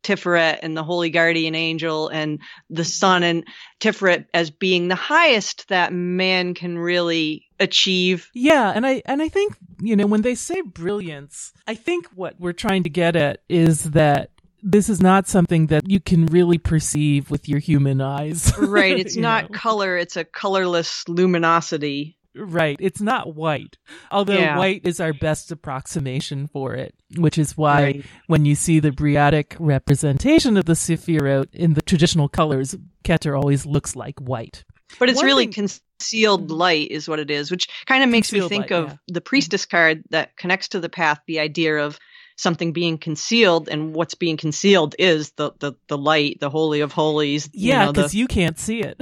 Tiferet 0.03 0.59
and 0.63 0.77
the 0.77 0.83
Holy 0.83 1.11
Guardian 1.11 1.55
Angel 1.55 2.09
and 2.09 2.41
the 2.71 2.85
Sun 2.85 3.23
and 3.23 3.45
Tiferet 3.81 4.27
as 4.35 4.51
being 4.51 4.89
the 4.89 4.95
highest 4.95 5.69
that 5.69 5.93
man 5.93 6.55
can 6.55 6.77
really 6.79 7.47
achieve. 7.61 8.29
Yeah, 8.35 8.73
and 8.75 8.87
I 8.87 9.03
and 9.07 9.23
I 9.23 9.29
think, 9.29 9.57
you 9.81 9.97
know, 9.97 10.07
when 10.07 10.23
they 10.23 10.35
say 10.35 10.61
brilliance, 10.61 11.53
I 11.67 11.75
think 11.75 12.09
what 12.15 12.39
we're 12.39 12.53
trying 12.53 12.83
to 12.83 12.91
get 12.91 13.17
at 13.17 13.43
is 13.49 13.91
that 13.91 14.31
this 14.63 14.89
is 14.89 15.01
not 15.01 15.27
something 15.27 15.67
that 15.69 15.89
you 15.91 16.01
can 16.01 16.27
really 16.27 16.59
perceive 16.59 17.31
with 17.31 17.49
your 17.49 17.59
human 17.59 18.01
eyes. 18.01 18.53
Right. 18.59 18.99
It's 18.99 19.17
not 19.17 19.51
know? 19.51 19.59
color, 19.59 19.97
it's 19.97 20.17
a 20.17 20.25
colorless 20.25 21.07
luminosity. 21.09 22.17
Right. 22.35 22.79
It's 22.81 23.01
not 23.01 23.35
white. 23.35 23.77
Although 24.11 24.39
Yeah. 24.39 24.57
white 24.57 24.83
is 24.85 25.01
our 25.01 25.13
best 25.13 25.51
approximation 25.53 26.49
for 26.51 26.75
it, 26.75 26.95
which 27.17 27.37
is 27.37 27.57
why 27.59 27.83
Right. 27.83 28.05
when 28.27 28.47
you 28.47 28.55
see 28.55 28.79
the 28.81 28.93
Briatic 28.93 29.55
representation 29.59 30.57
of 30.57 30.65
the 30.65 30.73
Sephirot 30.73 31.49
in 31.53 31.75
the 31.75 31.83
traditional 31.83 32.29
colors, 32.29 32.75
Keter 33.05 33.39
always 33.39 33.67
looks 33.67 33.95
like 33.97 34.19
white. 34.21 34.65
But 34.99 35.09
it's 35.11 35.17
One 35.19 35.27
really 35.27 35.47
thing- 35.47 35.69
concealed 35.99 36.49
mm. 36.49 36.57
light, 36.57 36.91
is 36.91 37.09
what 37.09 37.19
it 37.19 37.31
is, 37.31 37.51
which 37.51 37.69
kind 37.87 38.03
of 38.03 38.11
makes 38.11 38.33
me 38.33 38.41
think 38.49 38.71
light, 38.71 38.79
of 38.79 38.89
yeah. 38.89 38.97
the 39.09 39.21
priestess 39.21 39.67
card 39.67 40.03
that 40.11 40.37
connects 40.37 40.69
to 40.69 40.81
the 40.81 40.89
path, 40.89 41.21
the 41.27 41.41
idea 41.41 41.79
of 41.85 41.99
something 42.43 42.73
being 42.73 42.99
concealed, 42.99 43.69
and 43.69 43.95
what's 43.95 44.15
being 44.15 44.37
concealed 44.37 44.95
is 44.99 45.31
the 45.33 45.53
the, 45.61 45.73
the 45.89 45.97
light, 45.97 46.41
the 46.41 46.51
holy 46.51 46.81
of 46.81 46.93
holies. 46.93 47.49
Yeah, 47.53 47.81
you 47.81 47.87
know, 47.87 47.93
because 47.93 48.13
the, 48.13 48.19
you 48.19 48.27
can't 48.27 48.59
see 48.59 48.81
it. 48.81 48.97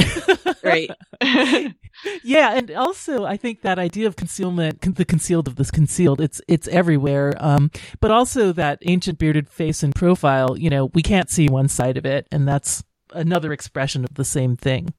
right. 0.62 0.91
yeah, 2.22 2.55
and 2.55 2.70
also 2.72 3.24
I 3.24 3.36
think 3.36 3.62
that 3.62 3.78
idea 3.78 4.07
of 4.07 4.16
concealment, 4.16 4.82
con- 4.82 4.93
the 4.93 5.05
concealed 5.05 5.49
of 5.49 5.57
this 5.57 5.70
concealed, 5.70 6.20
it's 6.20 6.41
it's 6.47 6.68
everywhere. 6.68 7.34
Um, 7.38 7.70
but 8.01 8.11
also 8.11 8.53
that 8.53 8.78
ancient 8.82 9.18
bearded 9.18 9.49
face 9.49 9.82
and 9.82 9.95
profile, 9.95 10.57
you 10.59 10.70
know, 10.70 10.86
we 10.95 11.03
can't 11.03 11.30
see 11.30 11.49
one 11.49 11.68
side 11.68 11.97
of 11.97 12.05
it, 12.05 12.28
and 12.30 12.47
that's 12.47 12.84
another 13.12 13.53
expression 13.53 14.05
of 14.05 14.14
the 14.14 14.24
same 14.24 14.57
thing. 14.57 14.93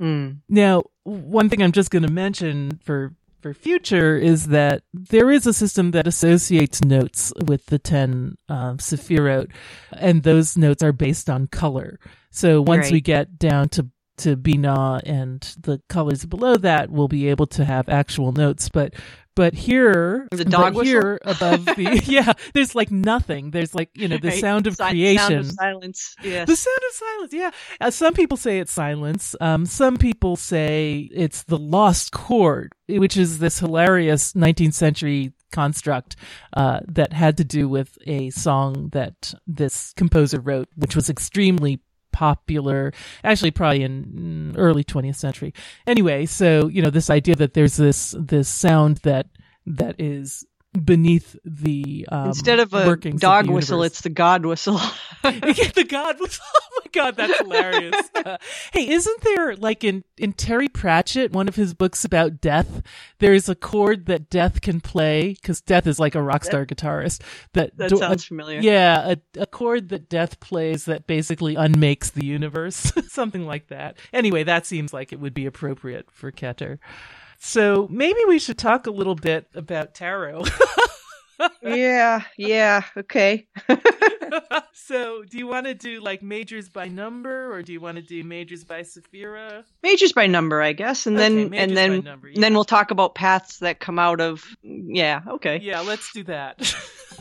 Mm. 0.00 0.38
Now, 0.48 0.84
one 1.04 1.48
thing 1.48 1.62
I'm 1.62 1.72
just 1.72 1.90
going 1.90 2.02
to 2.02 2.12
mention 2.12 2.80
for 2.84 3.14
for 3.42 3.52
future 3.52 4.16
is 4.16 4.46
that 4.48 4.82
there 4.94 5.30
is 5.30 5.46
a 5.46 5.52
system 5.52 5.90
that 5.90 6.06
associates 6.06 6.82
notes 6.84 7.32
with 7.44 7.66
the 7.66 7.78
10 7.78 8.36
um, 8.48 8.78
Sephirot, 8.78 9.50
and 9.92 10.22
those 10.22 10.56
notes 10.56 10.82
are 10.82 10.92
based 10.92 11.28
on 11.28 11.48
color. 11.48 11.98
So 12.30 12.62
once 12.62 12.90
we 12.90 13.00
get 13.00 13.38
down 13.38 13.68
to 13.70 13.88
to 14.18 14.36
Binah 14.36 15.00
and 15.04 15.40
the 15.60 15.80
colors 15.88 16.24
below 16.24 16.56
that, 16.56 16.90
we'll 16.90 17.08
be 17.08 17.28
able 17.28 17.46
to 17.48 17.64
have 17.64 17.88
actual 17.88 18.30
notes. 18.30 18.68
But 18.68 18.94
but 19.34 19.54
here, 19.54 20.28
The 20.30 20.44
dog 20.44 20.74
but 20.74 20.84
here 20.86 21.18
above 21.24 21.64
the 21.64 22.02
yeah, 22.06 22.32
there's 22.54 22.74
like 22.74 22.90
nothing. 22.90 23.50
There's 23.50 23.74
like 23.74 23.90
you 23.94 24.08
know 24.08 24.18
the 24.18 24.28
Right. 24.28 24.40
sound 24.40 24.66
of 24.66 24.76
Si- 24.76 24.84
creation. 24.90 25.18
Sound 25.28 25.34
of 25.46 25.52
silence. 25.52 26.14
Yes. 26.22 26.46
The 26.48 26.56
sound 26.56 26.78
of 26.88 26.94
silence, 26.96 27.32
yeah. 27.32 27.50
Uh, 27.80 27.90
some 27.90 28.14
people 28.14 28.36
say 28.36 28.58
it's 28.58 28.72
silence. 28.72 29.34
Um, 29.40 29.66
some 29.66 29.96
people 29.96 30.36
say 30.36 31.08
it's 31.12 31.44
the 31.44 31.58
lost 31.58 32.12
chord, 32.12 32.72
which 32.88 33.16
is 33.16 33.38
this 33.38 33.58
hilarious 33.58 34.32
19th 34.34 34.74
century 34.74 35.32
construct 35.52 36.16
uh, 36.56 36.80
that 36.88 37.12
had 37.12 37.36
to 37.36 37.44
do 37.44 37.68
with 37.68 37.98
a 38.06 38.30
song 38.30 38.88
that 38.92 39.34
this 39.46 39.92
composer 39.96 40.40
wrote, 40.40 40.68
which 40.76 40.96
was 40.96 41.10
extremely 41.10 41.80
popular, 42.12 42.92
actually 43.24 43.50
probably 43.50 43.82
in 43.82 44.52
mm, 44.54 44.54
early 44.58 44.84
20th 44.84 45.16
century. 45.16 45.52
Anyway, 45.86 46.26
so 46.26 46.68
you 46.68 46.82
know 46.82 46.90
this 46.90 47.10
idea 47.10 47.34
that 47.36 47.54
there's 47.54 47.76
this 47.76 48.14
this 48.18 48.48
sound 48.48 48.98
that 48.98 49.26
that 49.66 49.96
is 49.98 50.44
beneath 50.72 51.36
the 51.44 52.06
um, 52.10 52.28
Instead 52.28 52.58
of 52.60 52.72
a 52.72 52.96
dog 52.96 53.46
the 53.46 53.52
whistle, 53.52 53.82
it's 53.82 54.00
the 54.00 54.08
God 54.10 54.46
whistle. 54.46 54.80
The 55.22 55.86
God 55.88 56.20
was. 56.20 56.40
Oh 56.74 56.80
my 56.84 56.90
God, 56.92 57.16
that's 57.16 57.38
hilarious. 57.38 57.94
Uh, 58.14 58.38
hey, 58.72 58.88
isn't 58.88 59.20
there 59.20 59.54
like 59.56 59.84
in 59.84 60.04
in 60.16 60.32
Terry 60.32 60.68
Pratchett, 60.68 61.30
one 61.32 61.46
of 61.46 61.54
his 61.54 61.74
books 61.74 62.02
about 62.04 62.40
death? 62.40 62.82
There 63.18 63.34
is 63.34 63.46
a 63.48 63.54
chord 63.54 64.06
that 64.06 64.30
Death 64.30 64.62
can 64.62 64.80
play 64.80 65.34
because 65.34 65.60
Death 65.60 65.86
is 65.86 66.00
like 66.00 66.14
a 66.14 66.22
rock 66.22 66.44
star 66.44 66.64
guitarist. 66.64 67.20
That 67.52 67.76
that 67.76 67.90
do- 67.90 67.98
sounds 67.98 68.24
a- 68.24 68.26
familiar. 68.26 68.60
yeah, 68.60 69.12
a, 69.36 69.42
a 69.42 69.46
chord 69.46 69.90
that 69.90 70.08
Death 70.08 70.40
plays 70.40 70.86
that 70.86 71.06
basically 71.06 71.54
unmakes 71.56 72.08
the 72.10 72.24
universe, 72.24 72.90
something 73.08 73.46
like 73.46 73.68
that. 73.68 73.98
Anyway, 74.14 74.42
that 74.44 74.64
seems 74.64 74.94
like 74.94 75.12
it 75.12 75.20
would 75.20 75.34
be 75.34 75.44
appropriate 75.44 76.10
for 76.10 76.32
Keter. 76.32 76.78
So 77.44 77.88
maybe 77.90 78.20
we 78.28 78.38
should 78.38 78.56
talk 78.56 78.86
a 78.86 78.92
little 78.92 79.16
bit 79.16 79.48
about 79.52 79.94
tarot. 79.94 80.44
yeah, 81.62 82.22
yeah, 82.38 82.84
okay. 82.96 83.48
so, 84.72 85.24
do 85.24 85.38
you 85.38 85.48
want 85.48 85.66
to 85.66 85.74
do 85.74 86.00
like 86.00 86.22
majors 86.22 86.68
by 86.68 86.86
number, 86.86 87.52
or 87.52 87.62
do 87.62 87.72
you 87.72 87.80
want 87.80 87.96
to 87.96 88.02
do 88.02 88.22
majors 88.22 88.62
by 88.62 88.82
Sephira? 88.82 89.64
Majors 89.82 90.12
by 90.12 90.28
number, 90.28 90.62
I 90.62 90.72
guess, 90.72 91.04
and 91.08 91.16
Okay, 91.16 91.48
then 91.48 91.54
and 91.54 91.76
then 91.76 92.04
number, 92.04 92.28
and 92.28 92.40
then 92.40 92.54
we'll 92.54 92.64
talk 92.64 92.92
about 92.92 93.16
paths 93.16 93.58
that 93.58 93.80
come 93.80 93.98
out 93.98 94.20
of. 94.20 94.44
Yeah, 94.62 95.22
okay. 95.28 95.58
Yeah, 95.60 95.80
let's 95.80 96.12
do 96.12 96.22
that. 96.22 96.74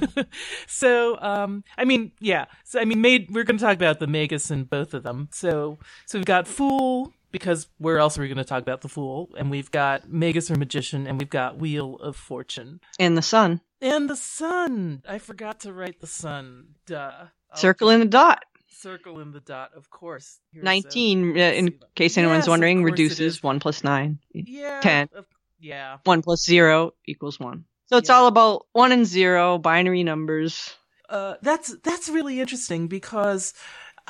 so, 0.68 1.20
um, 1.20 1.64
I 1.80 1.84
mean, 1.86 2.12
yeah. 2.20 2.46
So, 2.64 2.80
I 2.80 2.86
mean, 2.86 3.02
made, 3.02 3.32
we're 3.32 3.44
going 3.44 3.58
to 3.58 3.66
talk 3.66 3.76
about 3.76 4.00
the 4.00 4.08
Magus 4.08 4.52
in 4.52 4.66
both 4.66 4.94
of 4.94 5.02
them. 5.02 5.30
So, 5.32 5.80
so 6.06 6.20
we've 6.20 6.26
got 6.26 6.48
Fool 6.48 7.12
because 7.32 7.68
where 7.78 7.98
else 8.00 8.18
are 8.18 8.22
we 8.22 8.28
going 8.28 8.38
to 8.38 8.44
talk 8.44 8.62
about 8.62 8.82
the 8.82 8.90
Fool? 8.90 9.30
And 9.38 9.50
we've 9.52 9.72
got 9.72 10.10
Magus 10.10 10.50
or 10.52 10.56
Magician, 10.56 11.08
and 11.08 11.20
we've 11.20 11.30
got 11.30 11.58
Wheel 11.58 11.96
of 11.98 12.16
Fortune 12.16 12.80
And 13.00 13.18
the 13.18 13.22
sun, 13.22 13.62
and 13.82 14.10
the 14.10 14.16
Sun. 14.16 15.04
I 15.08 15.18
forgot 15.18 15.62
to 15.62 15.74
write 15.74 16.00
the 16.02 16.08
Sun. 16.08 16.76
Duh. 16.86 17.12
I'll 17.52 17.58
circle 17.58 17.90
in 17.90 18.00
the 18.00 18.06
dot. 18.06 18.44
circle 18.70 19.20
in 19.20 19.32
the 19.32 19.40
dot, 19.42 19.72
of 19.76 19.90
course. 19.90 20.40
Here's 20.52 20.64
Nineteen, 20.64 21.38
uh, 21.38 21.42
in 21.42 21.80
case 21.96 22.18
anyone's 22.18 22.44
Yes, 22.44 22.50
wondering, 22.50 22.84
reduces 22.84 23.44
one 23.44 23.60
plus 23.60 23.84
nine. 23.84 24.20
Yeah. 24.34 24.80
10. 24.82 25.10
of- 25.16 25.26
yeah. 25.60 25.98
One 26.06 26.22
plus 26.24 26.44
zero 26.44 26.94
equals 27.06 27.40
one. 27.40 27.66
So 27.88 27.98
it's 27.98 28.10
Yeah. 28.10 28.16
all 28.16 28.28
about 28.28 28.66
one 28.72 28.92
and 28.92 29.06
zero, 29.06 29.58
binary 29.58 30.04
numbers. 30.04 30.74
Uh, 31.10 31.36
that's 31.42 31.76
that's 31.84 32.08
really 32.10 32.40
interesting 32.40 32.88
because 32.88 33.54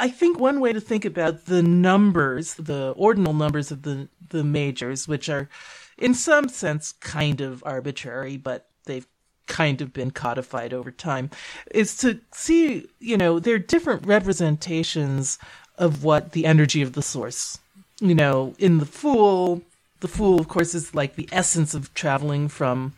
I 0.01 0.09
think 0.09 0.39
one 0.39 0.59
way 0.59 0.73
to 0.73 0.81
think 0.81 1.05
about 1.05 1.45
the 1.45 1.61
numbers, 1.61 2.55
the 2.55 2.95
ordinal 2.97 3.33
numbers 3.33 3.71
of 3.71 3.83
the 3.83 4.09
the 4.29 4.43
majors, 4.43 5.07
which 5.07 5.29
are 5.29 5.47
in 5.95 6.15
some 6.15 6.49
sense 6.49 6.93
kind 6.93 7.39
of 7.39 7.63
arbitrary, 7.67 8.35
but 8.35 8.67
they've 8.85 9.05
kind 9.45 9.79
of 9.79 9.93
been 9.93 10.09
codified 10.09 10.73
over 10.73 10.89
time, 10.89 11.29
is 11.69 11.95
to 11.97 12.19
see, 12.31 12.87
you 12.99 13.15
know, 13.15 13.37
they're 13.37 13.59
different 13.59 14.07
representations 14.07 15.37
of 15.77 16.03
what 16.03 16.31
the 16.31 16.45
energy 16.45 16.81
of 16.81 16.93
the 16.93 17.03
source. 17.03 17.59
You 17.99 18.15
know, 18.15 18.55
in 18.57 18.79
the 18.79 18.87
fool, 18.87 19.61
the 19.99 20.07
fool, 20.07 20.39
of 20.39 20.47
course, 20.47 20.73
is 20.73 20.95
like 20.95 21.15
the 21.15 21.29
essence 21.31 21.75
of 21.75 21.93
traveling 21.93 22.47
from 22.47 22.93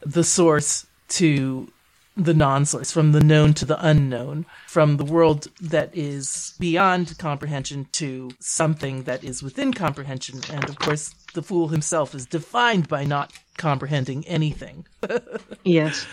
the 0.00 0.24
source 0.24 0.86
to 1.10 1.70
the 2.24 2.34
non-source, 2.34 2.90
from 2.92 3.12
the 3.12 3.20
known 3.20 3.54
to 3.54 3.64
the 3.64 3.78
unknown, 3.84 4.46
from 4.66 4.96
the 4.96 5.04
world 5.04 5.48
that 5.60 5.90
is 5.96 6.54
beyond 6.58 7.16
comprehension 7.18 7.86
to 7.92 8.30
something 8.40 9.04
that 9.04 9.24
is 9.24 9.42
within 9.42 9.72
comprehension. 9.72 10.40
And 10.50 10.68
of 10.68 10.78
course, 10.78 11.14
the 11.34 11.42
fool 11.42 11.68
himself 11.68 12.14
is 12.14 12.26
defined 12.26 12.88
by 12.88 13.04
not 13.04 13.32
comprehending 13.58 14.26
anything. 14.26 14.86
Yes. 15.64 16.06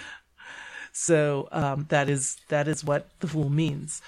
So 0.93 1.47
um, 1.51 1.86
that 1.89 2.10
is 2.10 2.38
that 2.49 2.68
is 2.68 2.84
what 2.84 3.08
the 3.20 3.28
fool 3.28 3.49
means. 3.49 4.01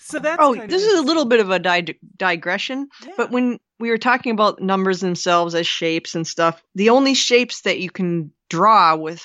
So 0.00 0.18
that's 0.18 0.38
Oh, 0.40 0.54
this 0.54 0.84
of 0.84 0.90
is 0.92 0.98
a 1.00 1.02
little 1.02 1.24
bit 1.24 1.40
of 1.40 1.50
a 1.50 1.58
dig- 1.58 1.98
digression, 2.16 2.88
Yeah. 3.04 3.12
but 3.16 3.30
when 3.30 3.58
we 3.78 3.90
were 3.90 3.98
talking 3.98 4.32
about 4.32 4.60
numbers 4.60 5.00
themselves 5.00 5.54
as 5.54 5.66
shapes 5.66 6.14
and 6.14 6.26
stuff, 6.26 6.62
the 6.74 6.90
only 6.90 7.14
shapes 7.14 7.62
that 7.62 7.78
you 7.80 7.90
can 7.90 8.32
draw 8.48 8.96
with 8.96 9.24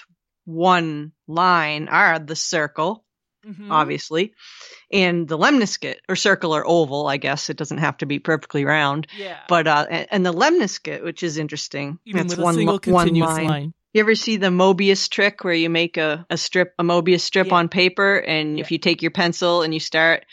one 0.52 1.12
line 1.28 1.88
are 1.88 2.20
the 2.20 2.36
circle, 2.36 3.06
Mhm. 3.46 3.72
obviously, 3.72 4.34
and 4.92 5.28
the 5.28 5.38
lemniscate, 5.38 5.98
or 6.10 6.16
circle 6.16 6.54
or 6.56 6.64
oval, 6.68 7.08
I 7.08 7.18
guess. 7.18 7.50
It 7.50 7.58
doesn't 7.58 7.80
have 7.80 7.98
to 7.98 8.06
be 8.06 8.20
perfectly 8.20 8.66
round. 8.66 9.08
yeah, 9.18 9.38
But 9.48 9.68
uh, 9.68 9.88
and, 9.90 10.08
and 10.12 10.26
the 10.26 10.34
lemniscate, 10.34 11.04
which 11.04 11.24
is 11.24 11.38
interesting, 11.38 11.98
even 12.06 12.28
that's 12.28 12.38
with 12.38 12.44
one 12.44 12.54
a 12.56 12.58
single 12.58 12.74
one 12.76 12.82
continuous 12.82 13.38
line. 13.38 13.48
line. 13.48 13.74
You 13.94 14.02
ever 14.02 14.16
see 14.16 14.38
the 14.38 14.48
Mobius 14.48 15.10
trick 15.10 15.44
where 15.44 15.54
you 15.54 15.70
make 15.70 15.98
a, 15.98 16.26
a 16.30 16.38
strip, 16.38 16.74
a 16.80 16.84
Mobius 16.84 17.22
strip 17.22 17.48
Yeah. 17.48 17.56
on 17.56 17.68
paper, 17.68 18.18
and 18.20 18.60
if 18.60 18.72
you 18.72 18.78
take 18.78 19.02
your 19.02 19.12
pencil 19.12 19.64
and 19.64 19.74
you 19.74 19.80
start 19.82 20.26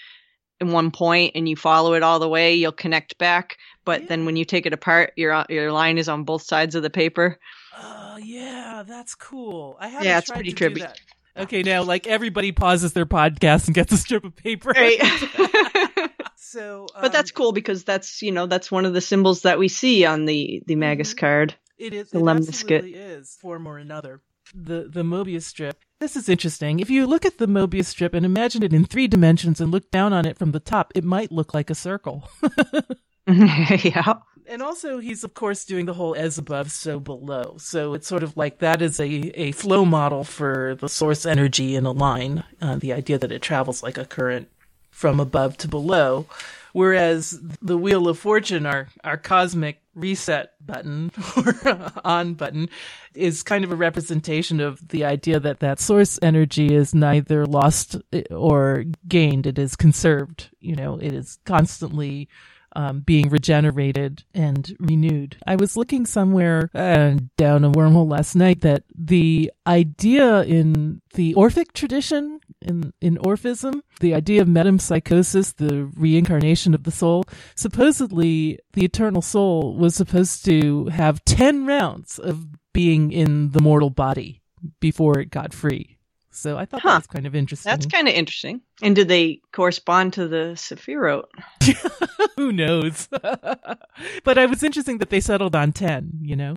in 0.60 0.70
one 0.72 0.90
point 0.90 1.32
and 1.34 1.48
you 1.48 1.56
follow 1.56 1.94
it 1.94 2.02
all 2.02 2.18
the 2.18 2.28
way, 2.28 2.54
you'll 2.54 2.72
connect 2.72 3.16
back. 3.18 3.56
But 3.88 4.06
then 4.06 4.26
when 4.26 4.36
you 4.36 4.44
take 4.44 4.66
it 4.66 4.74
apart, 4.74 5.14
your 5.16 5.46
your 5.48 5.72
line 5.72 5.96
is 5.96 6.10
on 6.10 6.24
both 6.24 6.42
sides 6.42 6.74
of 6.74 6.82
the 6.82 6.90
paper. 6.90 7.38
Oh 7.74 8.18
yeah, 8.22 8.84
that's 8.86 9.14
cool. 9.14 9.78
I 9.80 9.88
haven't 9.88 10.06
Yeah, 10.06 10.18
it's 10.18 10.30
pretty 10.30 10.52
trippy. 10.52 10.86
Okay, 11.34 11.62
now 11.62 11.84
like 11.84 12.06
everybody 12.06 12.52
pauses 12.52 12.92
their 12.92 13.06
podcast 13.06 13.64
and 13.64 13.74
gets 13.74 13.90
a 13.90 13.96
strip 13.96 14.24
of 14.24 14.36
paper. 14.36 14.72
Right. 14.76 15.00
so, 16.36 16.86
but 17.00 17.12
that's 17.12 17.30
um, 17.30 17.34
cool 17.34 17.52
because 17.52 17.82
that's 17.84 18.20
you 18.20 18.30
know 18.30 18.44
that's 18.44 18.70
one 18.70 18.84
of 18.84 18.92
the 18.92 19.00
symbols 19.00 19.40
that 19.42 19.58
we 19.58 19.68
see 19.68 20.04
on 20.04 20.26
the 20.26 20.62
the 20.66 20.74
Magus 20.74 21.14
Mhm. 21.14 21.18
card. 21.18 21.54
It 21.78 21.94
is. 21.94 22.10
The 22.10 22.18
it 22.18 22.24
lemniscate. 22.24 22.92
is 22.94 23.38
form 23.40 23.66
or 23.66 23.78
another. 23.78 24.20
The 24.54 24.90
the 24.92 25.02
Mobius 25.02 25.44
strip. 25.44 25.82
This 25.98 26.14
is 26.14 26.28
interesting. 26.28 26.80
If 26.80 26.90
you 26.90 27.06
look 27.06 27.24
at 27.24 27.38
the 27.38 27.46
Mobius 27.48 27.86
strip 27.86 28.12
and 28.12 28.26
imagine 28.26 28.62
it 28.62 28.74
in 28.74 28.84
three 28.84 29.08
dimensions 29.08 29.62
and 29.62 29.70
look 29.70 29.90
down 29.90 30.12
on 30.12 30.26
it 30.26 30.36
from 30.36 30.52
the 30.52 30.60
top, 30.60 30.92
it 30.94 31.04
might 31.04 31.32
look 31.32 31.54
like 31.54 31.70
a 31.70 31.74
circle. 31.74 32.28
yeah. 33.84 34.14
and 34.46 34.62
also, 34.62 34.98
he's 34.98 35.24
of 35.24 35.34
course 35.34 35.64
doing 35.64 35.86
the 35.86 35.94
whole 35.94 36.14
as 36.14 36.38
above, 36.38 36.70
so 36.70 36.98
below. 36.98 37.56
So 37.58 37.94
it's 37.94 38.08
sort 38.08 38.22
of 38.22 38.36
like 38.36 38.58
that 38.58 38.82
is 38.82 38.98
a 39.00 39.08
a 39.40 39.52
flow 39.52 39.84
model 39.84 40.24
for 40.24 40.76
the 40.80 40.88
source 40.88 41.26
energy 41.26 41.76
in 41.76 41.86
a 41.86 41.92
line. 41.92 42.44
Uh, 42.60 42.76
the 42.76 42.92
idea 42.92 43.18
that 43.18 43.32
it 43.32 43.42
travels 43.42 43.82
like 43.82 43.98
a 43.98 44.04
current 44.04 44.48
from 44.90 45.20
above 45.20 45.56
to 45.58 45.68
below. 45.68 46.26
Whereas 46.72 47.38
the 47.62 47.78
Wheel 47.78 48.08
of 48.08 48.18
Fortune, 48.18 48.66
our, 48.66 48.88
our 49.02 49.16
cosmic 49.16 49.80
reset 49.94 50.52
button 50.64 51.10
or 51.36 51.92
on 52.04 52.34
button, 52.34 52.68
is 53.14 53.42
kind 53.42 53.64
of 53.64 53.72
a 53.72 53.76
representation 53.76 54.60
of 54.60 54.86
the 54.88 55.04
idea 55.04 55.40
that 55.40 55.60
that 55.60 55.80
source 55.80 56.18
energy 56.20 56.74
is 56.74 56.94
neither 56.94 57.46
lost 57.46 57.96
or 58.30 58.84
gained. 59.06 59.46
It 59.46 59.58
is 59.58 59.76
conserved. 59.76 60.50
You 60.60 60.76
know, 60.76 60.98
it 60.98 61.14
is 61.14 61.38
constantly 61.44 62.28
um, 62.74 63.00
being 63.00 63.28
regenerated 63.28 64.24
and 64.34 64.76
renewed. 64.78 65.36
I 65.46 65.56
was 65.56 65.76
looking 65.76 66.06
somewhere 66.06 66.70
uh, 66.74 67.16
down 67.36 67.64
a 67.64 67.70
wormhole 67.70 68.10
last 68.10 68.34
night 68.34 68.60
that 68.62 68.84
the 68.94 69.52
idea 69.66 70.42
in 70.42 71.00
the 71.14 71.34
Orphic 71.34 71.72
tradition, 71.72 72.40
in, 72.62 72.92
in 73.00 73.16
Orphism, 73.18 73.82
the 74.00 74.14
idea 74.14 74.42
of 74.42 74.48
metempsychosis, 74.48 75.56
the 75.56 75.90
reincarnation 75.96 76.74
of 76.74 76.84
the 76.84 76.90
soul, 76.90 77.24
supposedly 77.54 78.58
the 78.72 78.84
eternal 78.84 79.22
soul 79.22 79.76
was 79.76 79.94
supposed 79.94 80.44
to 80.44 80.86
have 80.86 81.24
10 81.24 81.66
rounds 81.66 82.18
of 82.18 82.46
being 82.72 83.10
in 83.12 83.50
the 83.50 83.62
mortal 83.62 83.90
body 83.90 84.42
before 84.80 85.18
it 85.18 85.30
got 85.30 85.52
free. 85.52 85.97
So 86.38 86.56
I 86.56 86.64
thought 86.64 86.82
Huh. 86.82 86.90
that 86.90 86.96
was 86.98 87.06
kind 87.08 87.26
of 87.26 87.34
interesting. 87.34 87.70
That's 87.70 87.86
kind 87.86 88.08
of 88.08 88.14
interesting. 88.14 88.60
And 88.82 88.94
do 88.94 89.04
they 89.04 89.40
correspond 89.52 90.12
to 90.14 90.28
the 90.28 90.52
Sephiroth? 90.54 91.24
Who 92.36 92.52
knows? 92.52 93.08
but 93.10 94.38
it 94.38 94.48
was 94.48 94.62
interesting 94.62 94.98
that 94.98 95.10
they 95.10 95.20
settled 95.20 95.56
on 95.56 95.72
10, 95.72 96.20
you 96.22 96.36
know? 96.36 96.54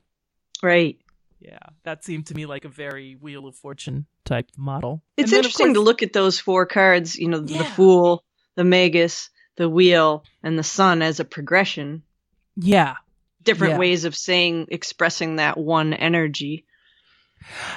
Right. 0.61 0.97
Yeah, 1.39 1.57
that 1.83 2.03
seemed 2.03 2.27
to 2.27 2.35
me 2.35 2.45
like 2.45 2.65
a 2.65 2.69
very 2.69 3.15
Wheel 3.15 3.47
of 3.47 3.55
Fortune 3.55 4.05
type 4.25 4.51
model. 4.55 5.01
It's 5.17 5.31
And 5.31 5.31
then, 5.33 5.39
of 5.39 5.45
interesting 5.45 5.73
to 5.73 5.79
look 5.81 6.03
at 6.03 6.13
those 6.13 6.39
four 6.39 6.67
cards, 6.67 7.15
you 7.15 7.27
know, 7.29 7.39
the 7.39 7.63
Fool, 7.63 8.23
the 8.55 8.63
Magus, 8.63 9.31
the 9.57 9.67
Wheel, 9.67 10.23
and 10.43 10.57
the 10.59 10.63
Sun 10.63 11.01
as 11.01 11.19
a 11.19 11.25
progression. 11.25 12.03
Yeah, 12.55 12.95
Different 13.43 13.73
Yeah. 13.73 13.79
ways 13.79 14.05
of 14.05 14.15
saying, 14.15 14.67
expressing 14.69 15.37
that 15.37 15.57
one 15.57 15.93
energy. 15.95 16.65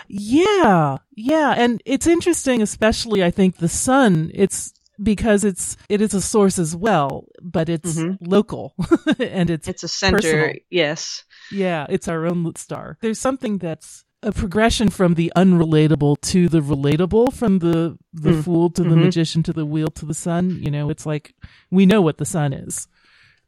Yeah, 0.08 0.98
yeah. 1.16 1.54
And 1.56 1.82
it's 1.84 2.06
interesting, 2.06 2.62
especially, 2.62 3.24
I 3.24 3.30
think, 3.30 3.56
the 3.56 3.68
sun, 3.68 4.30
it's 4.34 4.72
because 5.02 5.44
it's, 5.44 5.76
it 5.88 6.00
is 6.00 6.14
a 6.14 6.20
source 6.20 6.58
as 6.58 6.76
well, 6.76 7.26
but 7.42 7.68
it's 7.68 7.96
Mhm. 7.96 8.16
local 8.20 8.74
and 9.18 9.50
it's, 9.50 9.66
It's 9.66 9.82
a 9.82 9.88
center, 9.88 10.18
Personal. 10.18 10.52
yes. 10.70 11.24
yeah, 11.50 11.86
it's 11.88 12.06
our 12.08 12.26
own 12.26 12.54
star. 12.56 12.96
There's 13.00 13.18
something 13.18 13.58
that's 13.58 14.04
a 14.22 14.30
progression 14.32 14.88
from 14.90 15.14
the 15.14 15.32
unrelatable 15.36 16.20
to 16.22 16.48
the 16.48 16.60
relatable, 16.60 17.32
from 17.34 17.58
the, 17.58 17.98
the 18.12 18.30
Mm. 18.30 18.44
fool 18.44 18.70
to 18.70 18.82
the 18.84 18.94
Mhm. 18.94 19.04
magician 19.04 19.42
to 19.42 19.52
the 19.52 19.66
wheel 19.66 19.88
to 19.88 20.06
the 20.06 20.14
sun. 20.14 20.58
You 20.62 20.70
know, 20.70 20.88
it's 20.90 21.04
like 21.04 21.34
we 21.70 21.84
know 21.86 22.00
what 22.00 22.18
the 22.18 22.24
sun 22.24 22.52
is 22.52 22.86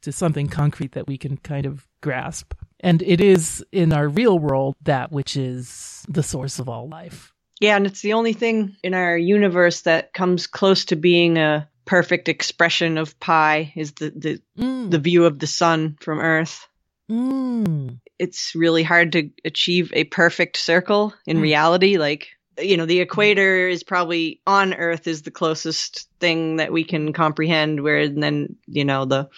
to 0.03 0.13
something 0.13 0.49
concrete 0.49 0.93
that 0.93 1.07
we 1.07 1.17
can 1.17 1.37
kind 1.39 1.65
of 1.65 1.87
grasp. 2.03 2.53
And 2.81 3.03
it 3.03 3.21
is 3.21 3.65
in 3.73 3.93
our 3.93 4.09
real 4.09 4.39
world 4.39 4.77
that 4.83 5.11
which 5.11 5.37
is 5.37 6.05
the 6.09 6.23
source 6.23 6.59
of 6.59 6.69
all 6.69 6.89
life. 6.89 7.33
Yeah, 7.61 7.77
and 7.77 7.87
it's 7.87 8.03
the 8.03 8.13
only 8.13 8.35
thing 8.35 8.77
in 8.83 8.93
our 8.93 9.17
universe 9.17 9.83
that 9.83 10.13
comes 10.13 10.47
close 10.47 10.85
to 10.87 10.97
being 10.97 11.39
a 11.39 11.69
perfect 11.87 12.29
expression 12.29 12.99
of 12.99 13.19
pi 13.19 13.73
is 13.77 13.93
the, 13.93 14.11
the, 14.11 14.41
Mm. 14.59 14.91
the 14.91 14.99
view 14.99 15.25
of 15.25 15.39
the 15.39 15.47
sun 15.47 15.97
from 16.01 16.19
Earth. 16.19 16.67
Mm. 17.11 18.01
It's 18.19 18.55
really 18.55 18.83
hard 18.83 19.13
to 19.13 19.31
achieve 19.45 19.93
a 19.95 20.05
perfect 20.05 20.57
circle 20.57 21.15
in 21.27 21.39
Mm. 21.39 21.43
reality. 21.43 21.97
Like, 21.97 22.29
you 22.59 22.77
know, 22.77 22.87
the 22.87 23.01
equator 23.01 23.69
is 23.69 23.83
probably 23.85 24.41
on 24.47 24.75
Earth 24.75 25.07
is 25.07 25.23
the 25.23 25.31
closest 25.31 26.09
thing 26.21 26.57
that 26.57 26.73
we 26.73 26.85
can 26.85 27.13
comprehend, 27.13 27.83
where 27.83 27.99
and 27.99 28.23
then, 28.23 28.57
you 28.67 28.85
know, 28.85 29.05
the 29.05 29.29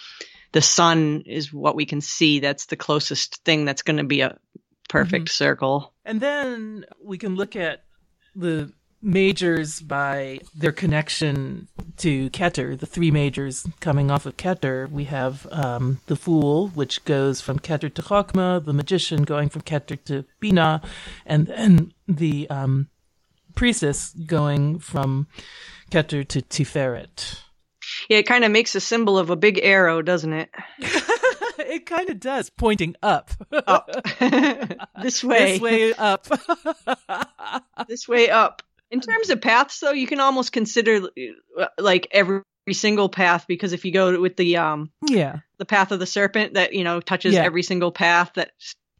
the 0.51 0.61
sun 0.61 1.23
is 1.25 1.53
what 1.53 1.75
we 1.75 1.85
can 1.85 2.01
see. 2.01 2.39
That's 2.39 2.65
the 2.67 2.75
closest 2.75 3.43
thing 3.43 3.65
that's 3.65 3.83
going 3.83 3.97
to 3.97 4.03
be 4.03 4.21
a 4.21 4.37
perfect 4.87 5.29
circle. 5.29 5.93
And 6.05 6.19
then 6.19 6.85
we 7.03 7.17
can 7.17 7.35
look 7.35 7.55
at 7.55 7.83
the 8.35 8.71
majors 9.01 9.79
by 9.79 10.39
their 10.55 10.71
connection 10.71 11.67
to 11.97 12.29
Keter, 12.31 12.77
the 12.77 12.85
three 12.85 13.11
majors 13.11 13.65
coming 13.79 14.11
off 14.11 14.25
of 14.25 14.37
Keter. 14.37 14.89
We 14.91 15.05
have 15.05 15.47
um, 15.51 16.01
the 16.07 16.15
Fool, 16.15 16.69
which 16.69 17.05
goes 17.05 17.39
from 17.39 17.59
Keter 17.59 17.93
to 17.93 18.01
Chokmah, 18.01 18.65
the 18.65 18.73
Magician 18.73 19.23
going 19.23 19.49
from 19.49 19.61
Keter 19.61 20.03
to 20.05 20.25
Bina, 20.39 20.81
and 21.25 21.47
then 21.47 21.93
the 22.07 22.49
um, 22.49 22.89
Priestess 23.55 24.13
going 24.25 24.79
from 24.79 25.27
Keter 25.91 26.27
to 26.27 26.41
Tiferet. 26.41 27.41
Yeah, 28.07 28.17
it 28.19 28.27
kind 28.27 28.43
of 28.43 28.51
makes 28.51 28.75
a 28.75 28.79
symbol 28.79 29.17
of 29.17 29.29
a 29.29 29.35
big 29.35 29.59
arrow, 29.61 30.01
doesn't 30.01 30.33
it? 30.33 30.49
it 30.79 31.85
kind 31.85 32.09
of 32.09 32.19
does, 32.19 32.49
pointing 32.49 32.95
up. 33.01 33.31
Up. 33.51 33.89
this 35.01 35.23
way. 35.23 35.53
This 35.53 35.61
way 35.61 35.93
up. 35.93 36.27
this 37.87 38.07
way 38.07 38.29
up. 38.29 38.63
In 38.91 39.01
terms 39.01 39.29
of 39.29 39.41
paths, 39.41 39.79
though, 39.79 39.91
you 39.91 40.07
can 40.07 40.19
almost 40.19 40.51
consider 40.51 41.09
uh, 41.59 41.67
like 41.77 42.07
every 42.11 42.41
single 42.71 43.09
path 43.09 43.45
because 43.47 43.73
if 43.73 43.85
you 43.85 43.91
go 43.91 44.19
with 44.21 44.37
the 44.37 44.57
um 44.57 44.91
yeah 45.07 45.39
the 45.57 45.65
path 45.65 45.91
of 45.91 45.99
the 45.99 46.05
serpent 46.05 46.53
that 46.53 46.71
you 46.73 46.83
know 46.83 46.99
touches 47.01 47.33
Yeah. 47.33 47.41
every 47.43 47.63
single 47.63 47.91
path 47.91 48.31
that 48.35 48.51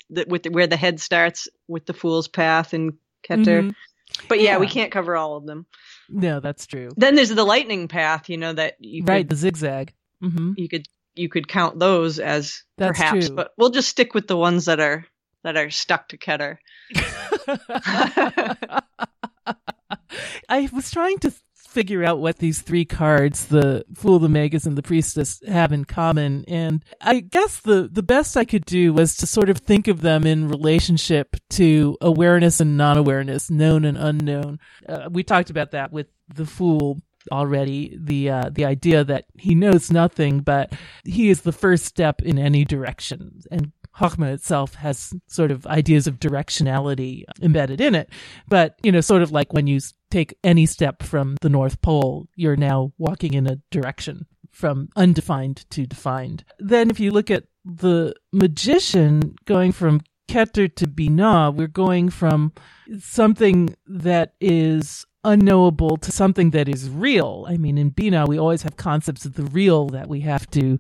that 0.09 0.27
with 0.27 0.41
the, 0.41 0.49
where 0.49 0.65
the 0.65 0.75
head 0.77 0.99
starts 0.99 1.47
with 1.67 1.85
the 1.85 1.93
fool's 1.93 2.27
path 2.27 2.73
and 2.73 2.93
Keter. 3.27 3.69
Mhm. 3.69 3.75
But 4.27 4.41
yeah, 4.41 4.57
we 4.57 4.65
can't 4.65 4.91
cover 4.91 5.15
all 5.15 5.37
of 5.37 5.45
them. 5.45 5.67
No, 6.09 6.39
that's 6.39 6.65
true. 6.67 6.89
Then 6.97 7.15
there's 7.15 7.29
the 7.29 7.43
lightning 7.43 7.87
path, 7.87 8.29
you 8.29 8.37
know 8.37 8.53
that 8.53 8.75
you 8.79 9.03
Right, 9.03 9.19
could, 9.21 9.29
the 9.29 9.35
zigzag. 9.35 9.93
hmm 10.21 10.53
you 10.57 10.67
could 10.69 10.87
you 11.15 11.29
could 11.29 11.47
count 11.47 11.79
those 11.79 12.19
as 12.19 12.63
That's 12.77 12.97
perhaps, 12.97 13.27
true. 13.27 13.35
but 13.35 13.51
we'll 13.57 13.71
just 13.71 13.89
stick 13.89 14.13
with 14.13 14.27
the 14.27 14.37
ones 14.37 14.65
that 14.65 14.79
are 14.79 15.05
that 15.43 15.57
are 15.57 15.69
stuck 15.69 16.07
to 16.09 16.17
Keter. 16.17 16.57
I 20.49 20.69
was 20.73 20.91
trying 20.91 21.19
to 21.19 21.31
figure 21.69 22.03
out 22.03 22.19
what 22.19 22.39
these 22.39 22.61
three 22.61 22.85
cards, 22.85 23.45
the 23.45 23.85
Fool, 23.93 24.19
the 24.19 24.27
Magus, 24.27 24.65
and 24.65 24.77
the 24.77 24.81
Priestess, 24.81 25.41
have 25.47 25.71
in 25.71 25.85
common. 25.85 26.43
And 26.47 26.83
I 27.01 27.19
guess 27.19 27.59
the, 27.59 27.87
the 27.91 28.03
best 28.03 28.35
I 28.35 28.45
could 28.45 28.65
do 28.65 28.93
was 28.93 29.15
to 29.17 29.27
sort 29.27 29.49
of 29.49 29.59
think 29.59 29.87
of 29.87 30.01
them 30.01 30.25
in 30.25 30.49
relationship 30.49 31.35
to 31.51 31.97
awareness 32.01 32.59
and 32.59 32.77
non 32.77 32.97
awareness, 32.97 33.49
known 33.49 33.85
and 33.85 33.97
unknown. 33.97 34.59
Uh, 34.87 35.09
we 35.11 35.23
talked 35.23 35.49
about 35.49 35.71
that 35.71 35.91
with 35.91 36.07
the 36.33 36.45
Fool 36.45 37.01
already 37.31 37.97
the 37.99 38.29
uh, 38.29 38.49
the 38.49 38.65
idea 38.65 39.03
that 39.03 39.25
he 39.37 39.53
knows 39.53 39.91
nothing 39.91 40.39
but 40.39 40.73
he 41.03 41.29
is 41.29 41.41
the 41.41 41.51
first 41.51 41.85
step 41.85 42.21
in 42.21 42.39
any 42.39 42.63
direction 42.63 43.39
and 43.51 43.71
Chachma 43.99 44.33
itself 44.33 44.75
has 44.75 45.13
sort 45.27 45.51
of 45.51 45.67
ideas 45.67 46.07
of 46.07 46.19
directionality 46.19 47.23
embedded 47.41 47.81
in 47.81 47.95
it. 47.95 48.09
But 48.47 48.75
you 48.83 48.91
know 48.91 49.01
sort 49.01 49.21
of 49.21 49.31
like 49.31 49.53
when 49.53 49.67
you 49.67 49.79
take 50.09 50.37
any 50.43 50.65
step 50.65 51.03
from 51.03 51.37
the 51.41 51.49
north 51.49 51.81
pole 51.81 52.27
you're 52.35 52.55
now 52.55 52.93
walking 52.97 53.33
in 53.33 53.45
a 53.45 53.59
direction 53.69 54.25
from 54.51 54.89
undefined 54.95 55.69
to 55.69 55.85
defined. 55.85 56.43
Then 56.59 56.89
if 56.89 56.99
you 56.99 57.11
look 57.11 57.29
at 57.29 57.45
the 57.65 58.13
magician 58.31 59.35
going 59.45 59.71
from 59.71 60.01
Keter 60.27 60.73
to 60.75 60.85
Binah, 60.85 61.55
we're 61.55 61.67
going 61.67 62.09
from 62.09 62.53
something 62.99 63.75
that 63.87 64.33
is 64.39 65.05
unknowable 65.23 65.97
to 65.97 66.11
something 66.11 66.51
that 66.51 66.69
is 66.69 66.89
real. 66.89 67.45
I 67.47 67.57
mean, 67.57 67.77
in 67.77 67.89
Bina, 67.89 68.25
we 68.25 68.37
always 68.37 68.61
have 68.61 68.77
concepts 68.77 69.25
of 69.25 69.33
the 69.33 69.43
real 69.43 69.87
that 69.87 70.07
we 70.07 70.21
have 70.21 70.49
to 70.51 70.79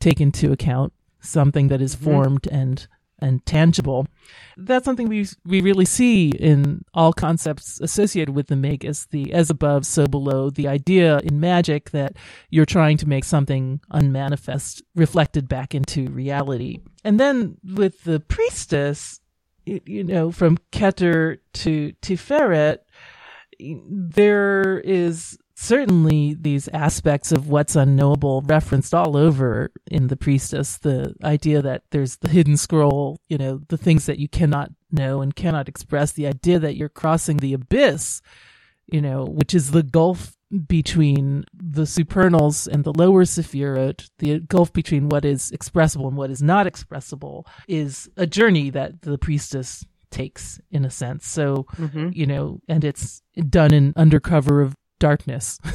take 0.00 0.20
into 0.20 0.52
account, 0.52 0.92
something 1.20 1.68
that 1.68 1.80
is 1.80 1.94
mm-hmm. 1.94 2.04
formed 2.04 2.46
and 2.50 2.86
and 3.22 3.44
tangible. 3.44 4.06
That's 4.56 4.84
something 4.84 5.08
we 5.08 5.26
we 5.44 5.60
really 5.60 5.84
see 5.84 6.30
in 6.30 6.84
all 6.94 7.12
concepts 7.12 7.80
associated 7.80 8.34
with 8.34 8.48
the 8.48 8.56
magus, 8.56 9.06
the 9.06 9.32
as 9.32 9.50
above, 9.50 9.86
so 9.86 10.06
below, 10.06 10.50
the 10.50 10.68
idea 10.68 11.18
in 11.18 11.40
magic 11.40 11.90
that 11.90 12.16
you're 12.48 12.66
trying 12.66 12.96
to 12.98 13.08
make 13.08 13.24
something 13.24 13.80
unmanifest 13.90 14.82
reflected 14.94 15.48
back 15.48 15.74
into 15.74 16.08
reality. 16.10 16.80
And 17.04 17.20
then 17.20 17.58
with 17.62 18.04
the 18.04 18.20
priestess, 18.20 19.20
you 19.66 20.04
know, 20.04 20.30
from 20.30 20.58
Keter 20.72 21.38
to 21.54 21.92
Tiferet, 22.02 22.78
there 23.58 24.80
is 24.80 25.38
certainly 25.60 26.34
these 26.40 26.68
aspects 26.68 27.32
of 27.32 27.48
what's 27.48 27.76
unknowable 27.76 28.40
referenced 28.46 28.94
all 28.94 29.14
over 29.14 29.70
in 29.90 30.06
the 30.06 30.16
priestess 30.16 30.78
the 30.78 31.14
idea 31.22 31.60
that 31.60 31.82
there's 31.90 32.16
the 32.16 32.28
hidden 32.28 32.56
scroll 32.56 33.18
you 33.28 33.36
know 33.36 33.60
the 33.68 33.76
things 33.76 34.06
that 34.06 34.18
you 34.18 34.26
cannot 34.26 34.70
know 34.90 35.20
and 35.20 35.36
cannot 35.36 35.68
express 35.68 36.12
the 36.12 36.26
idea 36.26 36.58
that 36.58 36.76
you're 36.76 36.88
crossing 36.88 37.36
the 37.36 37.52
abyss 37.52 38.22
you 38.86 39.02
know 39.02 39.26
which 39.26 39.52
is 39.52 39.70
the 39.72 39.82
gulf 39.82 40.34
between 40.66 41.44
the 41.54 41.84
supernals 41.84 42.66
and 42.66 42.82
the 42.84 42.94
lower 42.94 43.24
sephirot 43.24 44.08
the 44.18 44.40
gulf 44.40 44.72
between 44.72 45.10
what 45.10 45.26
is 45.26 45.50
expressible 45.50 46.08
and 46.08 46.16
what 46.16 46.30
is 46.30 46.42
not 46.42 46.66
expressible 46.66 47.46
is 47.68 48.08
a 48.16 48.26
journey 48.26 48.70
that 48.70 49.02
the 49.02 49.18
priestess 49.18 49.84
takes 50.10 50.58
in 50.70 50.86
a 50.86 50.90
sense 50.90 51.26
so 51.26 51.66
Mm-hmm. 51.76 52.08
you 52.12 52.26
know, 52.26 52.60
and 52.66 52.82
it's 52.84 53.22
done 53.48 53.72
in 53.72 53.92
undercover 53.94 54.60
of 54.60 54.74
darkness. 55.00 55.58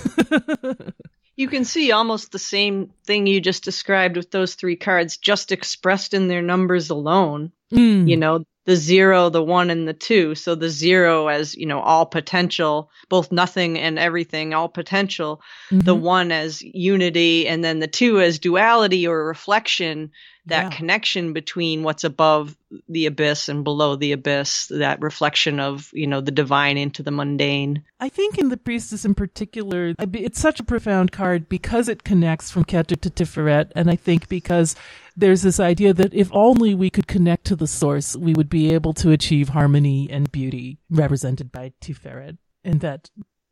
You 1.38 1.50
can 1.50 1.66
see 1.66 1.92
almost 1.92 2.32
the 2.32 2.40
same 2.40 2.92
thing 3.06 3.28
you 3.28 3.42
just 3.42 3.66
described 3.66 4.16
with 4.16 4.32
those 4.32 4.56
three 4.56 4.78
cards, 4.78 5.18
just 5.18 5.52
expressed 5.52 6.14
in 6.14 6.30
their 6.30 6.42
numbers 6.42 6.90
alone. 6.90 7.52
Mm. 7.74 8.08
You 8.08 8.16
know, 8.16 8.46
the 8.66 8.78
zero, 8.78 9.28
the 9.30 9.44
one, 9.44 9.70
and 9.70 9.86
the 9.86 9.94
two. 9.94 10.34
So 10.36 10.56
the 10.56 10.70
zero 10.70 11.28
as, 11.28 11.54
you 11.54 11.66
know, 11.66 11.82
all 11.82 12.06
potential, 12.06 12.90
both 13.10 13.34
nothing 13.34 13.78
and 13.78 14.00
everything, 14.00 14.54
all 14.54 14.70
potential. 14.70 15.42
The 15.72 15.94
Mhm. 15.96 16.00
one 16.00 16.32
as 16.32 16.62
unity, 16.62 17.50
and 17.50 17.62
then 17.66 17.80
the 17.80 17.88
two 17.88 18.22
as 18.22 18.40
duality 18.40 19.06
or 19.06 19.26
reflection, 19.26 20.12
that 20.48 20.72
Yeah. 20.72 20.78
connection 20.78 21.34
between 21.34 21.84
what's 21.84 22.04
above 22.04 22.56
the 22.88 23.06
abyss 23.06 23.50
and 23.50 23.64
below 23.64 23.96
the 23.96 24.12
abyss, 24.12 24.68
that 24.68 25.02
reflection 25.02 25.60
of, 25.60 25.90
you 25.94 26.06
know, 26.08 26.22
the 26.22 26.32
divine 26.32 26.78
into 26.78 27.02
the 27.02 27.12
mundane. 27.12 27.84
I 28.00 28.10
think 28.10 28.38
in 28.38 28.50
the 28.50 28.58
priestess 28.58 29.06
in 29.06 29.16
particular, 29.16 29.96
it's 30.00 30.40
such 30.40 30.60
a 30.60 30.64
profound 30.64 31.12
card 31.12 31.50
because 31.50 31.90
it 31.90 32.04
connects 32.04 32.52
from 32.52 32.66
Keter 32.66 33.00
to 33.00 33.10
Tiferet, 33.10 33.72
and 33.76 33.90
I 33.90 33.96
think 33.96 34.30
because 34.30 34.76
there's 35.18 35.42
this 35.42 35.60
idea 35.60 35.94
that 35.94 36.14
if 36.14 36.30
only 36.34 36.76
we 36.76 36.90
could 36.90 37.08
connect 37.08 37.46
to 37.46 37.56
the 37.56 37.68
source, 37.68 38.16
we 38.16 38.34
would 38.34 38.50
be 38.50 38.74
able 38.74 38.94
to 38.96 39.12
achieve 39.12 39.50
harmony 39.50 40.10
and 40.12 40.32
beauty 40.32 40.78
represented 40.90 41.52
by 41.52 41.74
Tiferet, 41.82 42.38
and 42.64 42.82
that 42.82 43.10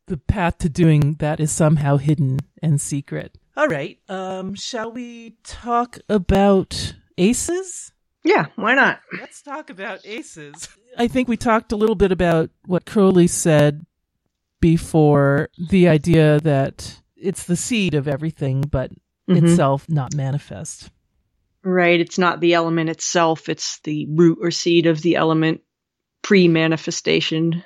the 0.08 0.18
path 0.18 0.58
to 0.60 0.70
doing 0.70 1.16
that 1.20 1.39
is 1.39 1.52
somehow 1.52 1.98
hidden 1.98 2.39
and 2.62 2.82
secret. 2.82 3.38
All 3.56 3.68
right, 3.68 3.99
um, 4.10 4.56
shall 4.56 4.91
we 4.91 5.36
talk 5.43 5.99
about 6.10 6.95
aces? 7.18 7.91
Yeah, 8.24 8.47
why 8.56 8.74
not? 8.74 8.99
Let's 9.20 9.41
talk 9.41 9.70
about 9.70 9.99
aces. 10.06 10.70
I 10.97 11.08
think 11.08 11.28
we 11.28 11.38
talked 11.38 11.72
a 11.72 11.76
little 11.76 11.95
bit 11.95 12.12
about 12.12 12.49
what 12.66 12.86
Crowley 12.86 13.28
said 13.28 13.86
before 14.60 15.49
the 15.70 15.88
idea 15.88 16.39
that 16.39 16.99
it's 17.16 17.43
the 17.43 17.56
seed 17.56 17.93
of 17.93 18.08
everything, 18.08 18.62
but 18.62 18.91
Mhm. 19.30 19.43
itself 19.43 19.88
not 19.89 20.16
manifest. 20.16 20.89
Right. 21.64 21.99
It's 21.99 22.18
not 22.18 22.39
the 22.39 22.56
element 22.56 22.89
itself, 22.89 23.49
it's 23.49 23.80
the 23.84 24.08
root 24.10 24.39
or 24.41 24.51
seed 24.51 24.86
of 24.88 25.01
the 25.01 25.16
element 25.16 25.62
pre 26.22 26.47
manifestation. 26.47 27.64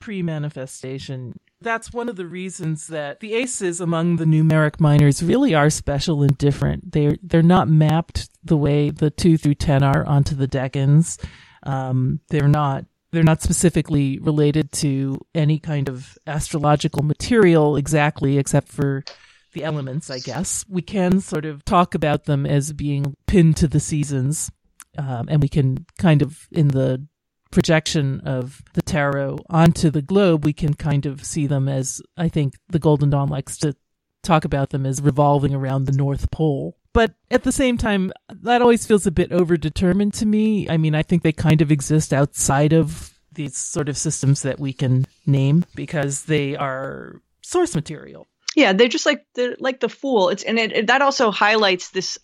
Pre 0.00 0.22
manifestation. 0.22 1.38
That's 1.62 1.92
one 1.92 2.08
of 2.08 2.16
the 2.16 2.26
reasons 2.26 2.86
that 2.86 3.20
the 3.20 3.34
aces 3.34 3.80
among 3.80 4.16
the 4.16 4.24
numeric 4.24 4.80
minors 4.80 5.22
really 5.22 5.54
are 5.54 5.68
special 5.68 6.22
and 6.22 6.36
different. 6.38 6.92
They're 6.92 7.16
they're 7.22 7.42
not 7.42 7.68
mapped 7.68 8.30
the 8.42 8.56
way 8.56 8.88
the 8.88 9.10
two 9.10 9.36
through 9.36 9.56
ten 9.56 9.82
are 9.82 10.06
onto 10.06 10.34
the 10.34 10.48
decans. 10.48 11.22
Um, 11.62 12.20
they're 12.30 12.48
not 12.48 12.86
they're 13.12 13.22
not 13.22 13.42
specifically 13.42 14.18
related 14.20 14.72
to 14.72 15.20
any 15.34 15.58
kind 15.58 15.88
of 15.88 16.16
astrological 16.26 17.02
material 17.02 17.76
exactly, 17.76 18.38
except 18.38 18.68
for 18.68 19.04
the 19.52 19.64
elements, 19.64 20.10
I 20.10 20.20
guess. 20.20 20.64
We 20.68 20.82
can 20.82 21.20
sort 21.20 21.44
of 21.44 21.64
talk 21.64 21.94
about 21.94 22.24
them 22.24 22.46
as 22.46 22.72
being 22.72 23.16
pinned 23.26 23.56
to 23.58 23.68
the 23.68 23.80
seasons, 23.80 24.50
um, 24.96 25.28
and 25.28 25.42
we 25.42 25.48
can 25.48 25.86
kind 25.98 26.22
of 26.22 26.46
in 26.52 26.68
the 26.68 27.06
projection 27.50 28.20
of 28.20 28.62
the 28.74 28.82
tarot 28.82 29.38
onto 29.48 29.90
the 29.90 30.02
globe, 30.02 30.44
we 30.44 30.52
can 30.52 30.74
kind 30.74 31.06
of 31.06 31.24
see 31.24 31.46
them 31.46 31.68
as 31.68 32.00
I 32.16 32.28
think 32.28 32.54
the 32.68 32.78
Golden 32.78 33.10
Dawn 33.10 33.28
likes 33.28 33.56
to 33.58 33.74
talk 34.22 34.44
about 34.44 34.70
them 34.70 34.86
as 34.86 35.00
revolving 35.00 35.54
around 35.54 35.84
the 35.84 35.92
North 35.92 36.30
Pole. 36.30 36.76
But 36.92 37.14
at 37.30 37.44
the 37.44 37.52
same 37.52 37.78
time, 37.78 38.12
that 38.28 38.62
always 38.62 38.86
feels 38.86 39.06
a 39.06 39.12
bit 39.12 39.30
overdetermined 39.30 40.12
to 40.18 40.26
me. 40.26 40.68
I 40.68 40.76
mean, 40.76 40.94
I 40.94 41.02
think 41.02 41.22
they 41.22 41.32
kind 41.32 41.62
of 41.62 41.70
exist 41.70 42.12
outside 42.12 42.72
of 42.72 43.18
these 43.32 43.56
sort 43.56 43.88
of 43.88 43.96
systems 43.96 44.42
that 44.42 44.58
we 44.58 44.72
can 44.72 45.06
name 45.24 45.64
because 45.74 46.24
they 46.24 46.56
are 46.56 47.22
source 47.42 47.74
material. 47.74 48.28
Yeah, 48.56 48.72
they're 48.72 48.88
just 48.88 49.06
like 49.06 49.24
they're 49.34 49.56
like 49.60 49.78
the 49.78 49.88
fool. 49.88 50.30
It's 50.30 50.42
and 50.42 50.58
it, 50.58 50.72
it 50.72 50.86
that 50.88 51.02
also 51.02 51.30
highlights 51.30 51.90
this 51.90 52.18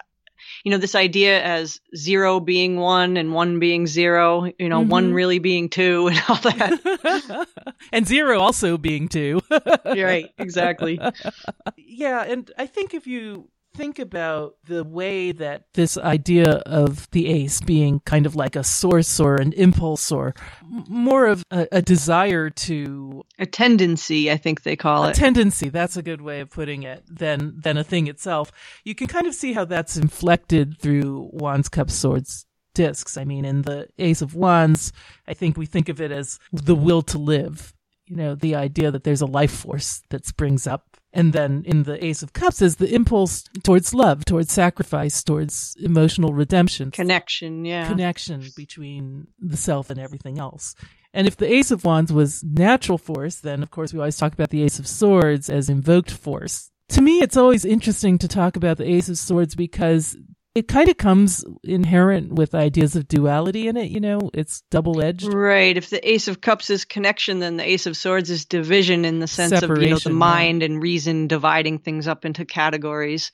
you 0.64 0.70
know, 0.70 0.78
this 0.78 0.94
idea 0.94 1.42
as 1.42 1.80
zero 1.94 2.40
being 2.40 2.76
one 2.76 3.16
and 3.16 3.32
one 3.32 3.58
being 3.58 3.86
zero, 3.86 4.50
you 4.58 4.68
know, 4.68 4.80
mm-hmm. 4.80 4.90
one 4.90 5.12
really 5.12 5.38
being 5.38 5.68
two 5.68 6.08
and 6.08 6.22
all 6.28 6.36
that. 6.36 7.48
and 7.92 8.06
zero 8.06 8.40
also 8.40 8.76
being 8.78 9.08
two. 9.08 9.40
right, 9.84 10.30
exactly. 10.38 11.00
Yeah, 11.78 12.24
and 12.24 12.50
I 12.58 12.66
think 12.66 12.92
if 12.92 13.06
you 13.06 13.48
think 13.76 13.98
about 13.98 14.56
the 14.64 14.84
way 14.84 15.32
that 15.32 15.64
this 15.74 15.96
idea 15.98 16.50
of 16.66 17.08
the 17.10 17.28
ace 17.28 17.60
being 17.60 18.00
kind 18.00 18.26
of 18.26 18.34
like 18.34 18.56
a 18.56 18.64
source 18.64 19.20
or 19.20 19.36
an 19.36 19.52
impulse 19.52 20.10
or 20.10 20.34
more 20.88 21.26
of 21.26 21.44
a, 21.50 21.68
a 21.72 21.82
desire 21.82 22.50
to 22.50 23.22
a 23.38 23.46
tendency 23.46 24.30
i 24.30 24.36
think 24.36 24.62
they 24.62 24.76
call 24.76 25.04
it. 25.04 25.16
a 25.16 25.20
tendency 25.20 25.68
that's 25.68 25.96
a 25.96 26.02
good 26.02 26.20
way 26.20 26.40
of 26.40 26.50
putting 26.50 26.82
it 26.82 27.02
than 27.08 27.54
than 27.60 27.76
a 27.76 27.84
thing 27.84 28.06
itself. 28.06 28.52
You 28.84 28.94
can 28.94 29.06
kind 29.06 29.26
of 29.26 29.34
see 29.34 29.52
how 29.52 29.64
that's 29.64 29.96
inflected 29.96 30.78
through 30.78 31.30
wands 31.32 31.68
cups 31.68 31.94
swords 31.94 32.46
discs. 32.74 33.16
I 33.16 33.24
mean 33.24 33.44
in 33.44 33.62
the 33.62 33.88
ace 33.98 34.22
of 34.22 34.34
wands 34.34 34.92
i 35.26 35.34
think 35.34 35.56
we 35.56 35.66
think 35.66 35.88
of 35.88 36.00
it 36.00 36.12
as 36.12 36.38
the 36.52 36.74
will 36.74 37.02
to 37.02 37.18
live 37.18 37.74
you 38.06 38.16
know 38.16 38.34
the 38.34 38.54
idea 38.54 38.90
that 38.90 39.04
there's 39.04 39.20
a 39.20 39.26
life 39.26 39.52
force 39.52 40.02
that 40.10 40.26
springs 40.26 40.66
up 40.66 40.95
and 41.16 41.32
then 41.32 41.62
in 41.64 41.84
the 41.84 42.04
Ace 42.04 42.22
of 42.22 42.34
Cups 42.34 42.60
is 42.60 42.76
the 42.76 42.94
impulse 42.94 43.42
towards 43.64 43.94
love, 43.94 44.26
towards 44.26 44.52
sacrifice, 44.52 45.24
towards 45.24 45.74
emotional 45.80 46.34
redemption. 46.34 46.90
Connection, 46.90 47.64
yeah. 47.64 47.88
Connection 47.88 48.44
between 48.54 49.26
the 49.40 49.56
self 49.56 49.88
and 49.88 49.98
everything 49.98 50.38
else. 50.38 50.74
And 51.14 51.26
if 51.26 51.34
the 51.38 51.50
Ace 51.50 51.70
of 51.70 51.86
Wands 51.86 52.12
was 52.12 52.44
natural 52.44 52.98
force, 52.98 53.36
then 53.36 53.62
of 53.62 53.70
course 53.70 53.94
we 53.94 53.98
always 53.98 54.18
talk 54.18 54.34
about 54.34 54.50
the 54.50 54.62
Ace 54.62 54.78
of 54.78 54.86
Swords 54.86 55.48
as 55.48 55.70
invoked 55.70 56.10
force. 56.10 56.70
To 56.90 57.00
me, 57.00 57.22
it's 57.22 57.38
always 57.38 57.64
interesting 57.64 58.18
to 58.18 58.28
talk 58.28 58.54
about 58.54 58.76
the 58.76 58.88
Ace 58.88 59.08
of 59.08 59.16
Swords 59.16 59.54
because 59.54 60.18
it 60.56 60.68
kind 60.68 60.88
of 60.88 60.96
comes 60.96 61.44
inherent 61.64 62.32
with 62.32 62.54
ideas 62.54 62.96
of 62.96 63.06
duality 63.06 63.68
in 63.68 63.76
it, 63.76 63.90
you 63.90 64.00
know, 64.00 64.30
it's 64.32 64.62
double 64.70 65.02
edged. 65.02 65.30
Right. 65.30 65.76
If 65.76 65.90
the 65.90 66.10
Ace 66.10 66.28
of 66.28 66.40
Cups 66.40 66.70
is 66.70 66.86
connection, 66.86 67.40
then 67.40 67.58
the 67.58 67.68
Ace 67.68 67.84
of 67.84 67.94
Swords 67.94 68.30
is 68.30 68.46
division 68.46 69.04
in 69.04 69.18
the 69.18 69.26
sense 69.26 69.50
Separation, 69.50 69.82
of, 69.82 69.82
you 69.82 69.90
know, 69.90 69.98
the 69.98 70.10
mind 70.10 70.62
yeah. 70.62 70.66
and 70.66 70.82
reason 70.82 71.26
dividing 71.26 71.80
things 71.80 72.08
up 72.08 72.24
into 72.24 72.46
categories. 72.46 73.32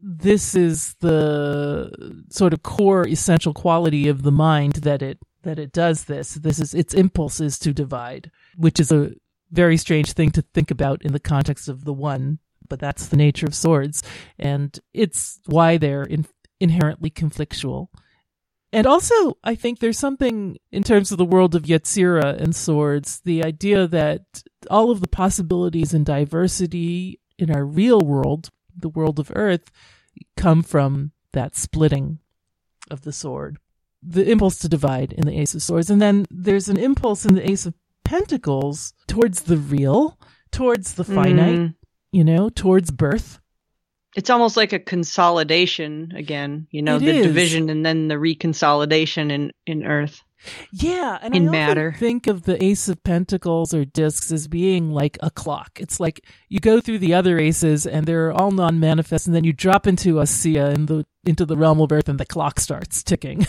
This 0.00 0.54
is 0.54 0.94
the 1.00 2.24
sort 2.30 2.54
of 2.54 2.62
core 2.62 3.06
essential 3.06 3.52
quality 3.52 4.08
of 4.08 4.22
the 4.22 4.32
mind 4.32 4.76
that 4.76 5.02
it 5.02 5.18
that 5.42 5.58
it 5.58 5.72
does 5.72 6.04
this. 6.04 6.34
This 6.36 6.58
is 6.58 6.72
its 6.72 6.94
impulse 6.94 7.38
is 7.38 7.58
to 7.58 7.74
divide, 7.74 8.30
which 8.56 8.80
is 8.80 8.90
a 8.90 9.10
very 9.50 9.76
strange 9.76 10.12
thing 10.12 10.30
to 10.30 10.42
think 10.54 10.70
about 10.70 11.02
in 11.02 11.12
the 11.12 11.20
context 11.20 11.68
of 11.68 11.84
the 11.84 11.92
one 11.92 12.38
but 12.68 12.78
that's 12.78 13.08
the 13.08 13.18
nature 13.18 13.44
of 13.44 13.54
swords 13.54 14.02
and 14.38 14.78
it's 14.94 15.40
why 15.44 15.76
they're 15.76 16.04
in 16.04 16.24
inherently 16.62 17.10
conflictual. 17.10 17.88
And 18.72 18.86
also, 18.86 19.36
I 19.44 19.54
think 19.54 19.80
there's 19.80 19.98
something 19.98 20.56
in 20.70 20.82
terms 20.82 21.12
of 21.12 21.18
the 21.18 21.26
world 21.26 21.54
of 21.54 21.64
Yetzirah 21.64 22.40
and 22.40 22.56
swords, 22.56 23.20
the 23.20 23.44
idea 23.44 23.86
that 23.88 24.44
all 24.70 24.90
of 24.90 25.00
the 25.00 25.08
possibilities 25.08 25.92
and 25.92 26.06
diversity 26.06 27.20
in 27.38 27.50
our 27.50 27.66
real 27.66 28.00
world, 28.00 28.48
the 28.74 28.88
world 28.88 29.18
of 29.18 29.32
Earth, 29.34 29.70
come 30.36 30.62
from 30.62 31.10
that 31.32 31.56
splitting 31.56 32.20
of 32.90 33.02
the 33.02 33.12
sword. 33.12 33.58
The 34.02 34.30
impulse 34.30 34.58
to 34.60 34.68
divide 34.68 35.12
in 35.12 35.26
the 35.26 35.38
Ace 35.38 35.54
of 35.54 35.62
Swords. 35.62 35.90
And 35.90 36.00
then 36.00 36.26
there's 36.30 36.68
an 36.68 36.78
impulse 36.78 37.26
in 37.26 37.34
the 37.34 37.50
Ace 37.50 37.66
of 37.66 37.74
Pentacles 38.04 38.94
towards 39.06 39.42
the 39.42 39.58
real, 39.58 40.18
towards 40.50 40.94
the 40.94 41.04
finite, 41.04 41.58
mm. 41.58 41.74
you 42.10 42.24
know, 42.24 42.48
towards 42.48 42.90
birth 42.90 43.38
it's 44.14 44.30
almost 44.30 44.56
like 44.56 44.72
a 44.72 44.78
consolidation 44.78 46.12
again, 46.14 46.66
you 46.70 46.82
know, 46.82 46.96
it 46.96 47.00
the 47.00 47.16
is. 47.18 47.26
division 47.26 47.70
and 47.70 47.84
then 47.84 48.08
the 48.08 48.16
reconsolidation 48.16 49.30
in, 49.30 49.52
in 49.66 49.84
Earth. 49.84 50.22
Yeah, 50.72 51.18
and 51.22 51.34
in 51.34 51.48
I 51.48 51.52
matter. 51.52 51.94
think 51.98 52.26
of 52.26 52.42
the 52.42 52.62
Ace 52.62 52.88
of 52.88 53.02
Pentacles 53.04 53.72
or 53.72 53.84
discs 53.84 54.32
as 54.32 54.48
being 54.48 54.90
like 54.90 55.16
a 55.20 55.30
clock. 55.30 55.78
It's 55.80 56.00
like 56.00 56.24
you 56.48 56.58
go 56.58 56.80
through 56.80 56.98
the 56.98 57.14
other 57.14 57.38
aces 57.38 57.86
and 57.86 58.06
they're 58.06 58.32
all 58.32 58.50
non-manifest, 58.50 59.26
and 59.26 59.36
then 59.36 59.44
you 59.44 59.52
drop 59.52 59.86
into 59.86 60.14
Asiyah 60.14 60.74
in 60.74 60.86
the 60.86 61.06
into 61.24 61.46
the 61.46 61.56
realm 61.56 61.80
of 61.80 61.92
Earth, 61.92 62.08
and 62.08 62.18
the 62.18 62.26
clock 62.26 62.58
starts 62.58 63.04
ticking. 63.04 63.46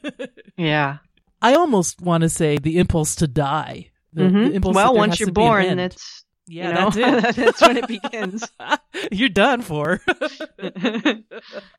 yeah, 0.56 0.98
I 1.40 1.54
almost 1.54 2.00
want 2.00 2.22
to 2.22 2.28
say 2.28 2.58
the 2.58 2.78
impulse 2.78 3.14
to 3.16 3.28
die. 3.28 3.90
The, 4.12 4.22
mm-hmm. 4.24 4.58
the 4.58 4.70
well, 4.70 4.94
once 4.94 5.20
you're 5.20 5.30
born, 5.30 5.78
it's 5.78 6.24
yeah, 6.52 6.68
you 6.68 6.74
know? 6.74 6.90
that's 6.90 6.96
it. 7.28 7.36
that's 7.44 7.60
when 7.62 7.76
it 7.78 7.88
begins. 7.88 8.46
You're 9.12 9.30
done 9.30 9.62
for. 9.62 10.00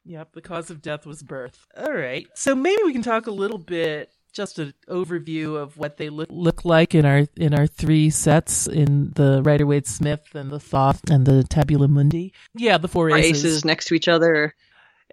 yep, 0.03 0.33
the 0.33 0.41
cause 0.41 0.71
of 0.71 0.81
death 0.81 1.05
was 1.05 1.21
birth. 1.21 1.65
All 1.77 1.93
right. 1.93 2.27
So 2.33 2.55
maybe 2.55 2.81
we 2.83 2.93
can 2.93 3.03
talk 3.03 3.27
a 3.27 3.31
little 3.31 3.59
bit 3.59 4.11
just 4.31 4.57
an 4.57 4.73
overview 4.89 5.61
of 5.61 5.77
what 5.77 5.97
they 5.97 6.09
look 6.09 6.27
look 6.31 6.65
like 6.65 6.95
in 6.95 7.05
our 7.05 7.27
in 7.37 7.53
our 7.53 7.67
three 7.67 8.09
sets 8.09 8.65
in 8.65 9.11
the 9.11 9.43
Rider 9.43 9.67
Waite 9.67 9.85
Smith 9.85 10.33
and 10.33 10.49
the 10.49 10.59
Thoth 10.59 11.07
and 11.11 11.23
the 11.27 11.43
Tabula 11.43 11.87
Mundi. 11.87 12.33
Yeah, 12.55 12.79
the 12.79 12.87
four 12.87 13.11
aces. 13.11 13.45
aces 13.45 13.65
next 13.65 13.85
to 13.85 13.93
each 13.93 14.07
other. 14.07 14.55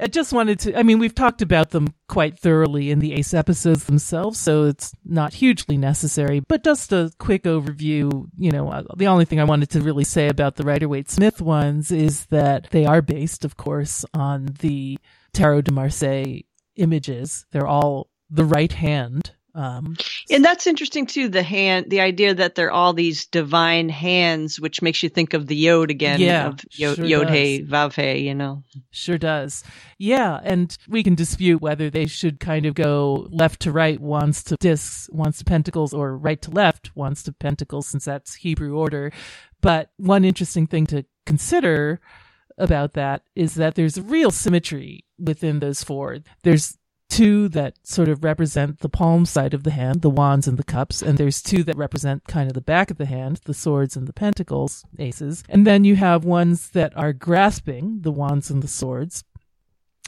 I 0.00 0.06
just 0.06 0.32
wanted 0.32 0.58
to, 0.60 0.78
I 0.78 0.82
mean, 0.82 0.98
we've 0.98 1.14
talked 1.14 1.42
about 1.42 1.70
them 1.70 1.94
quite 2.08 2.38
thoroughly 2.38 2.90
in 2.90 3.00
the 3.00 3.12
ACE 3.12 3.34
episodes 3.34 3.84
themselves, 3.84 4.38
so 4.38 4.64
it's 4.64 4.94
not 5.04 5.34
hugely 5.34 5.76
necessary, 5.76 6.40
but 6.40 6.64
just 6.64 6.92
a 6.92 7.12
quick 7.18 7.44
overview. 7.44 8.26
You 8.36 8.50
know, 8.50 8.70
uh, 8.70 8.84
the 8.96 9.08
only 9.08 9.26
thing 9.26 9.40
I 9.40 9.44
wanted 9.44 9.70
to 9.70 9.82
really 9.82 10.04
say 10.04 10.28
about 10.28 10.56
the 10.56 10.64
Rider 10.64 10.88
Waite 10.88 11.10
Smith 11.10 11.40
ones 11.40 11.90
is 11.90 12.26
that 12.26 12.68
they 12.70 12.86
are 12.86 13.02
based, 13.02 13.44
of 13.44 13.56
course, 13.56 14.04
on 14.14 14.46
the 14.60 14.98
Tarot 15.32 15.62
de 15.62 15.72
Marseille 15.72 16.40
images. 16.76 17.44
They're 17.52 17.66
all 17.66 18.08
the 18.30 18.44
right 18.44 18.72
hand 18.72 19.32
um, 19.60 19.94
and 20.30 20.42
that's 20.42 20.66
interesting 20.66 21.04
too. 21.04 21.28
The 21.28 21.42
hand, 21.42 21.90
the 21.90 22.00
idea 22.00 22.32
that 22.32 22.54
they're 22.54 22.70
all 22.70 22.94
these 22.94 23.26
divine 23.26 23.90
hands, 23.90 24.58
which 24.58 24.80
makes 24.80 25.02
you 25.02 25.10
think 25.10 25.34
of 25.34 25.46
the 25.48 25.54
Yod 25.54 25.90
again. 25.90 26.18
Yeah, 26.18 26.46
of 26.48 26.64
Yod, 26.70 26.96
sure 26.96 27.04
Yod 27.04 27.28
He, 27.28 27.62
Vav 27.62 27.94
He, 27.94 28.26
you 28.26 28.34
know. 28.34 28.64
Sure 28.90 29.18
does. 29.18 29.62
Yeah, 29.98 30.40
and 30.42 30.74
we 30.88 31.02
can 31.02 31.14
dispute 31.14 31.60
whether 31.60 31.90
they 31.90 32.06
should 32.06 32.40
kind 32.40 32.64
of 32.64 32.74
go 32.74 33.28
left 33.30 33.60
to 33.60 33.72
right, 33.72 34.00
wands 34.00 34.42
to 34.44 34.56
discs, 34.56 35.10
wands 35.12 35.36
to 35.38 35.44
pentacles, 35.44 35.92
or 35.92 36.16
right 36.16 36.40
to 36.40 36.50
left, 36.50 36.96
wands 36.96 37.22
to 37.24 37.32
pentacles, 37.32 37.86
since 37.86 38.06
that's 38.06 38.36
Hebrew 38.36 38.78
order. 38.78 39.12
But 39.60 39.90
one 39.98 40.24
interesting 40.24 40.66
thing 40.66 40.86
to 40.86 41.04
consider 41.26 42.00
about 42.56 42.94
that 42.94 43.24
is 43.36 43.56
that 43.56 43.74
there's 43.74 44.00
real 44.00 44.30
symmetry 44.30 45.04
within 45.18 45.60
those 45.60 45.84
four. 45.84 46.20
There's 46.44 46.78
two 47.10 47.48
that 47.48 47.74
sort 47.82 48.08
of 48.08 48.24
represent 48.24 48.78
the 48.78 48.88
palm 48.88 49.26
side 49.26 49.52
of 49.52 49.64
the 49.64 49.72
hand, 49.72 50.00
the 50.00 50.08
wands 50.08 50.48
and 50.48 50.56
the 50.56 50.64
cups, 50.64 51.02
and 51.02 51.18
there's 51.18 51.42
two 51.42 51.62
that 51.64 51.76
represent 51.76 52.24
kind 52.26 52.48
of 52.48 52.54
the 52.54 52.60
back 52.60 52.90
of 52.90 52.96
the 52.96 53.06
hand, 53.06 53.40
the 53.44 53.52
swords 53.52 53.96
and 53.96 54.06
the 54.06 54.12
pentacles, 54.12 54.84
aces. 54.98 55.44
And 55.48 55.66
then 55.66 55.84
you 55.84 55.96
have 55.96 56.24
ones 56.24 56.70
that 56.70 56.96
are 56.96 57.12
grasping, 57.12 58.00
the 58.02 58.12
wands 58.12 58.50
and 58.50 58.62
the 58.62 58.68
swords. 58.68 59.24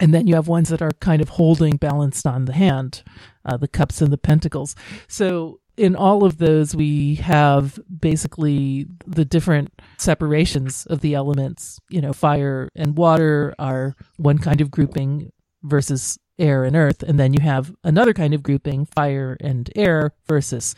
And 0.01 0.15
then 0.15 0.27
you 0.27 0.35
have 0.37 0.49
ones 0.49 0.71
that 0.71 0.81
are 0.81 0.93
kind 1.01 1.21
of 1.21 1.29
holding 1.29 1.77
balanced 1.77 2.27
on 2.27 2.47
the 2.47 2.55
hand, 2.55 3.03
uh, 3.45 3.57
the 3.57 3.69
cups 3.69 4.01
and 4.01 4.13
the 4.13 4.19
pentacles. 4.19 4.75
So 5.07 5.61
in 5.77 5.97
all 5.97 6.25
of 6.25 6.39
those, 6.39 6.75
we 6.75 7.17
have 7.17 7.79
basically 8.01 8.87
the 9.07 9.25
different 9.25 9.71
separations 9.99 10.87
of 10.87 11.01
the 11.01 11.15
elements. 11.15 11.79
You 11.91 12.01
know, 12.01 12.13
fire 12.13 12.69
and 12.75 12.97
water 12.97 13.55
are 13.59 13.95
one 14.17 14.39
kind 14.39 14.61
of 14.61 14.71
grouping 14.71 15.31
versus 15.63 16.19
air 16.39 16.65
and 16.65 16.77
earth. 16.77 17.03
And 17.03 17.19
then 17.19 17.33
you 17.33 17.41
have 17.41 17.75
another 17.85 18.13
kind 18.13 18.35
of 18.35 18.43
grouping, 18.43 18.87
fire 18.87 19.37
and 19.41 19.71
air 19.77 20.13
versus 20.27 20.75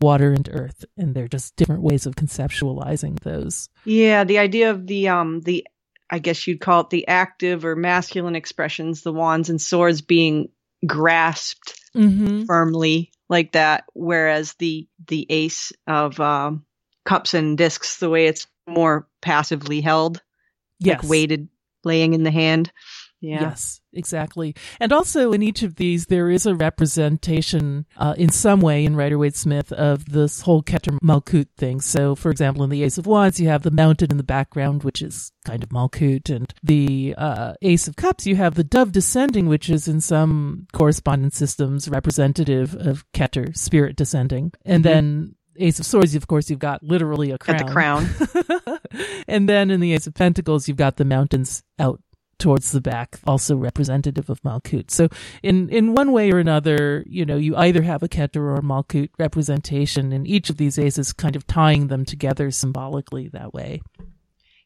water 0.00 0.32
and 0.32 0.48
earth. 0.52 0.84
And 0.96 1.14
they're 1.14 1.28
just 1.28 1.56
different 1.56 1.82
ways 1.82 2.06
of 2.06 2.16
conceptualizing 2.16 3.20
those. 3.20 3.68
Yeah. 3.84 4.24
The 4.24 4.38
idea 4.38 4.70
of 4.70 4.86
the, 4.86 5.08
um, 5.08 5.40
the, 5.40 5.66
I 6.10 6.18
guess 6.18 6.46
you'd 6.46 6.60
call 6.60 6.82
it 6.82 6.90
the 6.90 7.08
active 7.08 7.64
or 7.64 7.76
masculine 7.76 8.36
expressions, 8.36 9.02
the 9.02 9.12
wands 9.12 9.48
and 9.50 9.60
swords 9.60 10.00
being 10.00 10.48
grasped 10.86 11.80
mm-hmm. 11.94 12.44
firmly 12.44 13.12
like 13.28 13.52
that. 13.52 13.84
Whereas 13.94 14.54
the, 14.54 14.88
the 15.06 15.26
ace 15.30 15.72
of, 15.86 16.18
um, 16.20 16.64
cups 17.04 17.34
and 17.34 17.58
discs, 17.58 17.98
the 17.98 18.10
way 18.10 18.26
it's 18.26 18.46
more 18.68 19.08
passively 19.20 19.80
held, 19.80 20.22
yes. 20.78 21.02
like 21.02 21.10
weighted, 21.10 21.48
laying 21.84 22.14
in 22.14 22.22
the 22.22 22.30
hand. 22.30 22.70
Yeah. 23.22 23.42
Yes, 23.42 23.80
exactly. 23.92 24.56
And 24.80 24.92
also 24.92 25.32
in 25.32 25.42
each 25.42 25.62
of 25.62 25.76
these, 25.76 26.06
there 26.06 26.28
is 26.28 26.44
a 26.44 26.56
representation 26.56 27.86
uh, 27.96 28.14
in 28.18 28.30
some 28.30 28.60
way 28.60 28.84
in 28.84 28.96
Rider 28.96 29.16
Waite 29.16 29.36
Smith 29.36 29.70
of 29.72 30.06
this 30.06 30.40
whole 30.40 30.60
Keter 30.60 30.98
Malkut 30.98 31.46
thing. 31.56 31.80
So, 31.80 32.16
for 32.16 32.32
example, 32.32 32.64
in 32.64 32.70
the 32.70 32.82
Ace 32.82 32.98
of 32.98 33.06
Wands, 33.06 33.38
you 33.38 33.46
have 33.46 33.62
the 33.62 33.70
mountain 33.70 34.10
in 34.10 34.16
the 34.16 34.24
background, 34.24 34.82
which 34.82 35.02
is 35.02 35.30
kind 35.44 35.62
of 35.62 35.68
Malkut. 35.68 36.34
And 36.34 36.52
the 36.64 37.14
uh, 37.16 37.54
Ace 37.62 37.86
of 37.86 37.94
Cups, 37.94 38.26
you 38.26 38.34
have 38.34 38.56
the 38.56 38.64
dove 38.64 38.90
descending, 38.90 39.46
which 39.46 39.70
is 39.70 39.86
in 39.86 40.00
some 40.00 40.66
correspondence 40.72 41.36
systems 41.36 41.88
representative 41.88 42.74
of 42.74 43.04
Keter, 43.12 43.56
spirit 43.56 43.94
descending. 43.94 44.52
And 44.64 44.82
mm-hmm. 44.82 44.92
then 44.92 45.34
Ace 45.58 45.78
of 45.78 45.86
Swords, 45.86 46.16
of 46.16 46.26
course, 46.26 46.50
you've 46.50 46.58
got 46.58 46.82
literally 46.82 47.30
a 47.30 47.38
crown. 47.38 47.58
Got 47.58 47.66
the 47.66 47.72
crown. 47.72 49.18
and 49.28 49.48
then 49.48 49.70
in 49.70 49.78
the 49.78 49.92
Ace 49.92 50.08
of 50.08 50.14
Pentacles, 50.14 50.66
you've 50.66 50.76
got 50.76 50.96
the 50.96 51.04
mountains 51.04 51.62
out 51.78 52.00
towards 52.42 52.72
the 52.72 52.80
back, 52.80 53.20
also 53.24 53.56
representative 53.56 54.28
of 54.28 54.42
Malkut. 54.42 54.90
So 54.90 55.08
in, 55.44 55.68
in 55.68 55.94
one 55.94 56.10
way 56.10 56.32
or 56.32 56.40
another, 56.40 57.04
you 57.06 57.24
know, 57.24 57.36
you 57.36 57.56
either 57.56 57.82
have 57.82 58.02
a 58.02 58.08
Keter 58.08 58.36
or 58.36 58.56
a 58.56 58.62
Malkut 58.62 59.10
representation 59.16 60.12
in 60.12 60.26
each 60.26 60.50
of 60.50 60.56
these 60.56 60.76
aces, 60.76 61.12
kind 61.12 61.36
of 61.36 61.46
tying 61.46 61.86
them 61.86 62.04
together 62.04 62.50
symbolically 62.50 63.28
that 63.28 63.54
way. 63.54 63.80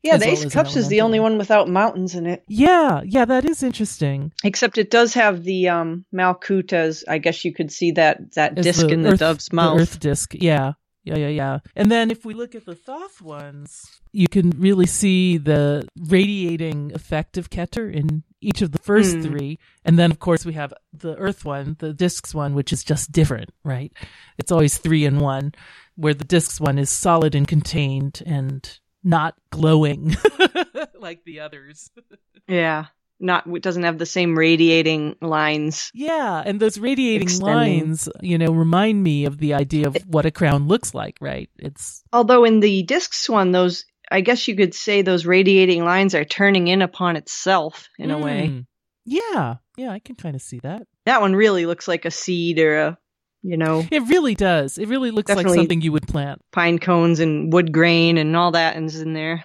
Yeah, 0.02 0.16
the 0.16 0.28
Ace 0.28 0.44
of 0.44 0.52
Cups 0.52 0.76
is 0.76 0.88
the 0.88 1.00
only 1.00 1.20
one 1.20 1.36
without 1.36 1.68
mountains 1.68 2.14
in 2.14 2.26
it. 2.26 2.44
Yeah, 2.48 3.02
yeah, 3.04 3.24
that 3.24 3.44
is 3.44 3.62
interesting. 3.62 4.32
Except 4.44 4.78
it 4.78 4.90
does 4.90 5.14
have 5.14 5.42
the 5.42 5.68
um, 5.68 6.04
Malkut 6.14 6.72
as 6.72 7.04
I 7.08 7.18
guess 7.18 7.44
you 7.44 7.52
could 7.52 7.72
see 7.72 7.90
that 7.92 8.34
that 8.34 8.54
disc 8.54 8.88
in 8.88 9.02
the 9.02 9.12
Earth, 9.12 9.18
dove's 9.18 9.52
mouth. 9.52 9.76
The 9.76 9.82
Earth 9.82 10.00
disc, 10.00 10.34
yeah. 10.34 10.74
Yeah, 11.06 11.18
yeah, 11.18 11.28
yeah. 11.28 11.58
And 11.76 11.88
then 11.88 12.10
if 12.10 12.24
we 12.24 12.34
look 12.34 12.56
at 12.56 12.66
the 12.66 12.74
Thoth 12.74 13.22
ones, 13.22 14.00
you 14.10 14.26
can 14.26 14.50
really 14.50 14.86
see 14.86 15.38
the 15.38 15.86
radiating 15.96 16.92
effect 16.94 17.38
of 17.38 17.48
Keter 17.48 17.94
in 17.94 18.24
each 18.40 18.60
of 18.60 18.72
the 18.72 18.80
first 18.80 19.16
mm. 19.16 19.22
three. 19.22 19.58
And 19.84 19.96
then, 19.96 20.10
of 20.10 20.18
course, 20.18 20.44
we 20.44 20.54
have 20.54 20.74
the 20.92 21.14
Earth 21.14 21.44
one, 21.44 21.76
the 21.78 21.92
discs 21.92 22.34
one, 22.34 22.54
which 22.54 22.72
is 22.72 22.82
just 22.82 23.12
different, 23.12 23.50
right? 23.62 23.92
It's 24.36 24.50
always 24.50 24.78
three 24.78 25.04
in 25.04 25.20
one, 25.20 25.54
where 25.94 26.12
the 26.12 26.24
discs 26.24 26.60
one 26.60 26.76
is 26.76 26.90
solid 26.90 27.36
and 27.36 27.46
contained 27.46 28.20
and 28.26 28.68
not 29.04 29.36
glowing 29.50 30.16
like 30.98 31.22
the 31.24 31.38
others. 31.38 31.88
yeah 32.48 32.86
not 33.18 33.46
it 33.46 33.62
doesn't 33.62 33.84
have 33.84 33.98
the 33.98 34.06
same 34.06 34.36
radiating 34.36 35.16
lines. 35.20 35.90
Yeah, 35.94 36.42
and 36.44 36.60
those 36.60 36.78
radiating 36.78 37.22
extending. 37.22 37.80
lines, 37.80 38.08
you 38.20 38.38
know, 38.38 38.52
remind 38.52 39.02
me 39.02 39.24
of 39.24 39.38
the 39.38 39.54
idea 39.54 39.88
of 39.88 39.96
what 40.06 40.26
a 40.26 40.30
crown 40.30 40.68
looks 40.68 40.94
like, 40.94 41.18
right? 41.20 41.50
It's 41.58 42.02
although 42.12 42.44
in 42.44 42.60
the 42.60 42.82
discs 42.82 43.28
one, 43.28 43.52
those 43.52 43.84
I 44.10 44.20
guess 44.20 44.46
you 44.46 44.56
could 44.56 44.74
say 44.74 45.02
those 45.02 45.26
radiating 45.26 45.84
lines 45.84 46.14
are 46.14 46.24
turning 46.24 46.68
in 46.68 46.82
upon 46.82 47.16
itself 47.16 47.88
in 47.98 48.10
mm. 48.10 48.14
a 48.14 48.18
way. 48.18 48.46
Hmm. 48.48 48.60
Yeah, 49.04 49.56
yeah, 49.76 49.90
I 49.90 50.00
can 50.00 50.16
kind 50.16 50.34
of 50.34 50.42
see 50.42 50.58
that. 50.60 50.86
That 51.04 51.20
one 51.20 51.34
really 51.34 51.64
looks 51.64 51.86
like 51.86 52.04
a 52.04 52.10
seed 52.10 52.58
or 52.58 52.76
a, 52.76 52.98
you 53.42 53.56
know. 53.56 53.84
It 53.90 54.02
really 54.08 54.34
does. 54.34 54.78
It 54.78 54.88
really 54.88 55.12
looks 55.12 55.32
like 55.32 55.48
something 55.48 55.80
you 55.80 55.92
would 55.92 56.08
plant. 56.08 56.42
Pine 56.50 56.80
cones 56.80 57.20
and 57.20 57.52
wood 57.52 57.72
grain 57.72 58.18
and 58.18 58.36
all 58.36 58.50
that 58.52 58.76
is 58.76 59.00
in 59.00 59.12
there. 59.12 59.44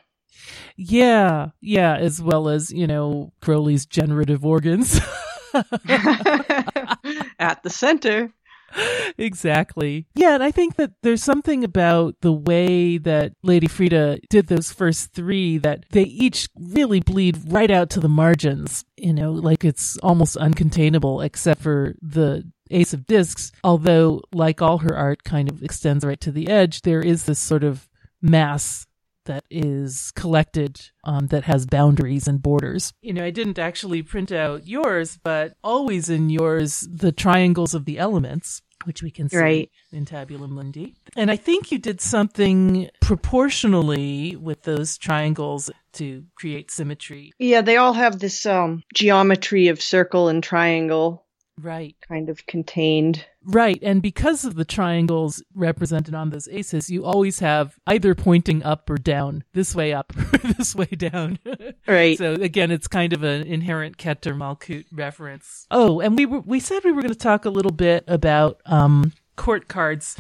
Yeah, 0.76 1.50
yeah, 1.62 1.96
as 1.96 2.22
well 2.22 2.50
as, 2.50 2.72
you 2.72 2.88
know, 2.88 3.32
Crowley's 3.42 3.86
generative 3.86 4.46
organs. 4.46 5.00
At 5.54 7.62
the 7.64 7.70
center. 7.70 8.34
Exactly. 9.18 10.08
Yeah, 10.16 10.36
and 10.36 10.44
I 10.44 10.52
think 10.52 10.76
that 10.76 10.92
there's 11.04 11.24
something 11.24 11.64
about 11.64 12.16
the 12.22 12.32
way 12.32 12.98
that 13.00 13.34
Lady 13.44 13.68
Frieda 13.68 14.20
did 14.30 14.48
those 14.48 14.72
first 14.72 15.14
three 15.14 15.58
that 15.60 15.86
they 15.92 16.04
each 16.04 16.50
really 16.58 17.00
bleed 17.00 17.40
right 17.48 17.70
out 17.70 17.90
to 17.92 18.00
the 18.00 18.10
margins, 18.10 18.86
you 18.98 19.14
know, 19.14 19.32
like 19.32 19.66
it's 19.66 19.98
almost 19.98 20.38
uncontainable 20.38 21.24
except 21.24 21.62
for 21.62 21.96
the 22.02 22.50
Ace 22.70 22.94
of 22.94 23.06
Discs. 23.06 23.52
Although, 23.64 24.22
like 24.34 24.62
all 24.62 24.80
her 24.80 24.96
art 24.96 25.24
kind 25.24 25.50
of 25.50 25.62
extends 25.62 26.06
right 26.06 26.22
to 26.22 26.32
the 26.32 26.48
edge, 26.48 26.82
there 26.82 27.02
is 27.02 27.26
this 27.26 27.40
sort 27.40 27.64
of 27.64 27.90
mass 28.22 28.88
that 29.26 29.44
is 29.50 30.12
collected 30.16 30.80
um, 31.04 31.28
that 31.28 31.44
has 31.44 31.66
boundaries 31.66 32.28
and 32.28 32.42
borders. 32.42 32.94
You 33.02 33.14
know, 33.14 33.24
I 33.24 33.32
didn't 33.32 33.60
actually 33.60 34.02
print 34.04 34.32
out 34.32 34.68
yours, 34.68 35.20
but 35.24 35.54
always 35.64 36.10
in 36.10 36.30
yours, 36.30 36.88
the 36.92 37.12
triangles 37.12 37.74
of 37.74 37.86
the 37.86 38.00
elements, 38.00 38.62
which 38.86 39.04
we 39.04 39.12
can 39.12 39.30
see 39.30 39.38
right. 39.38 39.72
in 39.92 40.06
Tabula 40.06 40.48
Mundi. 40.48 40.96
And 41.16 41.30
I 41.30 41.36
think 41.36 41.72
you 41.72 41.78
did 41.78 42.02
something 42.02 42.90
proportionally 43.00 44.36
with 44.36 44.64
those 44.64 44.98
triangles 44.98 45.70
to 45.94 46.24
create 46.36 46.72
symmetry. 46.72 47.34
Yeah, 47.38 47.62
they 47.62 47.78
all 47.78 47.94
have 47.94 48.20
this 48.20 48.46
um, 48.46 48.84
geometry 48.94 49.68
of 49.68 49.82
circle 49.82 50.30
and 50.30 50.44
triangle 50.44 51.26
Right. 51.62 51.96
Kind 52.08 52.30
of 52.30 52.46
contained. 52.46 53.26
Right. 53.44 53.80
And 53.82 54.02
because 54.02 54.46
of 54.46 54.56
the 54.56 54.66
triangles 54.66 55.44
represented 55.54 56.16
on 56.16 56.30
those 56.30 56.48
aces, 56.48 56.90
you 56.90 57.06
always 57.06 57.40
have 57.40 57.76
either 57.88 58.16
pointing 58.16 58.64
up 58.64 58.90
or 58.90 58.98
down, 58.98 59.44
this 59.54 59.76
way 59.76 59.94
up, 59.94 60.14
this 60.58 60.76
way 60.76 60.86
down. 60.86 61.40
right. 61.88 62.18
So 62.18 62.34
again, 62.34 62.72
it's 62.72 62.88
kind 62.88 63.14
of 63.14 63.24
an 63.24 63.44
inherent 63.44 63.98
Keter 63.98 64.36
Malkut 64.36 64.86
reference. 64.92 65.68
Oh, 65.72 66.00
and 66.00 66.18
we 66.18 66.26
were, 66.26 66.40
we 66.40 66.60
said 66.60 66.84
we 66.84 66.92
were 66.92 67.02
going 67.02 67.14
to 67.14 67.20
talk 67.20 67.46
a 67.46 67.50
little 67.50 67.72
bit 67.72 68.04
about, 68.08 68.62
um, 68.66 69.14
court 69.36 69.68
cards 69.68 70.18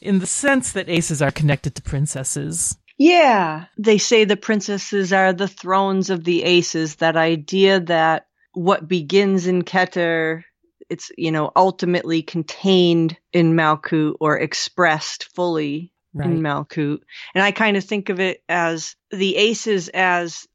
in 0.00 0.18
the 0.18 0.26
sense 0.26 0.72
that 0.72 0.88
aces 0.88 1.22
are 1.22 1.30
connected 1.30 1.74
to 1.74 1.82
princesses. 1.82 2.76
Yeah. 2.98 3.66
They 3.78 3.98
say 3.98 4.24
the 4.24 4.36
princesses 4.36 5.12
are 5.12 5.32
the 5.32 5.48
thrones 5.48 6.10
of 6.10 6.24
the 6.24 6.44
aces. 6.44 6.96
That 6.96 7.16
idea 7.16 7.80
that 7.80 8.26
what 8.52 8.88
begins 8.88 9.46
in 9.46 9.62
Keter 9.62 10.44
it's 10.90 11.10
you 11.16 11.32
know 11.32 11.50
ultimately 11.56 12.22
contained 12.22 13.16
in 13.32 13.54
Malkut 13.54 14.14
or 14.20 14.38
expressed 14.38 15.24
fully 15.34 15.92
right. 16.14 16.30
in 16.30 16.40
Malkut. 16.40 17.00
And 17.34 17.44
I 17.44 17.50
kind 17.50 17.76
of 17.76 17.84
think 17.84 18.08
of 18.08 18.20
it 18.20 18.42
as 18.48 18.96
the 19.10 19.36
aces 19.36 19.88
as 19.88 20.46